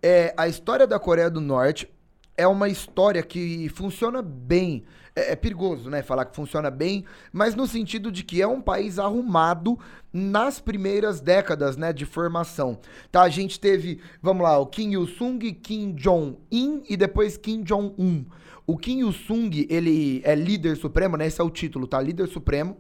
É, 0.02 0.34
a 0.38 0.48
história 0.48 0.88
da 0.88 0.98
Coreia 0.98 1.30
do 1.30 1.42
Norte 1.42 1.90
é 2.38 2.48
uma 2.48 2.70
história 2.70 3.22
que 3.22 3.70
funciona 3.70 4.22
bem. 4.22 4.84
É, 5.16 5.34
é 5.34 5.36
perigoso, 5.36 5.90
né, 5.90 6.02
falar 6.02 6.26
que 6.26 6.36
funciona 6.36 6.72
bem, 6.72 7.06
mas 7.32 7.54
no 7.56 7.68
sentido 7.68 8.12
de 8.12 8.24
que 8.24 8.42
é 8.42 8.48
um 8.48 8.62
país 8.62 8.98
arrumado 8.98 9.78
nas 10.14 10.60
primeiras 10.60 11.20
décadas, 11.20 11.76
né, 11.76 11.92
de 11.92 12.06
formação. 12.06 12.80
Tá, 13.12 13.24
a 13.24 13.30
gente 13.30 13.60
teve, 13.60 14.00
vamos 14.22 14.44
lá, 14.44 14.58
o 14.58 14.66
Kim 14.66 14.94
Il-sung, 14.94 15.40
Kim 15.54 15.94
Jong-un 15.94 16.82
e 16.90 16.96
depois 16.96 17.38
Kim 17.38 17.64
Jong-un. 17.64 18.26
O 18.66 18.78
Kim 18.78 19.00
Il-sung, 19.00 19.68
ele 19.70 20.22
é 20.24 20.34
líder 20.34 20.78
supremo, 20.78 21.18
né, 21.18 21.28
esse 21.28 21.42
é 21.42 21.44
o 21.44 21.50
título, 21.50 21.88
tá? 21.88 22.00
Líder 22.00 22.28
supremo. 22.28 22.78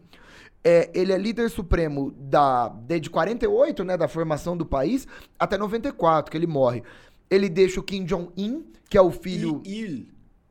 É, 0.63 0.91
ele 0.93 1.11
é 1.11 1.17
líder 1.17 1.49
supremo 1.49 2.11
da, 2.15 2.69
desde 2.69 3.09
48, 3.09 3.83
né, 3.83 3.97
da 3.97 4.07
formação 4.07 4.55
do 4.55 4.65
país, 4.65 5.07
até 5.39 5.57
94, 5.57 6.31
que 6.31 6.37
ele 6.37 6.45
morre. 6.45 6.83
Ele 7.31 7.47
deixa 7.49 7.79
o 7.79 7.83
Kim 7.83 8.03
Jong-un, 8.03 8.63
que 8.89 8.97
é 8.97 9.01
o 9.01 9.09
filho 9.09 9.61
E 9.65 9.79
Il. 9.79 10.07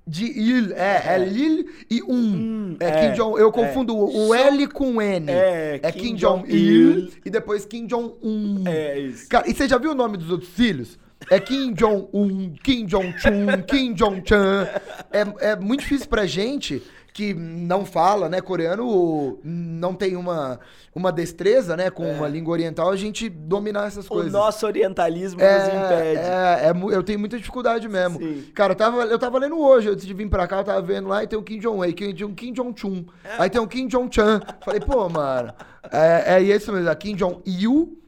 de 0.07 0.25
Il, 0.25 0.73
é, 0.73 1.03
é, 1.07 1.14
É. 1.14 1.19
Lil 1.19 1.66
e 1.90 2.03
Um. 2.03 2.14
Hum, 2.14 2.77
é, 2.81 2.87
é, 2.88 3.09
Kim 3.11 3.16
Jong, 3.16 3.38
eu 3.40 3.53
confundo 3.53 3.97
o 3.97 4.29
Só- 4.29 4.35
L 4.35 4.66
com 4.69 4.97
o 4.97 5.03
N. 5.03 5.31
É, 5.31 5.79
É 5.83 5.93
Kim 5.93 6.01
Kim 6.01 6.14
Jong-il. 6.16 6.93
Jong-il 6.95 7.12
e 7.25 7.31
depois 7.31 7.64
Kim 7.66 7.87
Jong-un. 7.87 8.64
É 8.66 8.99
isso. 8.99 9.29
Cara, 9.29 9.49
e 9.49 9.55
você 9.55 9.69
já 9.69 9.77
viu 9.79 9.93
o 9.93 9.95
nome 9.95 10.16
dos 10.16 10.31
outros 10.31 10.51
filhos? 10.51 10.99
É 11.31 11.38
Kim 11.38 11.75
Jong-un, 11.75 12.55
Kim 12.64 12.87
Jong-chun, 12.87 13.62
Kim 13.69 13.93
Jong-chan. 13.93 14.66
É, 15.12 15.51
é 15.51 15.57
muito 15.57 15.81
difícil 15.81 16.09
pra 16.09 16.25
gente 16.25 16.83
que 17.12 17.35
não 17.35 17.85
fala, 17.85 18.29
né, 18.29 18.40
coreano, 18.40 18.87
ou 18.87 19.40
não 19.44 19.94
tem 19.94 20.14
uma, 20.16 20.61
uma 20.94 21.11
destreza, 21.11 21.77
né, 21.77 21.90
com 21.90 22.05
uma 22.11 22.29
língua 22.29 22.53
oriental, 22.53 22.90
a 22.90 22.96
gente 22.96 23.29
dominar 23.29 23.87
essas 23.88 24.07
O 24.07 24.09
coisas. 24.09 24.33
nosso 24.33 24.64
orientalismo 24.66 25.40
nos 25.40 25.68
impede. 25.68 26.20
É, 26.20 26.66
é, 26.66 26.70
eu 26.94 27.03
tenho 27.03 27.18
muita 27.18 27.37
dificuldade 27.37 27.88
mesmo. 27.88 28.18
Sim. 28.18 28.44
Cara, 28.55 28.73
eu 28.73 28.77
tava, 28.77 29.03
eu 29.05 29.18
tava 29.18 29.38
lendo 29.38 29.59
hoje, 29.59 29.88
antes 29.88 30.07
de 30.07 30.14
vir 30.14 30.29
pra 30.29 30.46
cá, 30.46 30.59
eu 30.59 30.64
tava 30.64 30.83
vendo 30.83 31.09
lá 31.09 31.25
e 31.25 31.27
tem 31.27 31.38
o 31.38 31.42
Kim 31.42 31.59
Jong-un, 31.59 31.92
Kim, 31.92 32.12
Jong- 32.14 32.35
Kim 32.35 32.53
Jong-chun. 32.53 33.05
É. 33.25 33.42
Aí 33.42 33.51
tem 33.51 33.61
o 33.61 33.66
Kim 33.66 33.87
Jong-chan. 33.88 34.40
Falei, 34.64 34.81
pô, 34.81 35.09
mano, 35.09 35.53
é, 35.90 36.35
é 36.37 36.42
isso 36.42 36.73
mesmo, 36.73 36.88
é 36.88 36.94
Kim 36.94 37.14
Jong-il, 37.16 37.99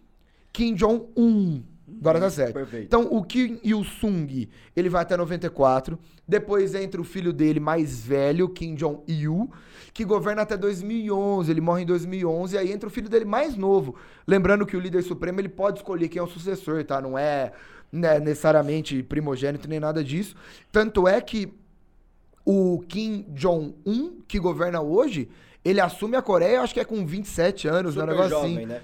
Kim 0.52 0.74
Jong-un. 0.74 1.62
Agora 2.02 2.18
tá 2.18 2.30
certo. 2.30 2.54
Perfeito. 2.54 2.84
Então, 2.84 3.06
o 3.10 3.22
Kim 3.22 3.60
Il-sung, 3.62 4.48
ele 4.74 4.88
vai 4.88 5.02
até 5.02 5.16
94. 5.16 5.96
Depois 6.26 6.74
entra 6.74 7.00
o 7.00 7.04
filho 7.04 7.32
dele 7.32 7.60
mais 7.60 8.04
velho, 8.04 8.48
Kim 8.48 8.74
Jong-il, 8.74 9.48
que 9.94 10.04
governa 10.04 10.42
até 10.42 10.56
2011. 10.56 11.48
Ele 11.48 11.60
morre 11.60 11.82
em 11.82 11.86
2011. 11.86 12.56
E 12.56 12.58
aí 12.58 12.72
entra 12.72 12.88
o 12.88 12.90
filho 12.90 13.08
dele 13.08 13.24
mais 13.24 13.56
novo. 13.56 13.94
Lembrando 14.26 14.66
que 14.66 14.76
o 14.76 14.80
líder 14.80 15.02
supremo, 15.02 15.40
ele 15.40 15.48
pode 15.48 15.78
escolher 15.78 16.08
quem 16.08 16.18
é 16.18 16.22
o 16.22 16.26
sucessor, 16.26 16.84
tá? 16.84 17.00
Não 17.00 17.16
é 17.16 17.52
né, 17.92 18.18
necessariamente 18.18 19.00
primogênito 19.04 19.68
nem 19.68 19.78
nada 19.78 20.02
disso. 20.02 20.34
Tanto 20.72 21.06
é 21.06 21.20
que 21.20 21.54
o 22.44 22.82
Kim 22.88 23.26
Jong-un, 23.28 24.22
que 24.26 24.40
governa 24.40 24.80
hoje, 24.80 25.28
ele 25.64 25.80
assume 25.80 26.16
a 26.16 26.22
Coreia, 26.22 26.60
acho 26.60 26.74
que 26.74 26.80
é 26.80 26.84
com 26.84 27.06
27 27.06 27.68
anos, 27.68 27.94
né? 27.94 28.02
um 28.02 28.06
Super 28.06 28.12
negócio 28.12 28.30
jovem, 28.30 28.56
assim. 28.58 28.66
né? 28.66 28.80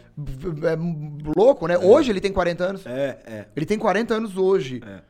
É 0.70 1.36
louco, 1.36 1.66
né? 1.66 1.76
Hoje 1.76 2.10
ele 2.10 2.20
tem 2.20 2.32
40 2.32 2.64
anos. 2.64 2.86
É, 2.86 3.18
é. 3.26 3.44
Ele 3.56 3.66
tem 3.66 3.78
40 3.78 4.14
anos 4.14 4.36
hoje. 4.36 4.80
É. 4.86 5.00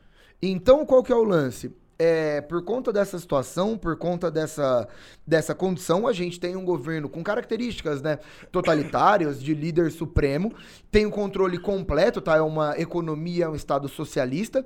Então, 0.41 0.85
qual 0.85 1.03
que 1.03 1.11
é 1.11 1.15
o 1.15 1.23
lance? 1.23 1.71
É, 2.01 2.39
por 2.39 2.63
conta 2.63 2.93
dessa 2.93 3.19
situação, 3.19 3.77
por 3.77 3.97
conta 3.97 4.31
dessa, 4.31 4.87
dessa 5.27 5.53
condição, 5.53 6.07
a 6.07 6.13
gente 6.13 6.39
tem 6.39 6.55
um 6.55 6.63
governo 6.63 7.09
com 7.09 7.21
características 7.21 8.01
né, 8.01 8.19
totalitárias 8.53 9.43
de 9.43 9.53
líder 9.53 9.91
supremo, 9.91 10.53
tem 10.89 11.05
o 11.05 11.11
controle 11.11 11.59
completo, 11.59 12.21
tá? 12.21 12.37
É 12.37 12.41
uma 12.41 12.79
economia, 12.79 13.45
é 13.45 13.49
um 13.49 13.55
Estado 13.55 13.89
socialista, 13.89 14.65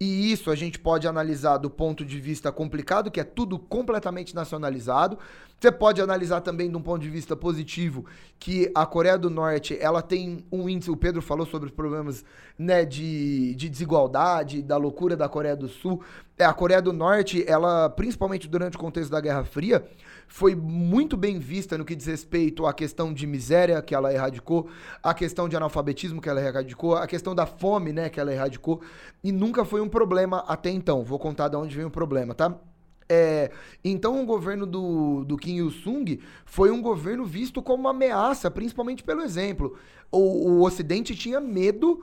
e 0.00 0.32
isso 0.32 0.50
a 0.50 0.56
gente 0.56 0.78
pode 0.78 1.06
analisar 1.06 1.58
do 1.58 1.70
ponto 1.70 2.04
de 2.04 2.20
vista 2.20 2.50
complicado, 2.50 3.10
que 3.10 3.20
é 3.20 3.24
tudo 3.24 3.58
completamente 3.58 4.34
nacionalizado. 4.34 5.18
Você 5.58 5.70
pode 5.70 6.00
analisar 6.00 6.40
também 6.40 6.68
de 6.68 6.76
um 6.76 6.82
ponto 6.82 7.00
de 7.00 7.08
vista 7.08 7.36
positivo, 7.36 8.04
que 8.38 8.70
a 8.74 8.84
Coreia 8.84 9.16
do 9.16 9.30
Norte, 9.30 9.78
ela 9.80 10.02
tem 10.02 10.44
um 10.50 10.68
índice, 10.68 10.90
o 10.90 10.96
Pedro 10.96 11.22
falou 11.22 11.46
sobre 11.46 11.68
os 11.68 11.74
problemas 11.74 12.24
né, 12.58 12.84
de, 12.84 13.54
de 13.54 13.68
desigualdade, 13.68 14.60
da 14.62 14.76
loucura 14.76 15.16
da 15.16 15.28
Coreia 15.28 15.56
do 15.56 15.68
Sul. 15.68 16.02
É, 16.36 16.44
a 16.44 16.52
Coreia 16.52 16.82
do 16.82 16.92
Norte, 16.92 17.44
ela, 17.46 17.88
principalmente 17.88 18.48
durante 18.48 18.76
o 18.76 18.80
contexto 18.80 19.10
da 19.10 19.20
Guerra 19.20 19.44
Fria, 19.44 19.86
foi 20.26 20.54
muito 20.54 21.16
bem 21.16 21.38
vista 21.38 21.78
no 21.78 21.84
que 21.84 21.94
diz 21.94 22.06
respeito 22.06 22.66
à 22.66 22.72
questão 22.72 23.12
de 23.12 23.26
miséria 23.26 23.80
que 23.82 23.94
ela 23.94 24.12
erradicou, 24.12 24.68
a 25.02 25.14
questão 25.14 25.48
de 25.48 25.56
analfabetismo 25.56 26.20
que 26.20 26.28
ela 26.28 26.40
erradicou, 26.40 26.96
a 26.96 27.06
questão 27.06 27.34
da 27.34 27.46
fome, 27.46 27.92
né, 27.92 28.08
que 28.08 28.18
ela 28.18 28.32
erradicou, 28.32 28.80
e 29.22 29.30
nunca 29.30 29.64
foi 29.64 29.80
um 29.80 29.88
problema 29.88 30.44
até 30.48 30.70
então. 30.70 31.04
Vou 31.04 31.18
contar 31.18 31.48
de 31.48 31.56
onde 31.56 31.76
vem 31.76 31.84
o 31.84 31.90
problema, 31.90 32.34
tá? 32.34 32.58
É, 33.08 33.50
então 33.84 34.22
o 34.22 34.26
governo 34.26 34.66
do, 34.66 35.24
do 35.24 35.36
Kim 35.36 35.56
Il-sung 35.56 36.20
foi 36.46 36.70
um 36.70 36.80
governo 36.80 37.24
visto 37.24 37.62
como 37.62 37.82
uma 37.82 37.90
ameaça, 37.90 38.50
principalmente 38.50 39.02
pelo 39.02 39.20
exemplo. 39.20 39.76
O, 40.10 40.18
o 40.18 40.62
Ocidente 40.62 41.14
tinha 41.14 41.40
medo 41.40 42.02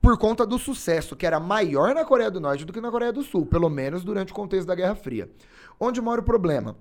por 0.00 0.18
conta 0.18 0.44
do 0.44 0.58
sucesso 0.58 1.16
que 1.16 1.24
era 1.24 1.40
maior 1.40 1.94
na 1.94 2.04
Coreia 2.04 2.30
do 2.30 2.40
Norte 2.40 2.64
do 2.64 2.72
que 2.72 2.80
na 2.80 2.90
Coreia 2.90 3.12
do 3.12 3.22
Sul, 3.22 3.46
pelo 3.46 3.70
menos 3.70 4.04
durante 4.04 4.32
o 4.32 4.34
contexto 4.34 4.66
da 4.66 4.74
Guerra 4.74 4.94
Fria. 4.94 5.30
Onde 5.78 6.00
mora 6.00 6.20
o 6.20 6.24
problema? 6.24 6.76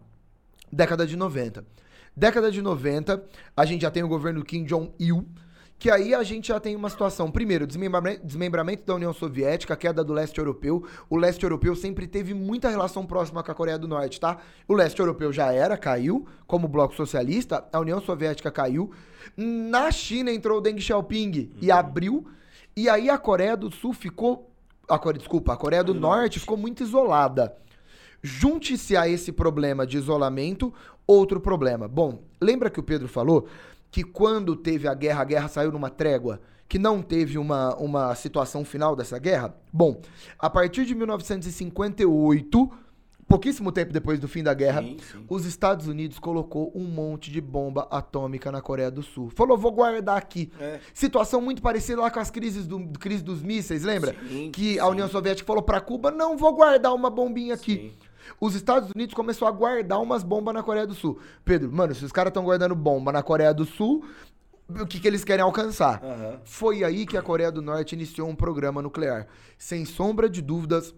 Década 0.73 1.05
de 1.05 1.15
90. 1.15 1.63
Década 2.15 2.51
de 2.51 2.61
90, 2.61 3.23
a 3.55 3.65
gente 3.65 3.81
já 3.83 3.91
tem 3.91 4.03
o 4.03 4.07
governo 4.07 4.43
Kim 4.43 4.63
Jong-il, 4.63 5.23
que 5.77 5.91
aí 5.91 6.15
a 6.15 6.23
gente 6.23 6.47
já 6.47 6.59
tem 6.59 6.75
uma 6.75 6.89
situação, 6.89 7.29
primeiro, 7.29 7.67
desmembramento, 7.67 8.25
desmembramento, 8.25 8.83
da 8.83 8.95
União 8.95 9.13
Soviética, 9.13 9.75
queda 9.75 10.03
do 10.03 10.13
leste 10.13 10.39
europeu. 10.39 10.83
O 11.09 11.15
leste 11.15 11.43
europeu 11.43 11.75
sempre 11.75 12.07
teve 12.07 12.33
muita 12.33 12.69
relação 12.69 13.05
próxima 13.05 13.43
com 13.43 13.51
a 13.51 13.55
Coreia 13.55 13.77
do 13.77 13.87
Norte, 13.87 14.19
tá? 14.19 14.39
O 14.67 14.73
leste 14.73 14.99
europeu 14.99 15.31
já 15.31 15.51
era, 15.51 15.77
caiu, 15.77 16.27
como 16.47 16.67
bloco 16.67 16.95
socialista, 16.95 17.63
a 17.71 17.79
União 17.79 18.01
Soviética 18.01 18.49
caiu. 18.49 18.91
Na 19.37 19.91
China 19.91 20.31
entrou 20.31 20.57
o 20.57 20.61
Deng 20.61 20.79
Xiaoping 20.79 21.39
uhum. 21.39 21.49
e 21.61 21.71
abriu, 21.71 22.25
e 22.75 22.89
aí 22.89 23.11
a 23.11 23.17
Coreia 23.17 23.55
do 23.55 23.71
Sul 23.71 23.93
ficou, 23.93 24.49
a 24.89 24.97
Coreia, 24.97 25.19
desculpa, 25.19 25.53
a 25.53 25.57
Coreia 25.57 25.83
do 25.83 25.93
Norte 25.93 26.39
ficou 26.39 26.57
muito 26.57 26.81
isolada. 26.81 27.55
Junte-se 28.23 28.95
a 28.95 29.07
esse 29.07 29.33
problema 29.33 29.85
de 29.85 29.97
isolamento, 29.97 30.73
outro 31.05 31.41
problema. 31.41 31.87
Bom, 31.89 32.23
lembra 32.39 32.69
que 32.69 32.79
o 32.79 32.83
Pedro 32.83 33.09
falou 33.09 33.47
que 33.91 34.01
quando 34.03 34.55
teve 34.55 34.87
a 34.87 34.93
guerra, 34.93 35.21
a 35.21 35.25
guerra 35.25 35.47
saiu 35.49 35.71
numa 35.71 35.89
trégua, 35.89 36.39
que 36.67 36.79
não 36.79 37.01
teve 37.01 37.37
uma, 37.37 37.75
uma 37.75 38.15
situação 38.15 38.63
final 38.65 38.95
dessa 38.95 39.19
guerra? 39.19 39.53
Bom, 39.71 40.01
a 40.39 40.49
partir 40.49 40.85
de 40.85 40.95
1958, 40.95 42.71
pouquíssimo 43.27 43.71
tempo 43.71 43.91
depois 43.91 44.19
do 44.19 44.27
fim 44.27 44.41
da 44.41 44.53
guerra, 44.53 44.81
sim, 44.81 44.97
sim. 45.11 45.25
os 45.29 45.45
Estados 45.45 45.87
Unidos 45.87 46.17
colocou 46.17 46.71
um 46.73 46.85
monte 46.85 47.29
de 47.29 47.41
bomba 47.41 47.87
atômica 47.91 48.51
na 48.51 48.61
Coreia 48.61 48.89
do 48.89 49.03
Sul. 49.03 49.29
Falou, 49.29 49.57
vou 49.57 49.71
guardar 49.71 50.17
aqui. 50.17 50.51
É. 50.59 50.79
Situação 50.93 51.41
muito 51.41 51.61
parecida 51.61 52.01
lá 52.01 52.09
com 52.09 52.19
as 52.19 52.31
crises, 52.31 52.65
do, 52.65 52.79
crise 52.97 53.23
dos 53.23 53.41
mísseis, 53.43 53.83
lembra? 53.83 54.15
Sim, 54.27 54.49
que 54.51 54.79
a 54.79 54.87
União 54.87 55.09
Soviética 55.09 55.45
falou 55.45 55.61
para 55.61 55.81
Cuba, 55.81 56.09
não, 56.09 56.37
vou 56.37 56.53
guardar 56.53 56.93
uma 56.93 57.09
bombinha 57.09 57.53
aqui. 57.53 57.93
Os 58.39 58.55
Estados 58.55 58.89
Unidos 58.91 59.13
começou 59.13 59.47
a 59.47 59.51
guardar 59.51 60.01
umas 60.01 60.23
bombas 60.23 60.53
na 60.53 60.63
Coreia 60.63 60.87
do 60.87 60.93
Sul. 60.93 61.19
Pedro, 61.43 61.71
mano, 61.71 61.93
se 61.93 62.03
os 62.03 62.11
caras 62.11 62.31
estão 62.31 62.43
guardando 62.43 62.75
bomba 62.75 63.11
na 63.11 63.23
Coreia 63.23 63.53
do 63.53 63.65
Sul, 63.65 64.05
o 64.69 64.85
que, 64.85 64.99
que 64.99 65.07
eles 65.07 65.23
querem 65.23 65.43
alcançar? 65.43 66.01
Uhum. 66.03 66.39
Foi 66.43 66.83
aí 66.83 67.05
que 67.05 67.17
a 67.17 67.21
Coreia 67.21 67.51
do 67.51 67.61
Norte 67.61 67.93
iniciou 67.93 68.29
um 68.29 68.35
programa 68.35 68.81
nuclear. 68.81 69.27
Sem 69.57 69.85
sombra 69.85 70.29
de 70.29 70.41
dúvidas, 70.41 70.95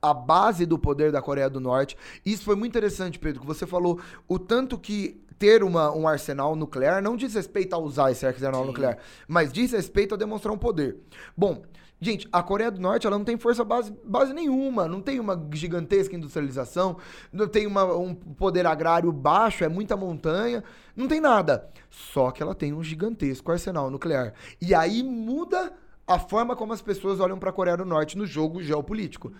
a 0.00 0.14
base 0.14 0.64
do 0.64 0.78
poder 0.78 1.10
da 1.10 1.20
Coreia 1.20 1.50
do 1.50 1.60
Norte. 1.60 1.96
Isso 2.24 2.44
foi 2.44 2.54
muito 2.54 2.72
interessante, 2.72 3.18
Pedro, 3.18 3.40
que 3.40 3.46
você 3.46 3.66
falou 3.66 4.00
o 4.28 4.38
tanto 4.38 4.78
que 4.78 5.20
ter 5.38 5.62
uma, 5.62 5.94
um 5.94 6.08
arsenal 6.08 6.56
nuclear 6.56 7.02
não 7.02 7.16
diz 7.16 7.34
respeito 7.34 7.74
a 7.74 7.78
usar 7.78 8.10
esse 8.10 8.26
arsenal 8.26 8.62
Sim. 8.62 8.68
nuclear, 8.68 8.98
mas 9.28 9.52
diz 9.52 9.72
respeito 9.72 10.14
a 10.14 10.18
demonstrar 10.18 10.54
um 10.54 10.58
poder. 10.58 10.96
Bom, 11.36 11.62
Gente, 11.98 12.28
a 12.30 12.42
Coreia 12.42 12.70
do 12.70 12.80
Norte 12.80 13.06
ela 13.06 13.16
não 13.16 13.24
tem 13.24 13.38
força 13.38 13.64
base, 13.64 13.90
base 14.04 14.34
nenhuma, 14.34 14.86
não 14.86 15.00
tem 15.00 15.18
uma 15.18 15.48
gigantesca 15.52 16.14
industrialização, 16.14 16.98
não 17.32 17.48
tem 17.48 17.66
uma, 17.66 17.84
um 17.96 18.14
poder 18.14 18.66
agrário 18.66 19.10
baixo, 19.10 19.64
é 19.64 19.68
muita 19.68 19.96
montanha, 19.96 20.62
não 20.94 21.08
tem 21.08 21.20
nada. 21.20 21.70
Só 21.88 22.30
que 22.30 22.42
ela 22.42 22.54
tem 22.54 22.74
um 22.74 22.82
gigantesco 22.82 23.50
arsenal 23.50 23.90
nuclear. 23.90 24.34
E 24.60 24.74
aí 24.74 25.02
muda 25.02 25.72
a 26.06 26.18
forma 26.18 26.54
como 26.54 26.74
as 26.74 26.82
pessoas 26.82 27.18
olham 27.18 27.38
para 27.38 27.48
a 27.48 27.52
Coreia 27.52 27.78
do 27.78 27.84
Norte 27.86 28.18
no 28.18 28.26
jogo 28.26 28.62
geopolítico. 28.62 29.32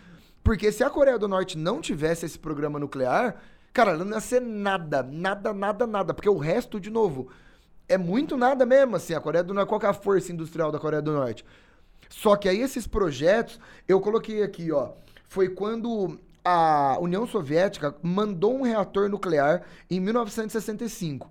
Porque 0.43 0.73
se 0.73 0.83
a 0.83 0.89
Coreia 0.89 1.19
do 1.19 1.29
Norte 1.29 1.59
não 1.59 1.81
tivesse 1.81 2.25
esse 2.25 2.39
programa 2.39 2.79
nuclear, 2.79 3.37
cara, 3.73 3.93
ela 3.93 4.05
não 4.05 4.15
ia 4.15 4.21
ser 4.21 4.41
nada, 4.41 5.03
nada, 5.03 5.53
nada, 5.53 5.87
nada. 5.87 6.15
Porque 6.15 6.29
o 6.29 6.39
resto, 6.39 6.81
de 6.81 6.89
novo, 6.89 7.29
é 7.89 7.99
muito 7.99 8.37
nada 8.37 8.65
mesmo, 8.65 8.97
assim. 8.97 9.13
A 9.13 9.21
Coreia 9.21 9.45
do 9.45 9.53
Norte, 9.53 9.69
qual 9.69 9.83
é 9.83 9.87
a 9.87 9.93
força 9.93 10.33
industrial 10.33 10.73
da 10.73 10.79
Coreia 10.79 11.03
do 11.03 11.13
Norte? 11.13 11.45
Só 12.09 12.37
que 12.37 12.49
aí 12.49 12.61
esses 12.61 12.87
projetos, 12.87 13.59
eu 13.87 14.01
coloquei 14.01 14.43
aqui, 14.43 14.71
ó, 14.73 14.91
foi 15.29 15.49
quando 15.49 16.19
a 16.45 16.97
União 17.01 17.27
Soviética 17.27 17.95
mandou 18.03 18.57
um 18.57 18.63
reator 18.63 19.09
nuclear 19.09 19.63
em 19.91 19.99
1965. 19.99 21.29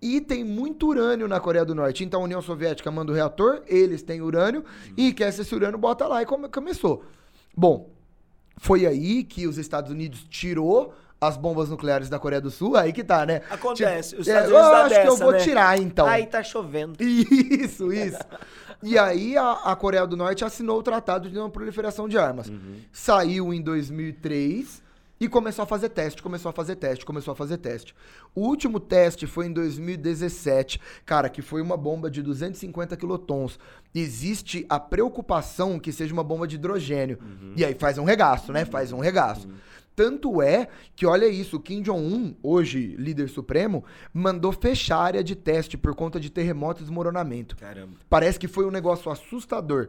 E 0.00 0.20
tem 0.20 0.44
muito 0.44 0.86
urânio 0.86 1.26
na 1.26 1.40
Coreia 1.40 1.64
do 1.64 1.74
Norte. 1.74 2.04
Então 2.04 2.20
a 2.20 2.24
União 2.24 2.42
Soviética 2.42 2.90
manda 2.90 3.10
o 3.10 3.14
reator, 3.14 3.62
eles 3.66 4.02
têm 4.02 4.20
urânio, 4.20 4.64
e 4.96 5.12
quer 5.12 5.28
esse 5.28 5.54
urânio, 5.54 5.78
bota 5.78 6.06
lá 6.06 6.22
e 6.22 6.26
come, 6.26 6.48
começou. 6.48 7.04
Bom, 7.56 7.90
foi 8.58 8.86
aí 8.86 9.24
que 9.24 9.46
os 9.46 9.58
Estados 9.58 9.90
Unidos 9.90 10.24
tirou 10.28 10.94
as 11.20 11.36
bombas 11.36 11.68
nucleares 11.68 12.08
da 12.08 12.18
Coreia 12.18 12.40
do 12.40 12.50
Sul, 12.50 12.76
aí 12.76 12.92
que 12.92 13.02
tá, 13.02 13.26
né? 13.26 13.42
Acontece. 13.50 14.14
Os 14.14 14.28
Estados 14.28 14.52
é, 14.52 14.54
Unidos 14.54 14.68
eu 14.68 14.74
acho 14.76 14.88
dessa, 14.90 15.02
que 15.02 15.08
eu 15.08 15.16
vou 15.16 15.32
né? 15.32 15.38
tirar, 15.38 15.78
então. 15.78 16.06
Aí 16.06 16.26
tá 16.26 16.42
chovendo. 16.42 16.96
Isso, 17.02 17.92
isso. 17.92 18.18
E 18.82 18.98
aí 18.98 19.36
a, 19.36 19.52
a, 19.52 19.76
Coreia 19.76 20.06
do 20.06 20.16
Norte 20.16 20.44
assinou 20.44 20.78
o 20.78 20.82
Tratado 20.82 21.28
de 21.28 21.34
Não 21.34 21.50
Proliferação 21.50 22.08
de 22.08 22.16
Armas. 22.16 22.48
Uhum. 22.48 22.76
Saiu 22.92 23.52
em 23.52 23.60
2003 23.60 24.82
e 25.20 25.28
começou 25.28 25.64
a 25.64 25.66
fazer 25.66 25.88
teste, 25.88 26.22
começou 26.22 26.50
a 26.50 26.52
fazer 26.52 26.76
teste, 26.76 27.04
começou 27.04 27.32
a 27.32 27.34
fazer 27.34 27.58
teste. 27.58 27.94
O 28.34 28.42
último 28.42 28.78
teste 28.78 29.26
foi 29.26 29.46
em 29.46 29.52
2017, 29.52 30.80
cara, 31.04 31.28
que 31.28 31.42
foi 31.42 31.60
uma 31.60 31.76
bomba 31.76 32.10
de 32.10 32.22
250 32.22 32.96
quilotons. 32.96 33.58
Existe 33.92 34.64
a 34.68 34.78
preocupação 34.78 35.78
que 35.78 35.92
seja 35.92 36.12
uma 36.12 36.22
bomba 36.22 36.46
de 36.46 36.54
hidrogênio. 36.54 37.18
Uhum. 37.20 37.54
E 37.56 37.64
aí 37.64 37.74
faz 37.74 37.98
um 37.98 38.04
regaço, 38.04 38.52
né? 38.52 38.64
Faz 38.64 38.92
um 38.92 39.00
regaço. 39.00 39.48
Uhum. 39.48 39.54
Tanto 39.98 40.40
é 40.40 40.68
que, 40.94 41.04
olha 41.04 41.26
isso, 41.26 41.58
Kim 41.58 41.82
Jong-un, 41.82 42.36
hoje 42.40 42.94
líder 42.96 43.28
supremo, 43.28 43.84
mandou 44.14 44.52
fechar 44.52 44.98
a 44.98 45.02
área 45.02 45.24
de 45.24 45.34
teste 45.34 45.76
por 45.76 45.92
conta 45.92 46.20
de 46.20 46.30
terremoto 46.30 46.80
e 46.80 46.84
desmoronamento. 46.84 47.56
Caramba. 47.56 47.94
Parece 48.08 48.38
que 48.38 48.46
foi 48.46 48.64
um 48.64 48.70
negócio 48.70 49.10
assustador. 49.10 49.88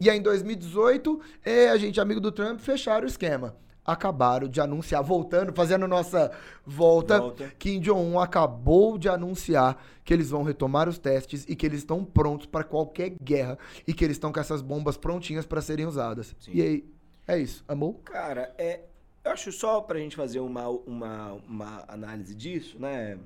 E 0.00 0.08
aí, 0.08 0.16
em 0.16 0.22
2018, 0.22 1.20
é, 1.44 1.68
a 1.68 1.76
gente, 1.76 2.00
amigo 2.00 2.22
do 2.22 2.32
Trump, 2.32 2.58
fecharam 2.58 3.04
o 3.04 3.06
esquema. 3.06 3.54
Acabaram 3.84 4.48
de 4.48 4.62
anunciar, 4.62 5.02
voltando, 5.02 5.52
fazendo 5.52 5.86
nossa 5.86 6.32
volta, 6.64 7.18
volta. 7.18 7.52
Kim 7.58 7.80
Jong-un 7.80 8.18
acabou 8.18 8.96
de 8.96 9.10
anunciar 9.10 9.76
que 10.02 10.14
eles 10.14 10.30
vão 10.30 10.42
retomar 10.42 10.88
os 10.88 10.98
testes 10.98 11.44
e 11.46 11.54
que 11.54 11.66
eles 11.66 11.80
estão 11.80 12.02
prontos 12.02 12.46
para 12.46 12.64
qualquer 12.64 13.12
guerra 13.22 13.58
e 13.86 13.92
que 13.92 14.02
eles 14.02 14.16
estão 14.16 14.32
com 14.32 14.40
essas 14.40 14.62
bombas 14.62 14.96
prontinhas 14.96 15.44
para 15.44 15.60
serem 15.60 15.84
usadas. 15.84 16.34
Sim. 16.38 16.52
E 16.54 16.62
aí, 16.62 16.84
é 17.28 17.38
isso. 17.38 17.62
Amou? 17.68 18.00
Cara, 18.04 18.54
é, 18.56 18.80
eu 19.24 19.30
acho 19.32 19.52
só 19.52 19.80
para 19.80 19.98
a 19.98 20.00
gente 20.00 20.16
fazer 20.16 20.40
uma, 20.40 20.68
uma, 20.68 21.32
uma 21.32 21.84
análise 21.88 22.34
disso, 22.34 22.78
né? 22.78 23.18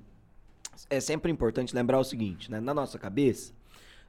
É 0.91 0.99
sempre 1.01 1.31
importante 1.31 1.75
lembrar 1.75 1.99
o 1.99 2.05
seguinte, 2.05 2.51
né? 2.51 2.61
Na 2.61 2.75
nossa 2.75 2.99
cabeça 2.99 3.53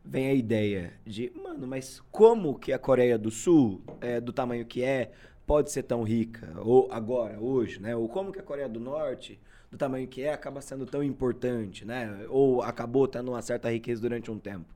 vem 0.03 0.27
a 0.27 0.33
ideia 0.33 0.93
de, 1.05 1.31
mano, 1.36 1.67
mas 1.67 2.01
como 2.11 2.57
que 2.57 2.73
a 2.73 2.79
Coreia 2.79 3.17
do 3.17 3.31
Sul, 3.31 3.81
é, 4.01 4.19
do 4.19 4.33
tamanho 4.33 4.65
que 4.65 4.83
é, 4.83 5.11
pode 5.45 5.71
ser 5.71 5.83
tão 5.83 6.03
rica? 6.03 6.53
Ou 6.59 6.88
agora, 6.91 7.39
hoje, 7.39 7.79
né? 7.79 7.95
Ou 7.95 8.09
como 8.09 8.31
que 8.31 8.39
a 8.39 8.43
Coreia 8.43 8.69
do 8.69 8.79
Norte, 8.79 9.39
do 9.69 9.77
tamanho 9.77 10.07
que 10.07 10.23
é, 10.23 10.33
acaba 10.33 10.61
sendo 10.61 10.86
tão 10.86 11.03
importante, 11.03 11.86
né? 11.86 12.25
Ou 12.29 12.61
acabou 12.61 13.07
tendo 13.07 13.31
uma 13.31 13.41
certa 13.41 13.71
riqueza 13.71 14.01
durante 14.01 14.31
um 14.31 14.39
tempo. 14.39 14.73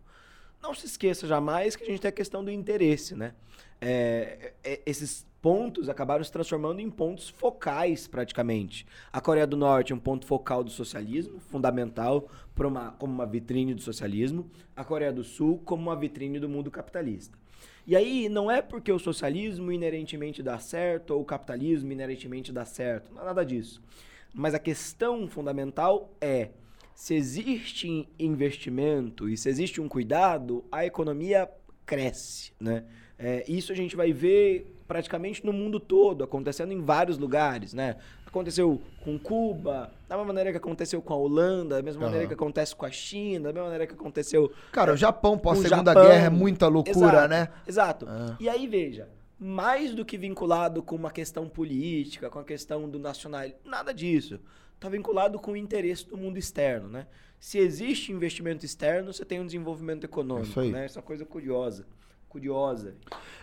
Não 0.61 0.73
se 0.73 0.85
esqueça 0.85 1.25
jamais 1.25 1.75
que 1.75 1.83
a 1.83 1.87
gente 1.87 2.01
tem 2.01 2.09
a 2.09 2.11
questão 2.11 2.43
do 2.43 2.51
interesse, 2.51 3.15
né? 3.15 3.33
É, 3.81 4.53
é, 4.63 4.81
esses 4.85 5.25
pontos 5.41 5.89
acabaram 5.89 6.23
se 6.23 6.31
transformando 6.31 6.79
em 6.79 6.89
pontos 6.89 7.29
focais, 7.29 8.07
praticamente. 8.07 8.85
A 9.11 9.21
Coreia 9.21 9.47
do 9.47 9.57
Norte 9.57 9.93
é 9.93 9.95
um 9.95 9.99
ponto 9.99 10.25
focal 10.25 10.63
do 10.63 10.69
socialismo, 10.69 11.39
fundamental 11.39 12.27
uma, 12.57 12.91
como 12.91 13.13
uma 13.13 13.25
vitrine 13.25 13.73
do 13.73 13.81
socialismo. 13.81 14.49
A 14.75 14.83
Coreia 14.83 15.13
do 15.13 15.23
Sul 15.23 15.61
como 15.63 15.83
uma 15.83 15.95
vitrine 15.95 16.39
do 16.39 16.49
mundo 16.49 16.69
capitalista. 16.69 17.37
E 17.87 17.95
aí, 17.95 18.29
não 18.29 18.51
é 18.51 18.61
porque 18.61 18.91
o 18.91 18.99
socialismo 18.99 19.71
inerentemente 19.71 20.43
dá 20.43 20.59
certo 20.59 21.11
ou 21.11 21.21
o 21.21 21.25
capitalismo 21.25 21.91
inerentemente 21.91 22.51
dá 22.51 22.65
certo. 22.65 23.13
Não 23.13 23.21
é 23.21 23.25
nada 23.25 23.45
disso. 23.45 23.81
Mas 24.33 24.53
a 24.53 24.59
questão 24.59 25.27
fundamental 25.27 26.13
é 26.21 26.49
se 26.93 27.15
existe 27.15 28.07
investimento 28.19 29.29
e 29.29 29.37
se 29.37 29.49
existe 29.49 29.79
um 29.79 29.87
cuidado, 29.87 30.65
a 30.71 30.85
economia 30.85 31.49
cresce, 31.85 32.51
né? 32.59 32.83
É, 33.17 33.43
isso 33.47 33.71
a 33.71 33.75
gente 33.75 33.95
vai 33.95 34.13
ver 34.13 34.78
praticamente 34.89 35.45
no 35.45 35.53
mundo 35.53 35.79
todo, 35.79 36.23
acontecendo 36.23 36.73
em 36.73 36.81
vários 36.81 37.19
lugares, 37.19 37.75
né? 37.75 37.97
Aconteceu 38.25 38.81
com 39.03 39.19
Cuba, 39.19 39.91
da 40.07 40.17
mesma 40.17 40.33
maneira 40.33 40.51
que 40.51 40.57
aconteceu 40.57 40.99
com 40.99 41.13
a 41.13 41.15
Holanda, 41.15 41.75
da 41.75 41.83
mesma 41.83 42.01
uhum. 42.01 42.07
maneira 42.07 42.27
que 42.27 42.33
acontece 42.33 42.75
com 42.75 42.87
a 42.87 42.91
China, 42.91 43.49
da 43.49 43.53
mesma 43.53 43.65
maneira 43.65 43.85
que 43.85 43.93
aconteceu. 43.93 44.51
Cara, 44.71 44.91
o 44.91 44.97
Japão 44.97 45.37
pós-segunda 45.37 45.93
guerra 45.93 46.25
é 46.25 46.29
muita 46.29 46.67
loucura, 46.67 47.07
exato, 47.07 47.27
né? 47.27 47.49
Exato. 47.67 48.05
Uhum. 48.07 48.35
E 48.39 48.49
aí, 48.49 48.65
veja, 48.65 49.07
mais 49.39 49.93
do 49.93 50.03
que 50.03 50.17
vinculado 50.17 50.81
com 50.81 50.95
uma 50.95 51.11
questão 51.11 51.47
política, 51.47 52.27
com 52.27 52.39
a 52.39 52.43
questão 52.43 52.89
do 52.89 52.97
nacional, 52.97 53.47
nada 53.63 53.93
disso. 53.93 54.39
Está 54.73 54.89
vinculado 54.89 55.37
com 55.37 55.51
o 55.51 55.57
interesse 55.57 56.07
do 56.07 56.17
mundo 56.17 56.39
externo, 56.39 56.87
né? 56.87 57.05
Se 57.39 57.59
existe 57.59 58.11
investimento 58.11 58.65
externo, 58.65 59.13
você 59.13 59.23
tem 59.23 59.39
um 59.39 59.45
desenvolvimento 59.45 60.03
econômico, 60.05 60.61
isso 60.61 60.71
né? 60.71 60.85
Essa 60.85 60.99
é 60.99 61.03
coisa 61.03 61.25
curiosa 61.25 61.85
curiosa. 62.29 62.93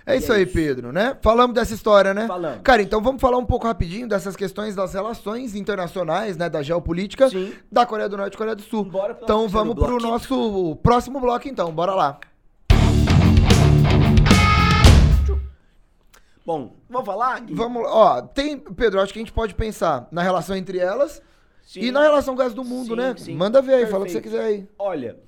É 0.07 0.17
isso 0.17 0.33
é 0.33 0.37
aí, 0.37 0.45
isso. 0.45 0.55
Pedro, 0.55 0.93
né? 0.93 1.19
Falamos 1.21 1.55
dessa 1.55 1.75
história, 1.75 2.15
né? 2.15 2.27
Falamos. 2.27 2.61
Cara, 2.63 2.81
então 2.81 3.03
vamos 3.03 3.21
falar 3.21 3.37
um 3.37 3.45
pouco 3.45 3.67
rapidinho 3.67 4.09
dessas 4.09 4.37
questões 4.37 4.77
das 4.77 4.95
relações 4.95 5.57
internacionais, 5.57 6.37
né? 6.37 6.49
Da 6.49 6.63
geopolítica 6.63 7.29
Sim. 7.29 7.53
da 7.71 7.85
Coreia 7.85 8.09
do 8.09 8.17
Norte 8.17 8.35
e 8.35 8.39
Coreia 8.39 8.55
do 8.55 8.63
Sul. 8.63 8.89
Então 9.23 9.49
vamos 9.49 9.75
pro 9.75 9.99
nosso 9.99 10.77
próximo 10.77 11.21
bloco, 11.21 11.49
então. 11.49 11.73
Bora 11.73 11.95
lá. 11.95 12.21
Bom, 16.47 16.77
vamos 16.89 17.07
falar? 17.07 17.43
Vamos. 17.51 17.83
Ó, 17.87 18.23
tem, 18.23 18.57
Pedro, 18.57 19.01
acho 19.01 19.13
que 19.13 19.19
a 19.19 19.23
gente 19.23 19.33
pode 19.33 19.53
pensar 19.57 20.07
na 20.13 20.23
relação 20.23 20.57
entre 20.57 20.79
elas 20.79 21.21
Sim. 21.65 21.81
e 21.81 21.91
na 21.91 22.03
relação 22.03 22.37
com 22.37 22.41
o 22.41 22.45
resto 22.45 22.55
do 22.55 22.63
mundo, 22.63 22.91
Sim, 22.91 22.95
né? 22.95 23.15
sim. 23.19 23.35
Manda 23.35 23.61
ver 23.61 23.75
aí, 23.75 23.87
fala 23.87 24.05
o 24.05 24.07
que 24.07 24.13
você 24.13 24.21
Perfeito. 24.21 24.45
quiser 24.45 24.61
aí. 24.61 24.69
Olha, 24.79 25.19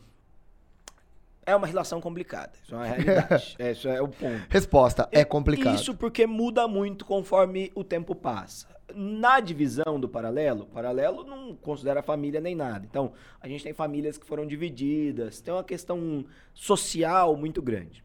é 1.48 1.56
uma 1.56 1.66
relação 1.66 2.00
complicada. 2.00 2.52
Isso 2.62 2.74
é 2.74 2.76
uma 2.76 2.84
realidade. 2.84 3.56
É, 3.58 3.72
isso 3.72 3.88
é 3.88 4.00
o 4.00 4.08
ponto. 4.08 4.46
Resposta, 4.50 5.08
é 5.10 5.24
complicado. 5.24 5.74
Isso 5.74 5.94
porque 5.94 6.26
muda 6.26 6.68
muito 6.68 7.04
conforme 7.04 7.72
o 7.74 7.82
tempo 7.82 8.14
passa. 8.14 8.68
Na 8.94 9.40
divisão 9.40 9.98
do 9.98 10.08
paralelo, 10.08 10.66
paralelo 10.66 11.24
não 11.24 11.54
considera 11.56 12.02
família 12.02 12.40
nem 12.40 12.54
nada. 12.54 12.86
Então, 12.88 13.12
a 13.40 13.48
gente 13.48 13.64
tem 13.64 13.72
famílias 13.72 14.18
que 14.18 14.26
foram 14.26 14.46
divididas, 14.46 15.40
tem 15.40 15.52
uma 15.52 15.64
questão 15.64 16.24
social 16.54 17.36
muito 17.36 17.62
grande. 17.62 18.04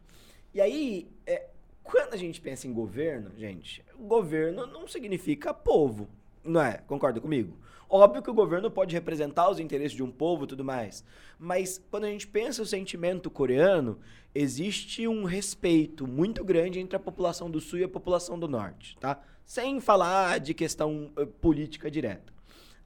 E 0.52 0.60
aí, 0.60 1.08
é, 1.26 1.46
quando 1.82 2.14
a 2.14 2.16
gente 2.16 2.40
pensa 2.40 2.66
em 2.66 2.72
governo, 2.72 3.30
gente, 3.36 3.84
governo 3.98 4.66
não 4.66 4.88
significa 4.88 5.52
povo, 5.52 6.08
não 6.44 6.60
é? 6.60 6.78
Concorda 6.86 7.20
comigo? 7.20 7.56
Óbvio 7.88 8.22
que 8.22 8.30
o 8.30 8.34
governo 8.34 8.70
pode 8.70 8.94
representar 8.94 9.48
os 9.48 9.60
interesses 9.60 9.96
de 9.96 10.02
um 10.02 10.10
povo 10.10 10.44
e 10.44 10.46
tudo 10.46 10.64
mais, 10.64 11.04
mas 11.38 11.80
quando 11.90 12.04
a 12.04 12.08
gente 12.08 12.26
pensa 12.26 12.62
o 12.62 12.66
sentimento 12.66 13.30
coreano, 13.30 13.98
existe 14.34 15.06
um 15.06 15.24
respeito 15.24 16.06
muito 16.06 16.42
grande 16.44 16.80
entre 16.80 16.96
a 16.96 17.00
população 17.00 17.50
do 17.50 17.60
sul 17.60 17.78
e 17.78 17.84
a 17.84 17.88
população 17.88 18.38
do 18.38 18.48
norte, 18.48 18.96
tá? 18.98 19.22
Sem 19.44 19.80
falar 19.80 20.40
de 20.40 20.54
questão 20.54 21.12
eh, 21.16 21.26
política 21.40 21.90
direta. 21.90 22.32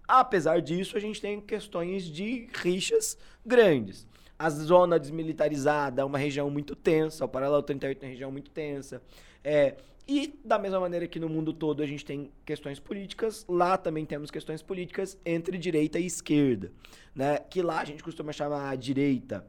Apesar 0.07 0.61
disso, 0.61 0.97
a 0.97 1.01
gente 1.01 1.21
tem 1.21 1.41
questões 1.41 2.05
de 2.05 2.49
rixas 2.63 3.17
grandes. 3.47 4.07
A 4.39 4.51
zona 4.51 4.99
desmilitarizada 4.99 6.03
é 6.03 6.05
uma 6.05 6.19
região 6.19 6.51
muito 6.51 6.75
tensa, 6.75 7.25
o 7.25 7.29
paralelo 7.29 7.63
38 7.63 8.03
é 8.03 8.07
uma 8.07 8.11
região 8.11 8.33
muito 8.33 8.51
tensa. 8.51 9.03
É, 9.43 9.77
e 10.09 10.41
da 10.43 10.59
mesma 10.59 10.81
maneira 10.81 11.07
que 11.07 11.21
no 11.21 11.29
mundo 11.29 11.53
todo 11.53 11.83
a 11.83 11.87
gente 11.87 12.03
tem 12.03 12.33
questões 12.47 12.81
políticas, 12.81 13.45
lá 13.47 13.77
também 13.77 14.07
temos 14.07 14.31
questões 14.31 14.63
políticas 14.63 15.19
entre 15.25 15.59
direita 15.59 15.99
e 15.99 16.07
esquerda. 16.07 16.73
Né? 17.15 17.37
Que 17.39 17.61
lá 17.61 17.81
a 17.81 17.85
gente 17.85 18.03
costuma 18.03 18.33
chamar 18.33 18.71
a 18.71 18.75
direita 18.75 19.47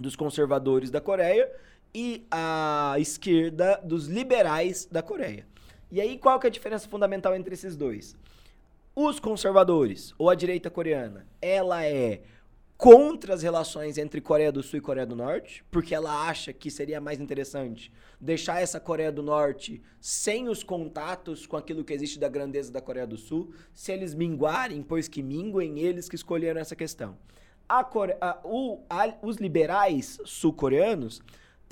dos 0.00 0.16
conservadores 0.16 0.90
da 0.90 1.02
Coreia 1.02 1.52
e 1.94 2.26
a 2.30 2.94
esquerda 2.98 3.78
dos 3.84 4.06
liberais 4.06 4.86
da 4.90 5.02
Coreia. 5.02 5.46
E 5.92 6.00
aí 6.00 6.16
qual 6.16 6.40
que 6.40 6.46
é 6.46 6.48
a 6.48 6.52
diferença 6.52 6.88
fundamental 6.88 7.36
entre 7.36 7.52
esses 7.52 7.76
dois? 7.76 8.16
Os 8.96 9.20
conservadores, 9.20 10.14
ou 10.16 10.30
a 10.30 10.34
direita 10.34 10.70
coreana, 10.70 11.26
ela 11.42 11.84
é 11.84 12.22
contra 12.76 13.34
as 13.34 13.42
relações 13.42 13.98
entre 13.98 14.20
Coreia 14.20 14.50
do 14.50 14.62
Sul 14.62 14.78
e 14.78 14.82
Coreia 14.82 15.06
do 15.06 15.14
Norte, 15.14 15.64
porque 15.70 15.94
ela 15.94 16.26
acha 16.28 16.52
que 16.52 16.70
seria 16.70 17.00
mais 17.00 17.20
interessante 17.20 17.92
deixar 18.20 18.60
essa 18.60 18.80
Coreia 18.80 19.12
do 19.12 19.22
Norte 19.22 19.80
sem 20.00 20.48
os 20.48 20.62
contatos 20.64 21.46
com 21.46 21.56
aquilo 21.56 21.84
que 21.84 21.92
existe 21.92 22.18
da 22.18 22.28
grandeza 22.28 22.72
da 22.72 22.80
Coreia 22.80 23.06
do 23.06 23.16
Sul, 23.16 23.52
se 23.72 23.92
eles 23.92 24.14
minguarem, 24.14 24.82
pois 24.82 25.06
que 25.08 25.22
minguem, 25.22 25.78
eles 25.78 26.08
que 26.08 26.16
escolheram 26.16 26.60
essa 26.60 26.74
questão. 26.74 27.16
A 27.68 27.82
Core- 27.84 28.16
a- 28.20 28.40
o- 28.44 28.80
a- 28.90 29.14
os 29.22 29.36
liberais 29.36 30.18
sul-coreanos 30.24 31.22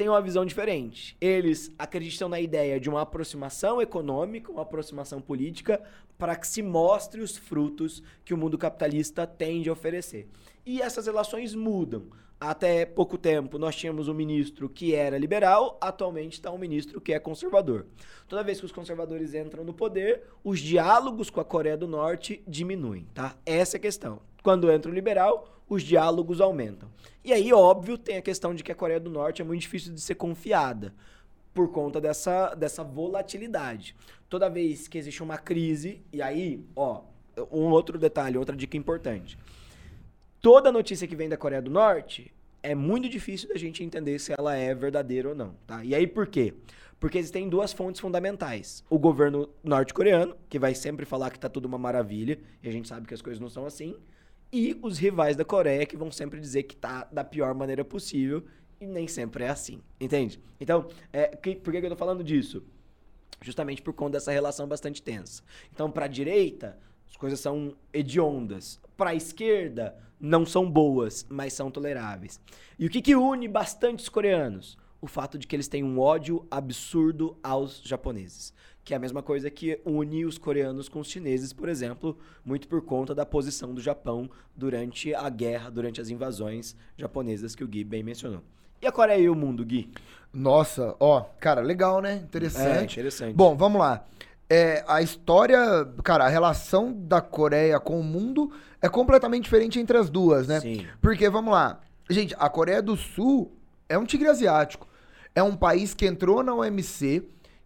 têm 0.03 0.09
uma 0.09 0.21
visão 0.21 0.45
diferente. 0.45 1.17
Eles 1.21 1.71
acreditam 1.79 2.29
na 2.29 2.41
ideia 2.41 2.81
de 2.81 2.91
uma 2.91 3.03
aproximação 3.03 3.81
econômica, 3.81 4.51
uma 4.51 4.63
aproximação 4.63 5.21
política, 5.21 5.81
para 6.19 6.35
que 6.35 6.45
se 6.45 6.61
mostre 6.61 7.21
os 7.21 7.37
frutos 7.37 8.03
que 8.25 8.35
o 8.35 8.37
mundo 8.37 8.59
capitalista 8.59 9.29
tende 9.29 9.69
a 9.69 9.73
oferecer. 9.73 10.29
E 10.67 10.83
essas 10.83 11.07
relações 11.07 11.55
mudam. 11.55 12.07
Até 12.41 12.85
pouco 12.85 13.17
tempo 13.17 13.59
nós 13.59 13.77
tínhamos 13.77 14.09
um 14.09 14.15
ministro 14.15 14.69
que 14.69 14.93
era 14.93 15.17
liberal, 15.17 15.79
atualmente 15.81 16.33
está 16.33 16.51
um 16.51 16.59
ministro 16.59 17.01
que 17.01 17.13
é 17.13 17.21
conservador. 17.21 17.87
Toda 18.27 18.43
vez 18.43 18.59
que 18.59 18.67
os 18.67 18.73
conservadores 18.73 19.35
entram 19.35 19.63
no 19.63 19.73
poder, 19.73 20.25
os 20.43 20.59
diálogos 20.59 21.31
com 21.31 21.41
a 21.41 21.45
Coreia 21.45 21.77
do 21.77 21.87
Norte 21.87 22.43
diminuem, 22.49 23.07
tá? 23.15 23.37
Essa 23.47 23.77
é 23.77 23.79
a 23.79 23.81
questão. 23.81 24.21
Quando 24.43 24.71
entra 24.71 24.91
o 24.91 24.95
liberal, 24.95 25.63
os 25.69 25.83
diálogos 25.83 26.41
aumentam. 26.41 26.89
E 27.25 27.33
aí, 27.33 27.53
óbvio, 27.53 27.97
tem 27.97 28.17
a 28.17 28.23
questão 28.23 28.55
de 28.55 28.63
que 28.63 28.73
a 28.73 28.75
Coreia 28.75 29.01
do 29.01 29.11
Norte 29.11 29.41
é 29.41 29.45
muito 29.45 29.61
difícil 29.61 29.93
de 29.95 30.01
ser 30.01 30.17
confiada 30.17 30.93
por 31.55 31.71
conta 31.71 32.01
dessa, 32.01 32.55
dessa 32.55 32.83
volatilidade. 32.83 33.95
Toda 34.29 34.49
vez 34.49 34.89
que 34.89 34.99
existe 34.99 35.23
uma 35.23 35.39
crise, 35.39 36.03
e 36.13 36.21
aí, 36.21 36.65
ó, 36.75 37.03
um 37.51 37.71
outro 37.71 37.99
detalhe, 37.99 38.39
outra 38.39 38.57
dica 38.57 38.77
importante. 38.77 39.39
Toda 40.41 40.73
notícia 40.73 41.07
que 41.07 41.15
vem 41.15 41.29
da 41.29 41.37
Coreia 41.37 41.63
do 41.63 41.71
Norte 41.71 42.33
é 42.63 42.75
muito 42.75 43.09
difícil 43.09 43.49
da 43.49 43.57
gente 43.57 43.83
entender 43.83 44.19
se 44.19 44.33
ela 44.37 44.55
é 44.57 44.75
verdadeira 44.75 45.29
ou 45.29 45.35
não, 45.35 45.55
tá? 45.67 45.85
E 45.85 45.95
aí 45.95 46.07
por 46.07 46.27
quê? 46.27 46.55
Porque 46.99 47.19
existem 47.19 47.49
duas 47.49 47.73
fontes 47.73 48.01
fundamentais. 48.01 48.85
O 48.89 48.99
governo 48.99 49.49
norte-coreano, 49.63 50.37
que 50.49 50.59
vai 50.59 50.75
sempre 50.75 51.05
falar 51.05 51.31
que 51.31 51.39
tá 51.39 51.49
tudo 51.49 51.67
uma 51.67 51.79
maravilha, 51.79 52.39
e 52.63 52.69
a 52.69 52.73
gente 52.73 52.89
sabe 52.89 53.07
que 53.07 53.15
as 53.15 53.23
coisas 53.23 53.41
não 53.41 53.49
são 53.49 53.67
assim, 53.67 53.97
e 54.53 54.79
os 54.83 54.99
rivais 54.99 55.37
da 55.37 55.45
Coreia, 55.45 55.87
que 55.87 55.97
vão 55.97 56.11
sempre 56.11 56.39
dizer 56.39 56.65
que 56.65 56.77
tá 56.77 57.05
da 57.11 57.25
pior 57.25 57.55
maneira 57.55 57.85
possível, 57.85 58.45
e 58.81 58.87
nem 58.87 59.09
sempre 59.09 59.45
é 59.45 59.49
assim, 59.49 59.81
entende? 60.01 60.41
Então, 60.61 60.89
é, 61.13 61.29
que- 61.37 61.57
por 61.57 61.73
que, 61.73 61.79
eu 61.79 61.89
tô 61.89 61.97
falando 61.97 62.23
disso? 62.23 62.63
Justamente 63.41 63.81
por 63.81 63.93
conta 63.93 64.13
dessa 64.13 64.31
relação 64.33 64.69
bastante 64.69 65.03
tensa. 65.03 65.43
Então, 65.73 65.91
para 65.91 66.05
a 66.05 66.09
direita, 66.09 66.79
as 67.09 67.17
coisas 67.17 67.41
são 67.41 67.75
hediondas. 67.93 68.81
Para 68.97 69.11
a 69.11 69.15
esquerda, 69.15 69.97
não 70.21 70.45
são 70.47 70.71
boas, 70.71 71.27
mas 71.29 71.53
são 71.53 71.71
toleráveis. 71.71 72.41
E 72.79 72.87
o 72.87 72.91
que, 72.91 73.03
que 73.03 73.17
une 73.17 73.49
bastante 73.49 74.01
os 74.01 74.09
coreanos? 74.09 74.79
O 75.01 75.07
fato 75.09 75.37
de 75.37 75.47
que 75.49 75.57
eles 75.57 75.67
têm 75.67 75.83
um 75.83 75.99
ódio 75.99 76.47
absurdo 76.49 77.37
aos 77.43 77.83
japoneses. 77.83 78.55
Que 78.85 78.95
é 78.95 78.97
a 78.97 79.01
mesma 79.01 79.23
coisa 79.23 79.49
que 79.49 79.81
une 79.85 80.25
os 80.25 80.39
coreanos 80.39 80.89
com 80.89 81.01
os 81.01 81.09
chineses, 81.09 81.53
por 81.53 81.69
exemplo, 81.69 82.19
muito 82.45 82.67
por 82.67 82.83
conta 82.83 83.15
da 83.15 83.25
posição 83.25 83.73
do 83.73 83.81
Japão 83.81 84.29
durante 84.57 85.15
a 85.15 85.29
guerra, 85.29 85.71
durante 85.71 86.01
as 86.01 86.09
invasões 86.09 86.75
japonesas 86.97 87.55
que 87.55 87.63
o 87.63 87.69
Gui 87.69 87.85
bem 87.85 88.03
mencionou. 88.03 88.43
E 88.81 88.87
a 88.87 88.91
Coreia 88.91 89.21
e 89.21 89.29
o 89.29 89.35
mundo, 89.37 89.65
Gui? 89.65 89.93
Nossa, 90.33 90.97
ó, 90.99 91.21
cara, 91.39 91.61
legal, 91.61 92.01
né? 92.01 92.17
Interessante. 92.17 92.99
É, 92.99 93.01
interessante. 93.01 93.35
Bom, 93.35 93.57
vamos 93.57 93.79
lá. 93.81 94.05
É, 94.51 94.85
a 94.89 95.01
história, 95.01 95.59
cara, 96.03 96.25
a 96.25 96.29
relação 96.29 96.93
da 96.93 97.21
Coreia 97.21 97.79
com 97.79 98.01
o 98.01 98.03
mundo 98.03 98.51
é 98.81 98.89
completamente 98.89 99.45
diferente 99.45 99.79
entre 99.79 99.97
as 99.97 100.11
duas, 100.11 100.49
né? 100.49 100.59
Sim. 100.61 100.87
Porque, 101.01 101.31
vamos 101.31 101.53
lá, 101.53 101.81
gente, 102.11 102.35
a 102.37 102.49
Coreia 102.49 102.83
do 102.83 102.97
Sul 102.97 103.57
é 103.89 103.97
um 103.97 104.05
tigre 104.05 104.29
asiático. 104.29 104.89
É 105.35 105.43
um 105.43 105.57
país 105.57 105.95
que 105.95 106.05
entrou 106.05 106.43
na 106.43 106.53
OMC, 106.53 107.23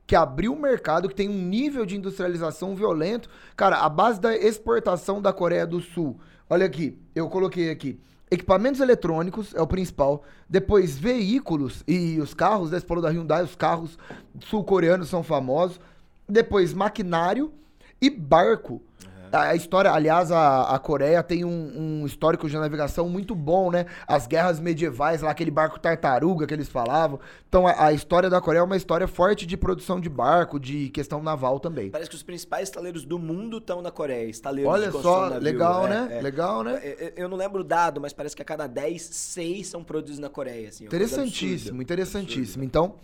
que 0.07 0.15
abriu 0.15 0.53
o 0.53 0.61
mercado, 0.61 1.09
que 1.09 1.15
tem 1.15 1.29
um 1.29 1.43
nível 1.43 1.85
de 1.85 1.97
industrialização 1.97 2.77
violento. 2.77 3.29
Cara, 3.57 3.79
a 3.79 3.89
base 3.89 4.21
da 4.21 4.37
exportação 4.37 5.21
da 5.21 5.33
Coreia 5.33 5.67
do 5.67 5.81
Sul. 5.81 6.21
Olha 6.49 6.67
aqui, 6.67 6.97
eu 7.15 7.29
coloquei 7.29 7.71
aqui. 7.71 7.99
Equipamentos 8.31 8.81
eletrônicos 8.81 9.55
é 9.55 9.61
o 9.61 9.67
principal. 9.67 10.25
Depois, 10.49 10.99
veículos 10.99 11.85
e 11.87 12.21
os 12.21 12.35
carros, 12.35 12.71
né? 12.71 12.81
Você 12.81 12.87
falou 12.87 13.03
da 13.03 13.11
Hyundai, 13.11 13.43
os 13.43 13.55
carros 13.55 13.99
sul-coreanos 14.41 15.09
são 15.09 15.23
famosos. 15.23 15.81
Depois, 16.29 16.73
maquinário 16.75 17.53
e 18.01 18.11
barco. 18.11 18.83
A 19.16 19.16
a 19.43 19.55
história, 19.55 19.91
aliás, 19.91 20.30
a, 20.30 20.74
a 20.74 20.78
Coreia 20.78 21.22
tem 21.22 21.45
um, 21.45 22.01
um 22.03 22.07
histórico 22.07 22.49
de 22.49 22.57
navegação 22.57 23.09
muito 23.09 23.34
bom, 23.34 23.70
né? 23.70 23.87
As 24.07 24.26
guerras 24.26 24.61
medievais, 24.61 25.22
lá 25.22 25.30
aquele 25.30 25.51
barco 25.51 25.78
tartaruga 25.78 26.47
que 26.47 26.55
eles 26.55 26.68
falavam. 26.68 27.18
Então, 27.49 27.66
a, 27.66 27.87
a 27.87 27.93
história 27.93 28.28
da 28.28 28.41
Coreia 28.41 28.61
é 28.61 28.64
uma 28.64 28.76
história 28.76 29.07
forte 29.09 29.47
de 29.47 29.57
produção 29.57 30.01
de 30.01 30.09
barco, 30.09 30.59
de 30.61 30.89
questão 30.91 31.22
naval 31.22 31.59
também. 31.61 31.91
Parece 31.91 32.11
que 32.11 32.16
os 32.16 32.22
principais 32.22 32.64
estaleiros 32.68 33.05
do 33.05 33.18
mundo 33.18 33.59
estão 33.59 33.80
na 33.80 33.91
Coreia. 33.91 34.28
Estaleiros 34.28 34.72
Olha 34.72 34.91
só, 34.93 35.22
navio. 35.30 35.41
legal, 35.41 35.87
É, 35.87 35.91
né? 35.91 36.09
é. 36.18 36.20
Legal, 36.22 36.62
né? 36.62 36.80
É, 36.82 37.12
Eu 37.16 37.28
não 37.28 37.37
lembro 37.37 37.61
o 37.61 37.64
dado, 37.64 38.01
mas 38.01 38.12
parece 38.12 38.34
que 38.37 38.43
a 38.43 38.45
cada 38.45 38.66
10, 38.66 39.01
6 39.03 39.66
são 39.66 39.82
produzidos 39.84 40.18
na 40.18 40.28
Coreia. 40.28 40.68
Assim, 40.68 40.84
é 40.84 40.87
Interessantíssimo, 40.87 41.80
interessantíssimo. 41.82 42.64
Então, 42.64 42.95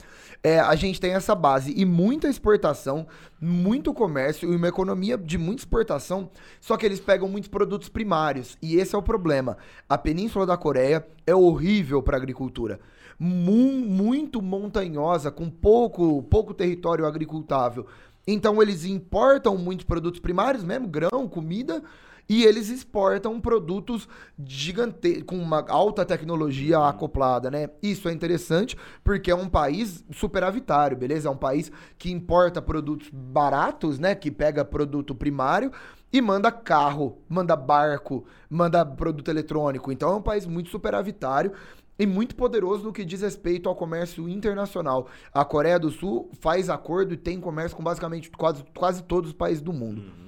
é, 0.43 0.59
a 0.59 0.75
gente 0.75 1.01
tem 1.01 1.15
essa 1.15 1.35
base 1.35 1.73
e 1.77 1.85
muita 1.85 2.29
exportação, 2.29 3.07
muito 3.41 3.95
comércio 3.95 4.53
e 4.53 4.57
uma 4.57 4.69
economia 4.69 5.17
de 5.17 5.39
muita 5.39 5.63
exportação, 5.63 6.22
só 6.61 6.77
que 6.77 6.87
eles 6.87 7.01
pegam 7.01 7.29
muitos 7.29 7.49
produtos 7.49 7.89
primários. 7.89 8.57
E 8.63 8.77
esse 8.77 8.95
é 8.95 8.99
o 8.99 9.03
problema. 9.03 9.57
A 9.89 9.97
Península 9.97 10.47
da 10.47 10.57
Coreia 10.57 11.07
é 11.27 11.35
horrível 11.35 12.03
para 12.03 12.17
agricultura. 12.17 12.81
Mu- 13.19 13.85
muito 13.87 14.41
montanhosa, 14.43 15.31
com 15.31 15.49
pouco, 15.49 16.23
pouco 16.25 16.53
território 16.55 17.07
agricultável. 17.07 17.87
Então 18.27 18.63
eles 18.63 18.85
importam 18.85 19.57
muitos 19.57 19.85
produtos 19.85 20.21
primários 20.21 20.63
mesmo, 20.63 20.87
grão, 20.87 21.29
comida, 21.29 21.83
e 22.29 22.45
eles 22.45 22.69
exportam 22.69 23.41
produtos 23.41 24.09
gigante 24.45 25.23
com 25.23 25.37
uma 25.37 25.65
alta 25.69 26.05
tecnologia 26.05 26.79
acoplada, 26.79 27.51
né? 27.51 27.69
Isso 27.83 28.09
é 28.09 28.13
interessante 28.13 28.77
porque 29.05 29.31
é 29.31 29.35
um 29.35 29.49
país 29.49 30.05
superavitário, 30.13 30.97
beleza? 30.97 31.29
É 31.29 31.31
um 31.31 31.37
país 31.37 31.71
que 31.99 32.11
importa 32.11 32.63
produtos 32.63 33.09
baratos, 33.13 33.99
né? 33.99 34.15
Que 34.15 34.31
pega 34.31 34.65
produto 34.65 35.15
primário 35.15 35.71
e 36.13 36.21
manda 36.21 36.53
carro, 36.53 37.19
manda 37.29 37.57
barco, 37.57 38.25
manda 38.49 38.85
produto 38.85 39.29
eletrônico. 39.29 39.91
Então 39.91 40.13
é 40.13 40.17
um 40.17 40.23
país 40.23 40.47
muito 40.47 40.71
superavitário. 40.71 41.53
e 41.99 42.07
muito 42.07 42.35
poderoso 42.35 42.85
no 42.85 42.93
que 42.93 43.05
diz 43.05 43.21
respeito 43.21 43.69
ao 43.69 43.77
comércio 43.77 44.29
internacional. 44.29 45.09
A 45.33 45.45
Coreia 45.45 45.79
do 45.79 45.91
Sul 45.91 46.31
faz 46.41 46.69
acordo 46.69 47.15
e 47.15 47.17
tem 47.17 47.41
comércio 47.41 47.77
com 47.77 47.83
basicamente 47.83 48.31
quase, 48.31 48.65
quase 48.75 49.03
todos 49.03 49.31
os 49.31 49.37
países 49.37 49.63
do 49.63 49.73
mundo. 49.73 50.01
Uhum. 50.01 50.22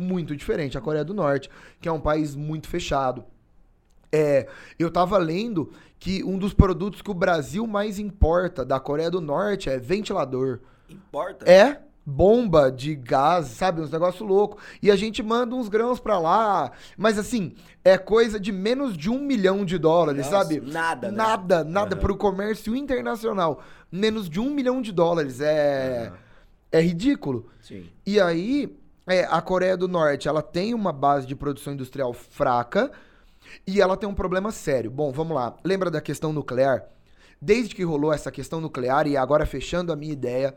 Muito 0.00 0.34
diferente 0.34 0.78
a 0.78 0.80
Coreia 0.80 1.04
do 1.04 1.12
Norte, 1.12 1.50
que 1.80 1.88
é 1.88 1.92
um 1.92 2.00
país 2.00 2.34
muito 2.34 2.68
fechado. 2.68 3.24
É, 4.10 4.48
eu 4.78 4.90
tava 4.90 5.18
lendo 5.18 5.70
que 5.98 6.24
um 6.24 6.38
dos 6.38 6.54
produtos 6.54 7.02
que 7.02 7.10
o 7.10 7.14
Brasil 7.14 7.66
mais 7.66 7.98
importa 7.98 8.64
da 8.64 8.80
Coreia 8.80 9.10
do 9.10 9.20
Norte 9.20 9.68
é 9.68 9.78
ventilador. 9.78 10.60
Importa? 10.88 11.48
É 11.48 11.82
bomba 12.04 12.72
de 12.72 12.94
gás, 12.96 13.46
sabe? 13.48 13.80
Uns 13.80 13.90
negócios 13.90 14.26
loucos. 14.26 14.62
E 14.82 14.90
a 14.90 14.96
gente 14.96 15.22
manda 15.22 15.54
uns 15.54 15.68
grãos 15.68 16.00
pra 16.00 16.18
lá. 16.18 16.72
Mas 16.96 17.18
assim, 17.18 17.54
é 17.84 17.96
coisa 17.96 18.40
de 18.40 18.50
menos 18.50 18.96
de 18.96 19.10
um 19.10 19.20
milhão 19.20 19.64
de 19.64 19.78
dólares, 19.78 20.26
Nossa, 20.30 20.44
sabe? 20.44 20.60
Nada, 20.60 21.10
né? 21.10 21.16
Nada, 21.16 21.62
nada 21.62 21.94
Aham. 21.94 22.00
pro 22.00 22.16
comércio 22.16 22.74
internacional. 22.74 23.62
Menos 23.92 24.28
de 24.28 24.40
um 24.40 24.50
milhão 24.50 24.82
de 24.82 24.90
dólares. 24.92 25.40
É, 25.40 26.08
Aham. 26.08 26.18
é 26.72 26.80
ridículo. 26.80 27.46
Sim. 27.60 27.88
E 28.04 28.18
aí, 28.20 28.74
é, 29.06 29.24
a 29.24 29.40
Coreia 29.40 29.76
do 29.76 29.88
Norte, 29.88 30.28
ela 30.28 30.42
tem 30.42 30.74
uma 30.74 30.92
base 30.92 31.26
de 31.26 31.34
produção 31.34 31.72
industrial 31.72 32.12
fraca 32.12 32.90
e 33.66 33.80
ela 33.80 33.96
tem 33.96 34.08
um 34.08 34.14
problema 34.14 34.50
sério. 34.50 34.90
Bom, 34.90 35.10
vamos 35.10 35.34
lá. 35.34 35.56
Lembra 35.64 35.90
da 35.90 36.00
questão 36.00 36.32
nuclear? 36.32 36.84
Desde 37.40 37.74
que 37.74 37.82
rolou 37.82 38.12
essa 38.12 38.30
questão 38.30 38.60
nuclear, 38.60 39.06
e 39.06 39.16
agora 39.16 39.46
fechando 39.46 39.92
a 39.92 39.96
minha 39.96 40.12
ideia, 40.12 40.54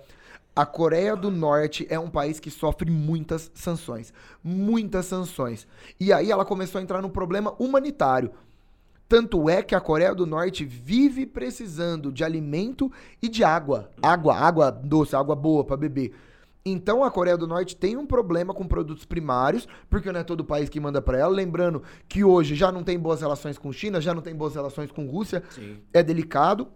a 0.55 0.65
Coreia 0.65 1.15
do 1.15 1.31
Norte 1.31 1.87
é 1.89 1.97
um 1.97 2.09
país 2.09 2.39
que 2.39 2.51
sofre 2.51 2.91
muitas 2.91 3.49
sanções. 3.55 4.13
Muitas 4.43 5.05
sanções. 5.05 5.65
E 5.99 6.11
aí 6.11 6.29
ela 6.29 6.45
começou 6.45 6.79
a 6.79 6.83
entrar 6.83 7.01
num 7.01 7.09
problema 7.09 7.55
humanitário. 7.57 8.31
Tanto 9.07 9.49
é 9.49 9.63
que 9.63 9.75
a 9.75 9.81
Coreia 9.81 10.13
do 10.13 10.25
Norte 10.25 10.65
vive 10.65 11.25
precisando 11.25 12.11
de 12.11 12.23
alimento 12.23 12.91
e 13.21 13.29
de 13.29 13.43
água. 13.43 13.89
Água, 14.01 14.35
água 14.35 14.69
doce, 14.69 15.15
água 15.15 15.35
boa 15.35 15.63
pra 15.63 15.77
beber. 15.77 16.13
Então 16.65 17.03
a 17.03 17.11
Coreia 17.11 17.37
do 17.37 17.45
Norte 17.45 17.75
tem 17.75 17.97
um 17.97 18.05
problema 18.05 18.53
com 18.53 18.65
produtos 18.65 19.03
primários, 19.03 19.67
porque 19.89 20.11
não 20.11 20.21
é 20.21 20.23
todo 20.23 20.45
país 20.45 20.69
que 20.69 20.79
manda 20.79 21.01
pra 21.01 21.17
ela. 21.17 21.33
Lembrando 21.33 21.83
que 22.07 22.23
hoje 22.23 22.55
já 22.55 22.71
não 22.71 22.83
tem 22.83 22.97
boas 22.97 23.19
relações 23.19 23.57
com 23.57 23.71
China, 23.73 23.99
já 23.99 24.13
não 24.13 24.21
tem 24.21 24.33
boas 24.33 24.55
relações 24.55 24.89
com 24.89 25.05
Rússia, 25.05 25.43
Sim. 25.49 25.79
é 25.91 26.01
delicado. 26.01 26.69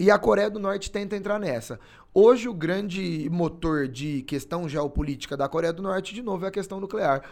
E 0.00 0.10
a 0.10 0.18
Coreia 0.18 0.50
do 0.50 0.58
Norte 0.58 0.90
tenta 0.90 1.16
entrar 1.16 1.38
nessa. 1.38 1.78
Hoje, 2.12 2.48
o 2.48 2.54
grande 2.54 3.28
motor 3.30 3.86
de 3.88 4.22
questão 4.22 4.66
geopolítica 4.68 5.36
da 5.36 5.48
Coreia 5.48 5.72
do 5.72 5.82
Norte, 5.82 6.14
de 6.14 6.22
novo, 6.22 6.46
é 6.46 6.48
a 6.48 6.50
questão 6.50 6.80
nuclear. 6.80 7.22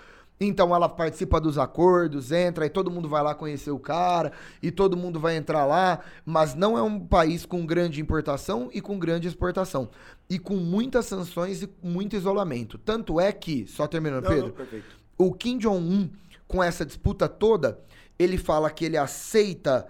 Então 0.41 0.75
ela 0.75 0.89
participa 0.89 1.41
dos 1.41 1.59
acordos, 1.59 2.33
entra 2.33 2.67
e 2.67 2.71
todo 2.71 2.91
mundo 2.91 3.09
vai 3.09 3.23
lá 3.23 3.35
conhecer 3.35 3.71
o 3.71 3.79
cara 3.79 4.33
e 4.61 4.71
todo 4.71 4.97
mundo 4.97 5.21
vai 5.21 5.37
entrar 5.37 5.65
lá, 5.65 6.01
mas 6.27 6.55
não 6.55 6.77
é 6.77 6.83
um 6.83 6.99
país 6.99 7.47
com 7.47 7.65
grande 7.65 8.01
importação 8.01 8.69
e 8.73 8.81
com 8.81 8.99
grande 8.99 9.29
exportação 9.29 9.89
e 10.29 10.39
com 10.39 10.57
muitas 10.57 11.07
sanções 11.07 11.62
e 11.62 11.70
muito 11.83 12.16
isolamento. 12.16 12.79
Tanto 12.79 13.20
é 13.20 13.33
que, 13.33 13.66
só 13.66 13.87
terminando, 13.87 14.25
Não, 14.25 14.31
Pedro, 14.31 14.55
não, 14.59 15.27
o 15.27 15.33
Kim 15.33 15.59
Jong-un, 15.59 16.11
com 16.47 16.62
essa 16.62 16.85
disputa 16.85 17.29
toda, 17.29 17.79
ele 18.18 18.39
fala 18.39 18.70
que 18.70 18.85
ele 18.85 18.97
aceita 18.97 19.87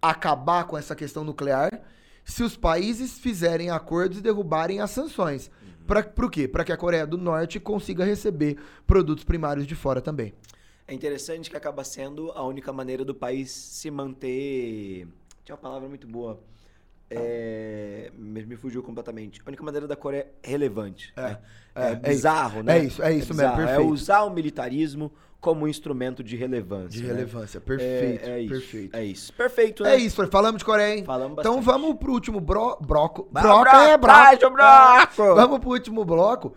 acabar 0.00 0.64
com 0.64 0.76
essa 0.78 0.94
questão 0.94 1.24
nuclear 1.24 1.82
se 2.24 2.42
os 2.42 2.56
países 2.56 3.18
fizerem 3.18 3.70
acordos 3.70 4.18
e 4.18 4.20
derrubarem 4.20 4.80
as 4.80 4.90
sanções. 4.90 5.50
Pra, 5.86 6.02
pro 6.02 6.28
quê? 6.28 6.46
Para 6.46 6.64
que 6.64 6.72
a 6.72 6.76
Coreia 6.76 7.06
do 7.06 7.16
Norte 7.16 7.58
consiga 7.58 8.04
receber 8.04 8.58
produtos 8.86 9.24
primários 9.24 9.66
de 9.66 9.74
fora 9.74 10.02
também. 10.02 10.34
É 10.86 10.92
interessante 10.92 11.48
que 11.48 11.56
acaba 11.56 11.82
sendo 11.84 12.30
a 12.32 12.42
única 12.44 12.72
maneira 12.72 13.04
do 13.04 13.14
país 13.14 13.50
se 13.50 13.90
manter. 13.90 15.08
Tinha 15.44 15.54
uma 15.54 15.60
palavra 15.60 15.88
muito 15.88 16.06
boa. 16.06 16.38
É... 17.10 18.10
Me, 18.16 18.44
me 18.44 18.56
fugiu 18.56 18.82
completamente. 18.82 19.40
A 19.44 19.48
única 19.48 19.62
maneira 19.62 19.86
da 19.86 19.96
Coreia 19.96 20.28
é 20.42 20.50
relevante. 20.50 21.12
É, 21.16 21.22
né? 21.22 21.38
é, 21.74 21.82
É, 21.88 21.92
é 21.92 21.94
bizarro, 21.96 22.62
né? 22.62 22.78
É 22.78 22.84
isso, 22.84 23.02
é 23.02 23.12
isso 23.12 23.34
mesmo, 23.34 23.50
bizarro. 23.50 23.62
É 23.62 23.66
perfeito. 23.66 23.92
usar 23.92 24.22
o 24.24 24.30
militarismo 24.30 25.12
como 25.40 25.64
um 25.64 25.68
instrumento 25.68 26.22
de 26.22 26.36
relevância. 26.36 26.88
De 27.00 27.02
né? 27.02 27.08
relevância, 27.14 27.60
perfeito, 27.60 28.28
É, 28.28 28.30
é 28.30 28.40
isso. 28.40 28.50
perfeito. 28.50 28.96
É 28.96 29.04
isso. 29.04 29.32
Perfeito, 29.32 29.82
né? 29.84 29.94
É 29.94 29.96
isso, 29.96 30.26
falamos 30.28 30.58
de 30.58 30.64
Coreia, 30.64 30.96
hein? 30.96 31.04
Falamos 31.04 31.38
Então 31.38 31.56
bastante. 31.56 31.64
vamos 31.80 31.96
pro 31.96 32.12
último 32.12 32.40
bro, 32.40 32.76
broco. 32.80 33.28
Broco 33.30 33.68
é 33.76 33.96
broco. 33.96 34.50
broco! 34.50 35.34
Vamos 35.36 35.58
pro 35.60 35.70
último 35.70 36.04
bloco 36.04 36.54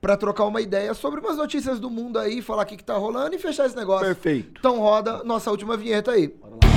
pra 0.00 0.16
trocar 0.16 0.44
uma 0.44 0.60
ideia 0.60 0.92
sobre 0.94 1.20
umas 1.20 1.36
notícias 1.36 1.80
do 1.80 1.90
mundo 1.90 2.18
aí, 2.18 2.40
falar 2.42 2.62
o 2.62 2.66
que, 2.66 2.76
que 2.76 2.84
tá 2.84 2.94
rolando 2.96 3.34
e 3.34 3.38
fechar 3.38 3.66
esse 3.66 3.76
negócio. 3.76 4.06
Perfeito. 4.06 4.58
Então 4.58 4.78
roda 4.78 5.22
nossa 5.24 5.50
última 5.50 5.76
vinheta 5.76 6.12
aí. 6.12 6.28
Bora 6.28 6.54
lá. 6.54 6.69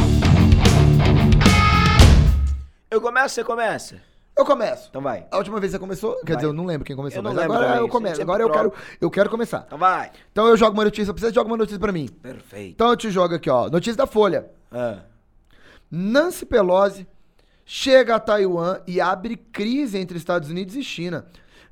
Eu 2.94 3.02
começo, 3.02 3.34
você 3.34 3.44
começa? 3.44 3.96
Eu 4.38 4.46
começo. 4.46 4.88
Então 4.88 5.02
vai. 5.02 5.26
A 5.32 5.38
última 5.38 5.60
vez 5.60 5.72
você 5.72 5.80
começou, 5.80 6.14
quer 6.18 6.34
Vai. 6.34 6.36
dizer, 6.36 6.48
eu 6.48 6.54
não 6.54 6.64
lembro 6.64 6.86
quem 6.86 6.96
começou, 6.96 7.18
Eu 7.20 7.24
mas 7.24 7.36
agora 7.40 7.66
também, 7.66 7.80
eu 7.80 7.90
começo. 7.90 8.16
sempre 8.18 8.24
Agora 8.24 8.44
eu 8.44 8.52
quero, 8.52 8.74
eu 9.02 9.10
quero 9.10 9.30
começar. 9.32 9.64
Então 9.66 9.80
vai. 9.80 10.12
Então 10.32 10.48
eu 10.48 10.56
jogo 10.56 10.78
uma 10.78 10.84
notícia, 10.84 11.10
eu 11.10 11.14
preciso 11.16 11.34
de 11.34 11.40
alguma 11.40 11.58
notícia 11.58 11.80
pra 11.80 11.92
mim. 11.92 12.08
Perfeito. 12.08 12.72
Então 12.74 12.90
eu 12.92 12.96
te 12.96 13.10
jogo 13.10 13.34
aqui, 13.34 13.50
ó. 13.50 13.68
Notícia 13.68 13.96
da 13.98 14.06
Folha. 14.06 14.48
Ah. 14.72 15.00
Nancy 15.90 16.46
Pelosi 16.46 17.08
chega 17.66 18.14
a 18.16 18.20
Taiwan 18.20 18.80
e 18.86 19.02
abre 19.02 19.38
crise 19.38 19.98
entre 19.98 20.18
Estados 20.20 20.50
Unidos 20.52 20.76
e 20.76 20.84
China. 20.84 21.26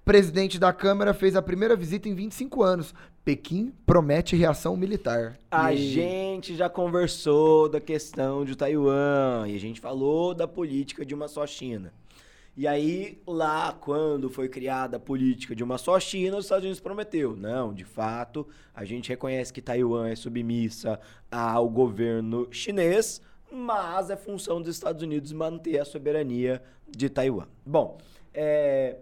Presidente 0.04 0.58
da 0.58 0.74
Câmara 0.74 1.14
fez 1.14 1.36
a 1.36 1.42
primeira 1.44 1.76
visita 1.76 2.10
em 2.10 2.16
25 2.16 2.64
anos. 2.64 2.96
Pequim 3.24 3.72
promete 3.86 4.36
reação 4.36 4.76
militar. 4.76 5.38
A 5.52 5.74
E 5.74 5.78
gente 5.78 6.56
já 6.56 6.68
conversou 6.68 7.70
da 7.70 7.80
questão 7.80 8.44
de 8.44 8.56
Taiwan 8.56 9.46
e 9.48 9.56
a 9.56 9.60
gente 9.60 9.80
falou 9.80 10.34
da 10.34 10.48
política 10.48 11.06
de 11.06 11.14
uma 11.14 11.28
só 11.28 11.46
China. 11.46 11.94
E 12.58 12.68
aí, 12.68 13.22
lá, 13.26 13.72
quando 13.80 14.30
foi 14.30 14.50
criada 14.50 14.98
a 14.98 15.00
política 15.00 15.56
de 15.56 15.64
uma 15.64 15.78
só 15.78 16.00
China, 16.00 16.38
os 16.38 16.46
Estados 16.46 16.66
Unidos 16.66 16.82
prometeu. 16.82 17.36
Não, 17.36 17.74
de 17.74 17.86
fato, 17.86 18.46
a 18.76 18.84
gente 18.84 19.08
reconhece 19.08 19.54
que 19.54 19.62
Taiwan 19.62 20.10
é 20.10 20.16
submissa 20.16 21.00
ao 21.32 21.70
governo 21.70 22.48
chinês, 22.52 23.22
mas 23.52 24.10
é 24.10 24.18
função 24.18 24.62
dos 24.62 24.76
Estados 24.76 25.02
Unidos 25.02 25.32
manter 25.32 25.80
a 25.80 25.86
soberania 25.86 26.62
de 26.90 27.08
Taiwan. 27.10 27.48
Bom, 27.66 27.98
é, 28.34 28.98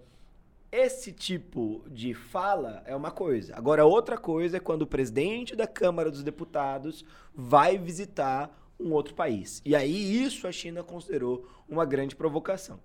esse 0.72 1.12
tipo 1.12 1.84
de 1.90 2.14
fala 2.14 2.84
é 2.86 2.96
uma 2.96 3.10
coisa. 3.10 3.56
Agora, 3.56 3.86
outra 3.86 4.18
coisa 4.18 4.58
é 4.58 4.60
quando 4.60 4.84
o 4.84 4.88
presidente 4.88 5.56
da 5.56 5.66
Câmara 5.66 6.12
dos 6.12 6.22
Deputados 6.22 7.04
vai 7.34 7.78
visitar 7.78 8.56
um 8.80 8.92
outro 8.92 9.16
país. 9.16 9.62
E 9.66 9.76
aí, 9.76 10.24
isso 10.24 10.48
a 10.48 10.52
China 10.52 10.84
considerou 10.84 11.48
uma 11.68 11.86
grande 11.86 12.16
provocação. 12.16 12.80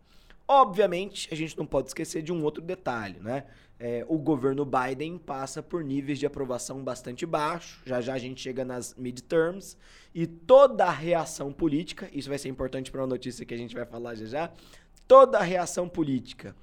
Obviamente, 0.49 1.29
a 1.33 1.37
gente 1.37 1.57
não 1.57 1.67
pode 1.67 1.89
esquecer 1.89 2.23
de 2.23 2.33
um 2.33 2.43
outro 2.43 2.63
detalhe, 2.63 3.19
né? 3.21 3.45
É, 3.79 4.05
o 4.09 4.19
governo 4.19 4.65
Biden 4.65 5.19
passa 5.19 5.63
por 5.63 5.83
níveis 5.83 6.19
de 6.19 6.27
aprovação 6.27 6.83
bastante 6.83 7.27
baixos. 7.27 7.81
Já 7.85 8.01
já 8.01 8.15
a 8.15 8.19
gente 8.19 8.41
chega 8.41 8.65
nas 8.65 8.95
midterms. 8.95 9.77
E 10.15 10.27
toda 10.27 10.87
a 10.87 10.91
reação 10.91 11.53
política, 11.53 12.09
isso 12.13 12.29
vai 12.29 12.39
ser 12.39 12.49
importante 12.49 12.91
para 12.91 13.03
uma 13.03 13.07
notícia 13.07 13.45
que 13.45 13.53
a 13.53 13.59
gente 13.59 13.75
vai 13.75 13.85
falar 13.85 14.15
já 14.15 14.27
já. 14.27 14.53
Toda 15.07 15.39
a 15.39 15.43
reação 15.43 15.89
política 15.89 16.55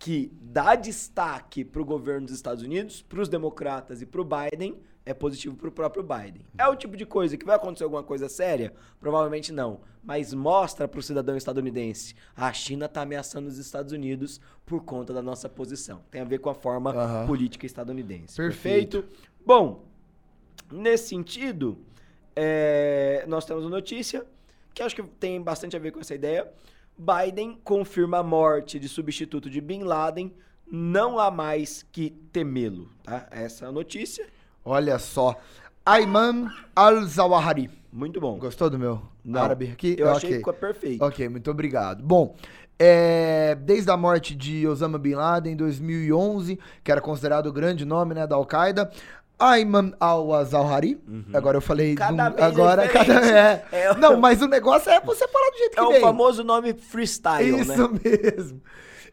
que 0.00 0.32
dá 0.40 0.74
destaque 0.74 1.62
para 1.62 1.82
o 1.82 1.84
governo 1.84 2.26
dos 2.26 2.34
Estados 2.34 2.64
Unidos, 2.64 3.02
para 3.02 3.20
os 3.20 3.28
democratas 3.28 4.00
e 4.00 4.06
para 4.06 4.22
o 4.22 4.24
Biden, 4.24 4.80
é 5.04 5.12
positivo 5.12 5.54
para 5.56 5.68
o 5.68 5.70
próprio 5.70 6.02
Biden. 6.02 6.42
É 6.56 6.66
o 6.66 6.74
tipo 6.74 6.96
de 6.96 7.04
coisa 7.04 7.36
que 7.36 7.44
vai 7.44 7.56
acontecer 7.56 7.84
alguma 7.84 8.02
coisa 8.02 8.26
séria? 8.26 8.72
Provavelmente 8.98 9.52
não. 9.52 9.82
Mas 10.02 10.32
mostra 10.32 10.88
para 10.88 10.98
o 10.98 11.02
cidadão 11.02 11.36
estadunidense: 11.36 12.14
a 12.34 12.50
China 12.50 12.86
está 12.86 13.02
ameaçando 13.02 13.46
os 13.46 13.58
Estados 13.58 13.92
Unidos 13.92 14.40
por 14.64 14.82
conta 14.84 15.12
da 15.12 15.20
nossa 15.20 15.50
posição. 15.50 16.00
Tem 16.10 16.22
a 16.22 16.24
ver 16.24 16.38
com 16.38 16.48
a 16.48 16.54
forma 16.54 17.26
política 17.26 17.66
estadunidense. 17.66 18.36
Perfeito. 18.36 19.04
Bom, 19.44 19.84
nesse 20.72 21.08
sentido, 21.08 21.76
é, 22.34 23.22
nós 23.28 23.44
temos 23.44 23.64
uma 23.64 23.70
notícia 23.70 24.24
que 24.72 24.82
acho 24.82 24.96
que 24.96 25.02
tem 25.02 25.42
bastante 25.42 25.76
a 25.76 25.78
ver 25.78 25.90
com 25.92 26.00
essa 26.00 26.14
ideia. 26.14 26.50
Biden 27.00 27.58
confirma 27.64 28.18
a 28.18 28.22
morte 28.22 28.78
de 28.78 28.88
substituto 28.88 29.48
de 29.48 29.60
Bin 29.60 29.84
Laden. 29.84 30.32
Não 30.70 31.18
há 31.18 31.30
mais 31.30 31.84
que 31.90 32.10
temê-lo, 32.32 32.88
tá? 33.02 33.26
Essa 33.30 33.64
é 33.64 33.68
a 33.68 33.72
notícia. 33.72 34.26
Olha 34.64 34.98
só. 34.98 35.34
Ayman 35.84 36.48
al-Zawahiri. 36.76 37.70
Muito 37.92 38.20
bom. 38.20 38.38
Gostou 38.38 38.68
do 38.70 38.78
meu 38.78 39.02
Não, 39.24 39.42
árabe 39.42 39.70
aqui? 39.72 39.96
Eu 39.98 40.10
achei 40.10 40.28
Ok. 40.28 40.30
que 40.30 40.36
ficou 40.36 40.52
perfeito. 40.52 41.02
Ok, 41.04 41.28
muito 41.28 41.50
obrigado. 41.50 42.02
Bom, 42.04 42.36
é, 42.78 43.56
desde 43.56 43.90
a 43.90 43.96
morte 43.96 44.34
de 44.34 44.66
Osama 44.68 44.98
Bin 44.98 45.14
Laden 45.14 45.54
em 45.54 45.56
2011, 45.56 46.58
que 46.84 46.92
era 46.92 47.00
considerado 47.00 47.46
o 47.46 47.52
grande 47.52 47.84
nome 47.84 48.14
né, 48.14 48.26
da 48.26 48.36
Al-Qaeda, 48.36 48.90
Ayman 49.40 49.92
al-Zawahiri, 49.98 51.00
agora 51.34 51.56
eu 51.56 51.60
falei... 51.62 51.90
Uhum. 51.90 51.94
Cada 51.96 52.30
um- 52.30 52.38
é 52.38 52.42
agora 52.42 52.82
diferente. 52.86 53.06
cada, 53.08 53.26
é. 53.38 53.66
É 53.72 53.94
Não, 53.96 54.16
mas 54.20 54.42
o 54.42 54.46
negócio 54.46 54.90
é 54.90 55.00
você 55.00 55.26
falar 55.26 55.50
do 55.50 55.56
jeito 55.58 55.72
que 55.72 55.80
É 55.80 55.82
o 55.82 55.90
vem. 55.92 56.00
famoso 56.00 56.44
nome 56.44 56.74
freestyle, 56.74 57.52
né? 57.52 57.60
Isso 57.62 57.90
mesmo. 58.04 58.60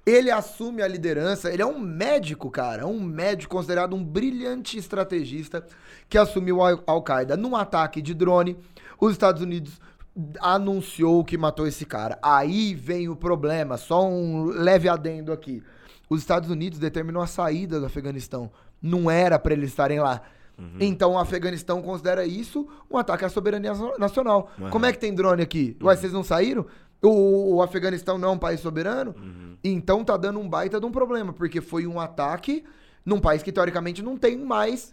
Ele 0.05 0.31
assume 0.31 0.81
a 0.81 0.87
liderança, 0.87 1.51
ele 1.51 1.61
é 1.61 1.65
um 1.65 1.77
médico, 1.79 2.49
cara, 2.49 2.87
um 2.87 2.99
médico 3.01 3.55
considerado 3.55 3.93
um 3.95 4.03
brilhante 4.03 4.77
estrategista 4.77 5.65
que 6.07 6.17
assumiu 6.17 6.63
a 6.63 6.79
Al-Qaeda 6.87 7.35
num 7.35 7.55
ataque 7.55 8.01
de 8.01 8.13
drone. 8.13 8.57
Os 8.99 9.11
Estados 9.11 9.41
Unidos 9.41 9.79
anunciou 10.39 11.23
que 11.23 11.37
matou 11.37 11.67
esse 11.67 11.85
cara. 11.85 12.17
Aí 12.21 12.73
vem 12.73 13.09
o 13.09 13.15
problema, 13.15 13.77
só 13.77 14.07
um 14.07 14.45
leve 14.45 14.87
adendo 14.89 15.31
aqui. 15.31 15.61
Os 16.09 16.21
Estados 16.21 16.49
Unidos 16.49 16.79
determinou 16.79 17.21
a 17.21 17.27
saída 17.27 17.79
do 17.79 17.85
Afeganistão. 17.85 18.49
Não 18.81 19.09
era 19.09 19.37
para 19.39 19.53
eles 19.53 19.69
estarem 19.69 19.99
lá. 19.99 20.21
Uhum. 20.57 20.77
Então 20.79 21.13
o 21.13 21.17
Afeganistão 21.17 21.81
considera 21.81 22.25
isso 22.25 22.67
um 22.89 22.97
ataque 22.97 23.25
à 23.25 23.29
soberania 23.29 23.73
nacional. 23.99 24.51
Uhum. 24.57 24.69
Como 24.69 24.85
é 24.85 24.91
que 24.91 24.99
tem 24.99 25.13
drone 25.13 25.43
aqui? 25.43 25.77
Uhum. 25.79 25.87
Ué, 25.87 25.95
vocês 25.95 26.11
não 26.11 26.23
saíram? 26.23 26.65
O, 27.01 27.55
o, 27.55 27.61
Afeganistão 27.61 28.17
não 28.17 28.29
é 28.29 28.31
um 28.31 28.37
país 28.37 28.59
soberano? 28.59 29.13
Uhum. 29.17 29.55
Então 29.63 30.03
tá 30.03 30.17
dando 30.17 30.39
um 30.39 30.49
baita 30.49 30.79
de 30.79 30.85
um 30.85 30.91
problema, 30.91 31.31
porque 31.31 31.61
foi 31.61 31.85
um 31.85 31.99
ataque 31.99 32.63
num 33.05 33.19
país 33.19 33.43
que 33.43 33.51
teoricamente 33.51 34.01
não 34.01 34.17
tem 34.17 34.35
mais 34.35 34.91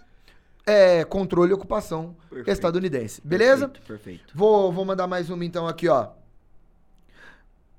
é, 0.67 1.03
controle 1.05 1.51
e 1.51 1.55
ocupação 1.55 2.15
perfeito. 2.29 2.51
estadunidense. 2.51 3.21
Beleza? 3.25 3.69
Perfeito, 3.69 3.87
perfeito. 3.89 4.33
Vou, 4.35 4.71
vou 4.71 4.85
mandar 4.85 5.07
mais 5.07 5.31
uma 5.31 5.45
então 5.45 5.67
aqui, 5.67 5.89
ó. 5.89 6.09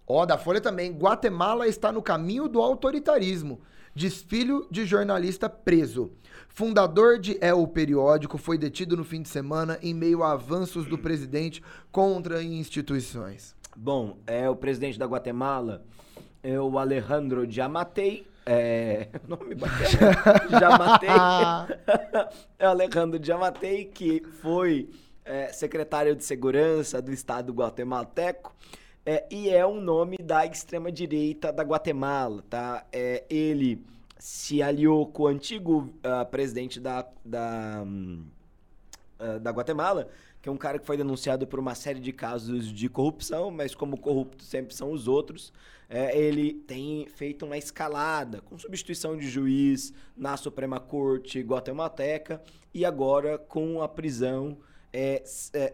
Ó, 0.07 0.25
da 0.25 0.37
Folha 0.37 0.61
também. 0.61 0.91
Guatemala 0.91 1.67
está 1.67 1.91
no 1.91 2.01
caminho 2.01 2.47
do 2.47 2.61
autoritarismo. 2.61 3.61
Desfilho 3.95 4.67
de 4.69 4.85
jornalista 4.85 5.47
preso. 5.47 6.11
Fundador 6.49 7.17
de 7.17 7.37
El 7.39 7.65
Periódico 7.67 8.37
foi 8.37 8.57
detido 8.57 8.97
no 8.97 9.05
fim 9.05 9.21
de 9.21 9.29
semana 9.29 9.79
em 9.81 9.93
meio 9.93 10.21
a 10.21 10.33
avanços 10.33 10.85
do 10.85 10.97
presidente 10.97 11.63
contra 11.93 12.43
instituições. 12.43 13.55
Bom, 13.73 14.17
é 14.27 14.49
o 14.49 14.55
presidente 14.55 14.99
da 14.99 15.05
Guatemala, 15.05 15.85
é 16.43 16.59
o 16.59 16.77
Alejandro 16.77 17.47
Diamatei, 17.47 18.27
é, 18.45 19.07
nome 19.27 19.55
bacana. 19.55 20.59
Jamatei. 20.59 21.09
é 22.59 22.67
o 22.67 22.69
Alejandro 22.69 23.23
Jamatei, 23.23 23.85
que 23.85 24.21
foi 24.41 24.89
é, 25.23 25.47
secretário 25.47 26.15
de 26.15 26.23
segurança 26.23 27.01
do 27.01 27.13
estado 27.13 27.53
guatemalteco. 27.53 28.53
É, 29.05 29.23
e 29.29 29.49
é 29.49 29.65
um 29.65 29.79
nome 29.79 30.17
da 30.17 30.45
extrema-direita 30.45 31.53
da 31.53 31.61
Guatemala, 31.61 32.43
tá? 32.49 32.85
É, 32.91 33.23
ele 33.29 33.85
se 34.17 34.63
aliou 34.63 35.05
com 35.05 35.23
o 35.23 35.27
antigo 35.27 35.93
uh, 35.97 36.25
presidente 36.31 36.79
da, 36.79 37.07
da, 37.23 37.83
um, 37.85 38.25
uh, 39.19 39.39
da 39.39 39.51
Guatemala, 39.51 40.07
que 40.41 40.49
é 40.49 40.51
um 40.51 40.57
cara 40.57 40.79
que 40.79 40.85
foi 40.85 40.97
denunciado 40.97 41.45
por 41.45 41.59
uma 41.59 41.75
série 41.75 41.99
de 41.99 42.11
casos 42.11 42.71
de 42.73 42.89
corrupção, 42.89 43.51
mas 43.51 43.75
como 43.75 43.95
corruptos 43.97 44.47
sempre 44.47 44.73
são 44.73 44.91
os 44.91 45.07
outros, 45.07 45.53
é, 45.87 46.17
ele 46.17 46.53
tem 46.53 47.07
feito 47.07 47.45
uma 47.45 47.57
escalada 47.57 48.41
com 48.41 48.57
substituição 48.57 49.15
de 49.15 49.29
juiz 49.29 49.93
na 50.17 50.35
Suprema 50.35 50.79
Corte 50.79 51.39
guatemalteca 51.41 52.41
e 52.73 52.83
agora 52.83 53.37
com 53.37 53.81
a 53.83 53.87
prisão 53.87 54.57
é, 54.91 55.23
é, 55.53 55.73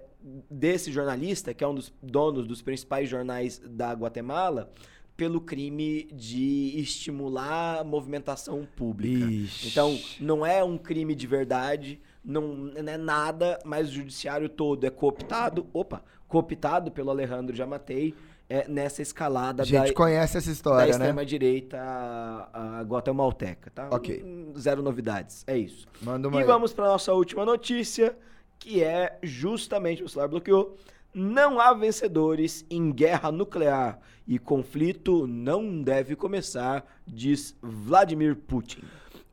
desse 0.50 0.92
jornalista, 0.92 1.54
que 1.54 1.64
é 1.64 1.68
um 1.68 1.76
dos 1.76 1.94
donos 2.02 2.48
dos 2.48 2.62
principais 2.62 3.10
jornais 3.10 3.60
da 3.60 3.94
Guatemala, 3.94 4.72
pelo 5.16 5.42
crime 5.42 6.06
de 6.12 6.74
estimular 6.80 7.84
movimentação 7.84 8.68
pública. 8.76 9.26
Ixi. 9.26 9.68
Então, 9.68 10.00
não 10.20 10.46
é 10.46 10.64
um 10.64 10.78
crime 10.78 11.14
de 11.14 11.28
verdade, 11.28 12.02
não, 12.24 12.56
não 12.56 12.92
é 12.92 12.98
nada, 12.98 13.60
mas 13.64 13.90
o 13.90 13.92
judiciário 13.92 14.50
todo 14.50 14.86
é 14.86 14.90
cooptado, 14.90 15.68
opa, 15.74 16.04
cooptado 16.28 16.92
pelo 16.92 17.12
Alejandro 17.12 17.56
Jamatei 17.56 18.16
é, 18.52 18.68
nessa 18.68 19.02
escalada 19.02 19.64
a 19.64 19.66
gente 19.66 19.90
da, 19.90 19.94
conhece 19.94 20.38
essa 20.38 20.52
história, 20.52 20.80
da 20.80 20.86
né? 20.86 21.06
extrema-direita 21.06 21.78
a, 21.80 22.80
a 22.80 22.82
guatemalteca, 22.82 23.72
tá? 23.72 23.88
Ok. 23.92 24.52
Zero 24.58 24.82
novidades, 24.82 25.46
é 25.48 25.58
isso. 25.58 25.88
Manda 26.02 26.28
uma 26.28 26.40
e 26.40 26.42
aí. 26.42 26.48
vamos 26.48 26.74
para 26.74 26.86
nossa 26.86 27.14
última 27.14 27.46
notícia, 27.46 28.18
que 28.62 28.84
é 28.84 29.18
justamente, 29.24 30.04
o 30.04 30.08
celular 30.08 30.30
bloqueou, 30.30 30.78
não 31.14 31.60
há 31.60 31.74
vencedores 31.74 32.64
em 32.70 32.92
guerra 32.92 33.32
nuclear 33.32 34.00
e 34.28 34.38
conflito 34.38 35.26
não 35.28 35.82
deve 35.82 36.16
começar, 36.16 36.86
diz 37.06 37.58
Vladimir 37.62 38.36
Putin. 38.36 38.84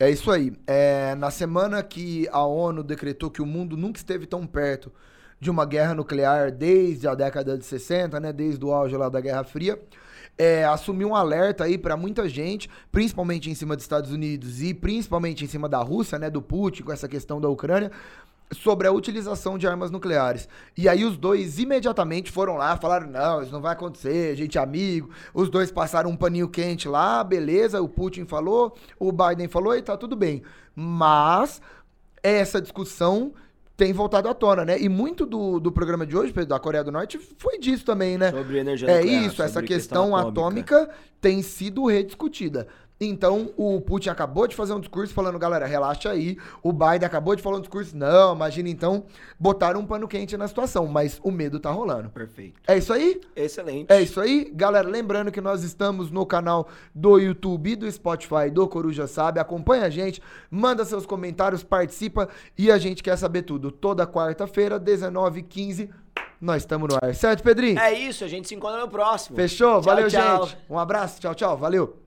É 0.01 0.11
isso 0.11 0.31
aí. 0.31 0.53
É, 0.67 1.15
na 1.15 1.31
semana 1.31 1.83
que 1.83 2.27
a 2.33 2.45
ONU 2.45 2.83
decretou 2.83 3.31
que 3.31 3.43
o 3.43 3.47
mundo 3.47 3.77
nunca 3.77 3.99
esteve 3.99 4.27
tão 4.27 4.47
perto 4.47 4.91
de 5.39 5.51
uma 5.51 5.67
guerra 5.67 5.95
nuclear 5.95 6.51
desde 6.51 7.07
a 7.07 7.15
década 7.15 7.57
de 7.57 7.65
60, 7.65 8.19
né, 8.19 8.33
desde 8.33 8.65
o 8.65 8.73
auge 8.73 8.97
lá 8.97 9.09
da 9.09 9.21
Guerra 9.21 9.45
Fria, 9.45 9.81
é, 10.39 10.65
assumiu 10.65 11.09
um 11.09 11.15
alerta 11.15 11.65
aí 11.65 11.77
para 11.77 11.97
muita 11.97 12.29
gente, 12.29 12.69
principalmente 12.91 13.51
em 13.51 13.55
cima 13.55 13.77
dos 13.77 13.85
Estados 13.85 14.11
Unidos 14.11 14.63
e 14.63 14.73
principalmente 14.73 15.45
em 15.45 15.49
cima 15.49 15.69
da 15.69 15.79
Rússia, 15.79 16.19
né, 16.19 16.31
do 16.31 16.41
Putin 16.41 16.85
com 16.85 16.93
essa 16.93 17.09
questão 17.09 17.41
da 17.41 17.49
Ucrânia, 17.49 17.93
sobre 18.53 18.87
a 18.87 18.93
utilização 18.93 19.59
de 19.59 19.67
armas 19.67 19.91
nucleares. 19.91 20.49
E 20.77 20.89
aí 20.89 21.05
os 21.05 21.17
dois 21.17 21.59
imediatamente 21.59 22.31
foram 22.31 22.57
lá, 22.57 22.77
falaram: 22.77 23.09
"Não, 23.11 23.43
isso 23.43 23.53
não 23.53 23.61
vai 23.61 23.73
acontecer, 23.73 24.33
a 24.33 24.37
gente 24.37 24.57
é 24.59 24.61
amigo". 24.61 25.11
Os 25.35 25.49
dois 25.51 25.71
passaram 25.71 26.11
um 26.11 26.17
paninho 26.17 26.49
quente 26.49 26.89
lá, 26.89 27.23
beleza, 27.23 27.83
o 27.83 27.89
Putin 27.89 28.25
falou, 28.25 28.75
o 28.99 29.13
Biden 29.13 29.49
falou 29.49 29.77
e 29.77 29.83
tá 29.83 29.97
tudo 29.97 30.17
bem. 30.17 30.43
Mas 30.75 31.61
essa 32.23 32.61
discussão 32.61 33.33
tem 33.77 33.93
voltado 33.93 34.29
à 34.29 34.35
tona, 34.35 34.65
né? 34.65 34.81
E 34.81 34.89
muito 34.89 35.25
do, 35.25 35.61
do 35.61 35.71
programa 35.71 36.05
de 36.05 36.17
hoje, 36.17 36.33
da 36.33 36.59
Coreia 36.59 36.83
do 36.83 36.91
Norte, 36.91 37.17
foi 37.39 37.59
disso 37.59 37.85
também, 37.85 38.19
né? 38.19 38.33
Sobre 38.33 38.59
energia 38.59 38.91
É 38.91 38.97
nuclear, 39.01 39.25
isso, 39.25 39.41
essa 39.43 39.63
questão, 39.63 40.11
questão 40.11 40.17
atômica. 40.17 40.77
atômica 40.83 40.91
tem 41.21 41.43
sido 41.43 41.87
rediscutida. 41.87 42.67
Então, 43.01 43.53
o 43.57 43.81
Putin 43.81 44.09
acabou 44.09 44.47
de 44.49 44.57
fazer 44.57 44.73
um 44.73 44.81
discurso 44.81 45.15
falando, 45.15 45.39
galera, 45.39 45.67
relaxa 45.67 46.11
aí. 46.11 46.37
O 46.63 46.73
Biden 46.73 47.05
acabou 47.05 47.37
de 47.37 47.43
falar 47.43 47.59
um 47.59 47.61
discurso, 47.61 47.97
não, 47.97 48.35
imagina 48.35 48.69
então, 48.69 49.05
botaram 49.39 49.81
um 49.81 49.87
pano 49.87 50.09
quente 50.09 50.37
na 50.37 50.49
situação, 50.49 50.87
mas 50.87 51.21
o 51.23 51.31
medo 51.31 51.61
tá 51.61 51.71
rolando. 51.71 52.11
Perfeito. 52.11 52.61
É 52.67 52.77
isso 52.77 52.93
aí? 52.93 53.21
Excelente. 53.37 53.93
É 53.93 54.01
isso 54.03 54.21
aí. 54.21 54.51
Galera, 54.53 54.89
lembrando 54.89 55.31
que 55.31 55.41
nós 55.41 55.63
estamos 55.63 56.11
no 56.11 56.27
canal 56.27 56.69
do 56.95 57.19
YouTube 57.19 57.71
e 57.71 57.77
do 57.77 57.91
Spotify 57.91 58.51
do 58.53 58.67
Coruja 58.67 59.07
Sabe. 59.07 59.39
Acompanha 59.39 59.85
a 59.85 59.91
gente, 59.91 60.21
manda 60.51 60.85
seus 60.85 61.07
comentários, 61.07 61.63
participa 61.63 62.29
e 62.57 62.71
a 62.71 62.79
gente 62.79 63.03
quer 63.03 63.17
saber 63.17 63.43
tudo. 63.43 63.71
Toda 63.71 64.07
quarta-feira, 64.07 64.79
19h15, 64.81 65.89
nós 66.41 66.63
estamos 66.63 66.89
no 66.89 66.99
ar. 67.01 67.15
Certo, 67.15 67.43
Pedrinho? 67.43 67.79
É 67.79 67.93
isso, 67.93 68.25
a 68.25 68.29
gente 68.29 68.49
se 68.49 68.55
encontra 68.55 68.81
no 68.81 68.89
próximo. 68.89 69.37
Fechou? 69.37 69.81
Tchau, 69.81 69.83
Valeu, 69.83 70.09
tchau. 70.09 70.47
gente. 70.47 70.59
Um 70.69 70.79
abraço, 70.79 71.21
tchau, 71.21 71.35
tchau. 71.35 71.57
Valeu. 71.57 71.99